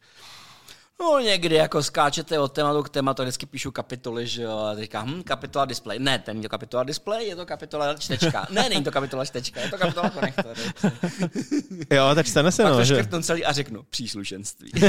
[1.02, 5.02] No někdy jako skáčete od tématu k tématu, vždycky píšu kapitoly, že jo, a teďka,
[5.02, 6.00] hm, kapitola display.
[6.00, 8.48] Ne, ten je to kapitola display, je to kapitola čtečka.
[8.50, 10.58] Ne, není to kapitola čtečka, je to kapitola konektor.
[11.92, 13.08] jo, tak stane se, Pak no, že...
[13.22, 14.72] celý a řeknu, příslušenství.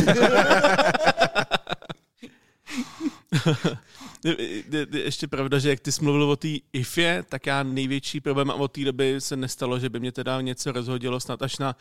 [4.92, 8.54] ještě pravda, že jak ty jsi mluvil o té IFě, tak já největší problém a
[8.54, 11.76] od té doby se nestalo, že by mě teda něco rozhodilo snad až na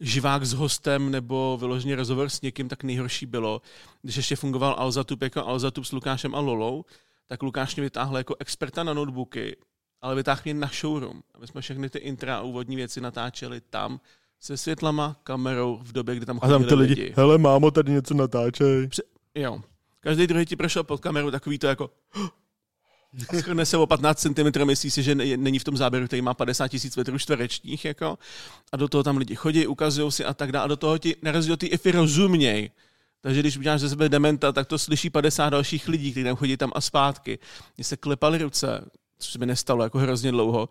[0.00, 3.62] živák s hostem nebo vyloženě rozhovor s někým, tak nejhorší bylo,
[4.02, 6.84] když ještě fungoval Alzatup jako Alzatup s Lukášem a Lolou,
[7.26, 9.56] tak Lukáš mě vytáhl jako experta na notebooky,
[10.00, 11.20] ale vytáhl mě na showroom.
[11.34, 14.00] A my jsme všechny ty intra a úvodní věci natáčeli tam,
[14.40, 17.14] se světlama, kamerou v době, kdy tam chodili A tam ty lidi, lidi.
[17.16, 18.88] hele mámo, tady něco natáčej.
[18.88, 19.02] Pře-
[19.34, 19.60] jo,
[20.04, 21.90] Každý druhý ti prošel pod kameru takový to jako
[23.28, 26.34] a schrne se o 15 cm, myslí si, že není v tom záběru, který má
[26.34, 28.18] 50 tisíc metrů čtverečních, jako,
[28.72, 31.16] a do toho tam lidi chodí, ukazují si a tak dále, a do toho ti
[31.22, 32.70] narazí ty ify rozuměj.
[33.20, 36.56] Takže když uděláš ze sebe dementa, tak to slyší 50 dalších lidí, kteří tam chodí
[36.56, 37.38] tam a zpátky.
[37.76, 40.68] Mně se klepaly ruce, což se mi nestalo jako hrozně dlouho,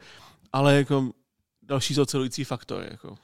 [0.54, 1.12] ale jako
[1.62, 2.88] další zocelující faktor.
[2.92, 3.16] Jako.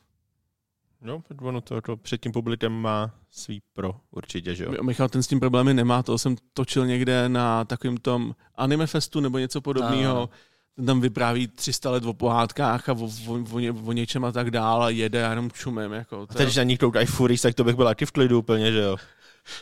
[1.01, 4.83] No, ono to, to před tím publikem má svý pro určitě, že jo?
[4.83, 9.19] Michal ten s tím problémy nemá, to jsem točil někde na takovém tom anime festu
[9.19, 10.29] nebo něco podobného.
[10.75, 14.51] Ten tam vypráví 300 let o pohádkách a o, o, o, o něčem a tak
[14.51, 15.91] dále a jede a jenom čumem.
[15.91, 18.39] Jako, a teď, když na nich koukají furis, tak to bych byl taky v klidu
[18.39, 18.97] úplně, že jo?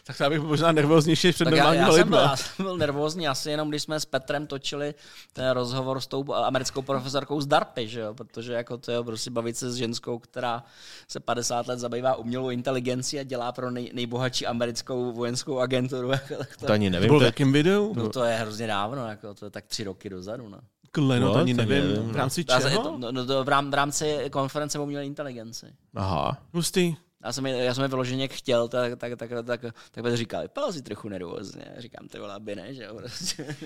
[0.03, 2.77] Tak já bych byl možná nervóznější před normální já, já, jsem byl, já jsem byl
[2.77, 4.93] nervózní asi jenom, když jsme s Petrem točili
[5.33, 8.13] ten rozhovor s tou americkou profesorkou z DARPy, že jo?
[8.13, 10.63] protože jako to je prostě bavit se s ženskou, která
[11.07, 16.11] se 50 let zabývá umělou inteligenci a dělá pro nej, nejbohatší americkou vojenskou agenturu.
[16.17, 17.07] Jako, tak to, to ani nevím.
[17.07, 17.93] To bylo v jakém videu?
[17.95, 20.49] No to je hrozně dávno, jako, to je tak tři roky dozadu.
[20.49, 20.59] No.
[20.91, 21.87] Kle, no, to ani nevím.
[21.87, 22.11] nevím.
[22.11, 22.83] V rámci čeho?
[22.83, 25.65] To, no, no, to v, rám, v rámci konference o umělé inteligenci.
[25.95, 26.37] Aha.
[26.53, 26.95] Hustý.
[27.23, 29.73] Já jsem, je, já jsem je vyloženě chtěl, tak, tak, tak, tak, tak
[30.03, 31.65] tak říkal, vypadal si trochu nervózně.
[31.77, 33.55] Říkám, ty vole, aby ne, že jo, prostě.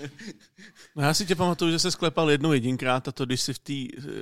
[0.95, 3.60] No já si tě pamatuju, že se sklepal jednou jedinkrát a to, když si v
[3.60, 3.73] té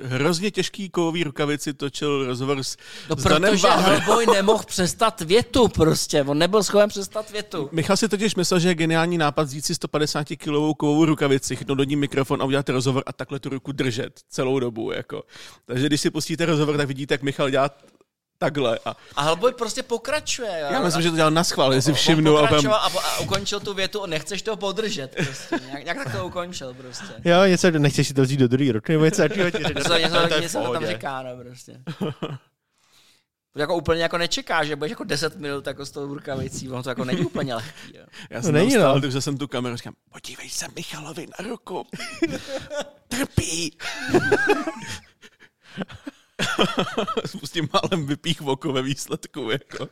[0.02, 2.76] hrozně těžký kový rukavici točil rozhovor s,
[3.10, 7.68] no, s protože Hellboy nemohl přestat větu prostě, on nebyl schopen přestat větu.
[7.72, 11.78] Michal si totiž myslel, že je geniální nápad vzít si 150 kilovou kovou rukavici, chytnout
[11.78, 14.92] do ní mikrofon a udělat rozhovor a takhle tu ruku držet celou dobu.
[14.92, 15.22] Jako.
[15.66, 17.70] Takže když si pustíte rozhovor, tak vidíte, jak Michal dělá
[18.40, 18.78] takhle.
[18.84, 20.60] A, a Hellboy prostě pokračuje.
[20.60, 20.66] Jo?
[20.70, 22.38] Já myslím, že to dělal na schvál, jestli všimnu.
[22.38, 25.14] A, a, a, ukončil tu větu, nechceš to podržet.
[25.14, 25.60] Prostě.
[25.66, 27.14] Nějak, nějak tak to ukončil prostě.
[27.24, 30.62] Jo, něco, nechceš si to vzít do druhý ruky, nebo něco takového Něco, něco, něco
[30.62, 31.80] to tam říká, no prostě.
[33.56, 36.88] jako úplně jako nečeká, že budeš jako 10 minut jako s tou rukavicí, ono to
[36.88, 37.96] jako není úplně lehký.
[37.96, 38.04] Jo.
[38.30, 39.20] Já jsem není, no.
[39.20, 41.86] jsem tu kameru říkám, podívej se Michalovi na ruku.
[43.08, 43.76] Trpí.
[47.26, 49.50] Spustím málem vypích oko ve výsledku.
[49.50, 49.88] Jako.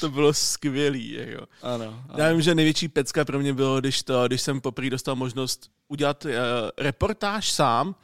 [0.00, 1.12] To bylo skvělý.
[1.12, 1.46] Jako.
[1.62, 2.14] Ano, ano.
[2.16, 5.70] Já vím, že největší pecka pro mě bylo, když, to, když jsem poprvé dostal možnost
[5.88, 6.30] udělat uh,
[6.78, 7.94] reportáž sám,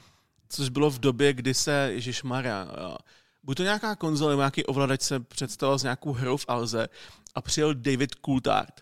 [0.49, 2.97] což bylo v době, kdy se, Ježíš Maria, uh,
[3.43, 6.89] buď to nějaká konzole, nějaký ovladač se představil s nějakou hrou v Alze
[7.35, 8.81] a přijel David Coulthard.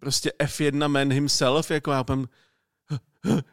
[0.00, 2.26] Prostě F1 man himself, jako já úplně,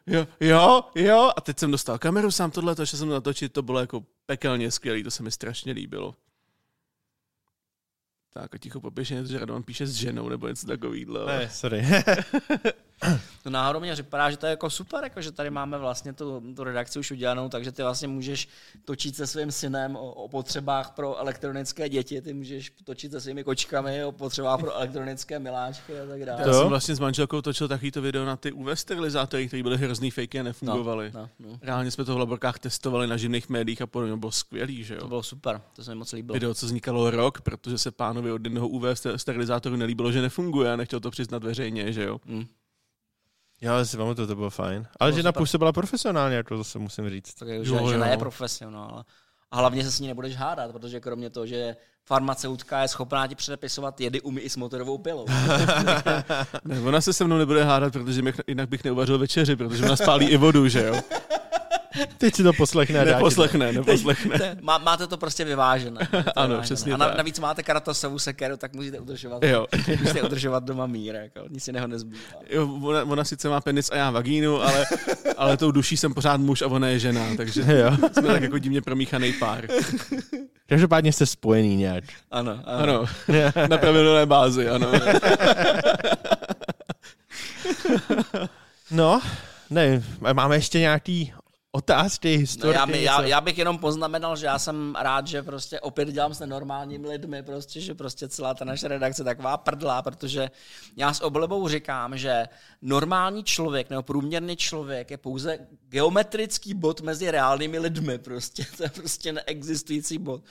[0.06, 1.30] jo, jo, jo.
[1.36, 4.70] A teď jsem dostal kameru sám tohle, to, že jsem natočit, to bylo jako pekelně
[4.70, 6.14] skvělý, to se mi strašně líbilo.
[8.32, 11.26] Tak a ticho popěšeně, že Radovan píše s ženou nebo něco takového.
[11.26, 11.86] Ne, sorry.
[13.44, 16.42] no náhodou mě připadá, že to je jako super, jako že tady máme vlastně tu,
[16.56, 18.48] tu redakci už udělanou, takže ty vlastně můžeš
[18.84, 23.44] točit se svým synem o, o potřebách pro elektronické děti, ty můžeš točit se svými
[23.44, 26.42] kočkami o potřebách pro elektronické miláčky a tak dále.
[26.46, 30.10] Já jsem vlastně s manželkou točil takovýto video na ty UV sterilizátory, které byly hrozný
[30.10, 31.10] fake a nefungovaly.
[31.14, 31.58] No, no, no.
[31.62, 35.00] Reálně jsme to v laborkách testovali na živných médiích a podobně, bylo skvělý, že jo?
[35.00, 36.34] To bylo super, to se mi moc líbilo.
[36.34, 38.84] Video, co vznikalo rok, protože se pánovi od jednoho UV
[39.16, 42.18] sterilizátoru nelíbilo, že nefunguje a nechtěl to přiznat veřejně, že jo?
[42.26, 42.46] Mm.
[43.62, 44.86] Já si pamatuju, to bylo fajn.
[45.00, 47.34] Ale že působila profesionálně, jako to se musím říct.
[47.34, 49.04] Tak je, že, jo, žena je profesionál.
[49.50, 53.34] A hlavně se s ní nebudeš hádat, protože kromě toho, že farmaceutka je schopná ti
[53.34, 55.26] předepisovat jedy umí i s motorovou pilou.
[56.64, 59.96] ne, ona se se mnou nebude hádat, protože mě, jinak bych neuvařil večeři, protože ona
[59.96, 61.00] spálí i vodu, že jo?
[62.18, 63.04] Teď si to poslechne.
[63.04, 64.56] Neposlechne, neposlechne.
[64.60, 66.00] Má, máte to prostě vyvážené.
[66.12, 66.62] ano, vyvážené.
[66.62, 69.66] přesně A na, navíc máte karatosovou sekeru, tak musíte udržovat, jo.
[70.00, 72.22] musíte udržovat doma mír, jako, nic si neho nezbývá.
[72.50, 74.84] Jo, ona, ona, sice má penis a já vagínu, ale,
[75.36, 77.96] ale tou duší jsem pořád muž a ona je žena, takže jo.
[78.12, 79.66] jsme tak jako divně promíchaný pár.
[80.66, 82.04] Každopádně jste spojený nějak.
[82.30, 82.82] Ano, ano.
[82.82, 83.04] ano.
[83.70, 84.92] Na pravidelné bázi, ano.
[88.90, 89.20] no,
[89.70, 90.02] ne,
[90.32, 91.32] máme ještě nějaký
[91.72, 92.92] otázky, historky.
[92.92, 96.34] No já, já, já, bych jenom poznamenal, že já jsem rád, že prostě opět dělám
[96.34, 100.50] s nenormálními lidmi, prostě, že prostě celá ta naše redakce taková prdla, protože
[100.96, 102.48] já s oblibou říkám, že
[102.82, 108.90] normální člověk nebo průměrný člověk je pouze geometrický bod mezi reálnými lidmi, prostě, to je
[108.90, 110.42] prostě neexistující bod.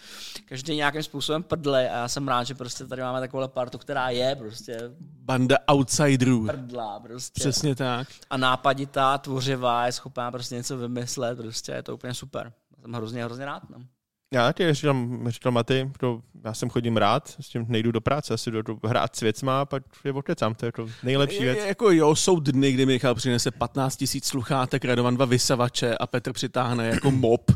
[0.46, 4.10] Každý nějakým způsobem prdle a já jsem rád, že prostě tady máme takovou partu, která
[4.10, 6.46] je prostě banda outsiderů.
[6.46, 7.40] Prdla prostě.
[7.40, 8.08] Přesně tak.
[8.30, 12.54] A nápaditá, tvořivá, je schopná prostě něco vymyslet, prostě je to úplně super.
[12.82, 13.70] Jsem hrozně, hrozně rád.
[13.70, 13.78] No.
[14.34, 18.34] Já ti říkám, říkal Maty, to, já jsem chodím rád, s tím nejdu do práce,
[18.34, 21.58] asi do, do hrát s věcma a pak je odkecám, to je to nejlepší věc.
[21.58, 26.08] Je, jako jo, jsou dny, kdy Michal přinese 15 tisíc sluchátek, Radovan dva vysavače a
[26.08, 27.52] Petr přitáhne jako mop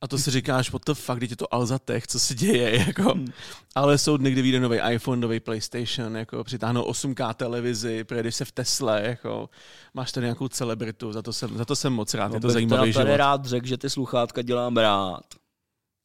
[0.00, 3.02] a to si říkáš, what the fuck, je to Alza Tech, co se děje, jako.
[3.02, 3.26] Hmm.
[3.74, 8.44] Ale jsou dny, kdy vyjde nový iPhone, nový PlayStation, jako přitáhnou 8K televizi, projedeš se
[8.44, 9.50] v Tesle, jako.
[9.94, 12.50] Máš tady nějakou celebritu, za to jsem, za to jsem moc rád, no, je to
[12.50, 13.06] zajímavý život.
[13.06, 15.41] Já rád řekl, že ty sluchátka dělám rád.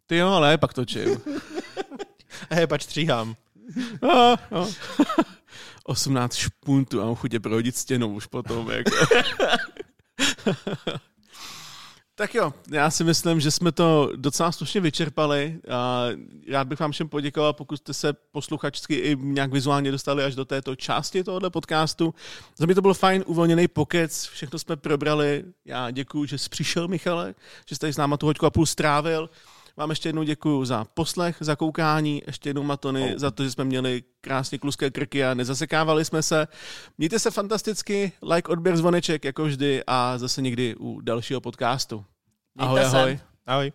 [0.08, 1.06] Ty jo, ale pak točím.
[2.52, 3.36] Hej, pač stříhám.
[4.02, 4.70] no, no.
[5.84, 8.92] 18 špuntů a mám chutě prohodit stěnou už potom, jako.
[12.20, 15.60] Tak jo, já si myslím, že jsme to docela slušně vyčerpali.
[16.52, 20.46] Rád bych vám všem poděkoval, pokud jste se posluchačsky i nějak vizuálně dostali až do
[20.46, 22.14] této části tohoto podcastu.
[22.58, 25.44] Za mě to byl fajn, uvolněný pokec, všechno jsme probrali.
[25.66, 27.36] Já děkuji, že jsi přišel, Michale,
[27.70, 29.30] že jste s náma tu hoďku a půl strávil.
[29.78, 33.18] Vám ještě jednou děkuji za poslech, za koukání, ještě jednou Matony oh.
[33.20, 36.48] za to, že jsme měli krásně kluské krky a nezasekávali jsme se.
[36.98, 42.06] Mějte se fantasticky, like, odběr, zvoneček, jako vždy a zase někdy u dalšího podcastu.
[42.56, 42.98] Mějte ahoj, se.
[42.98, 43.20] ahoj.
[43.46, 43.72] Ahoj.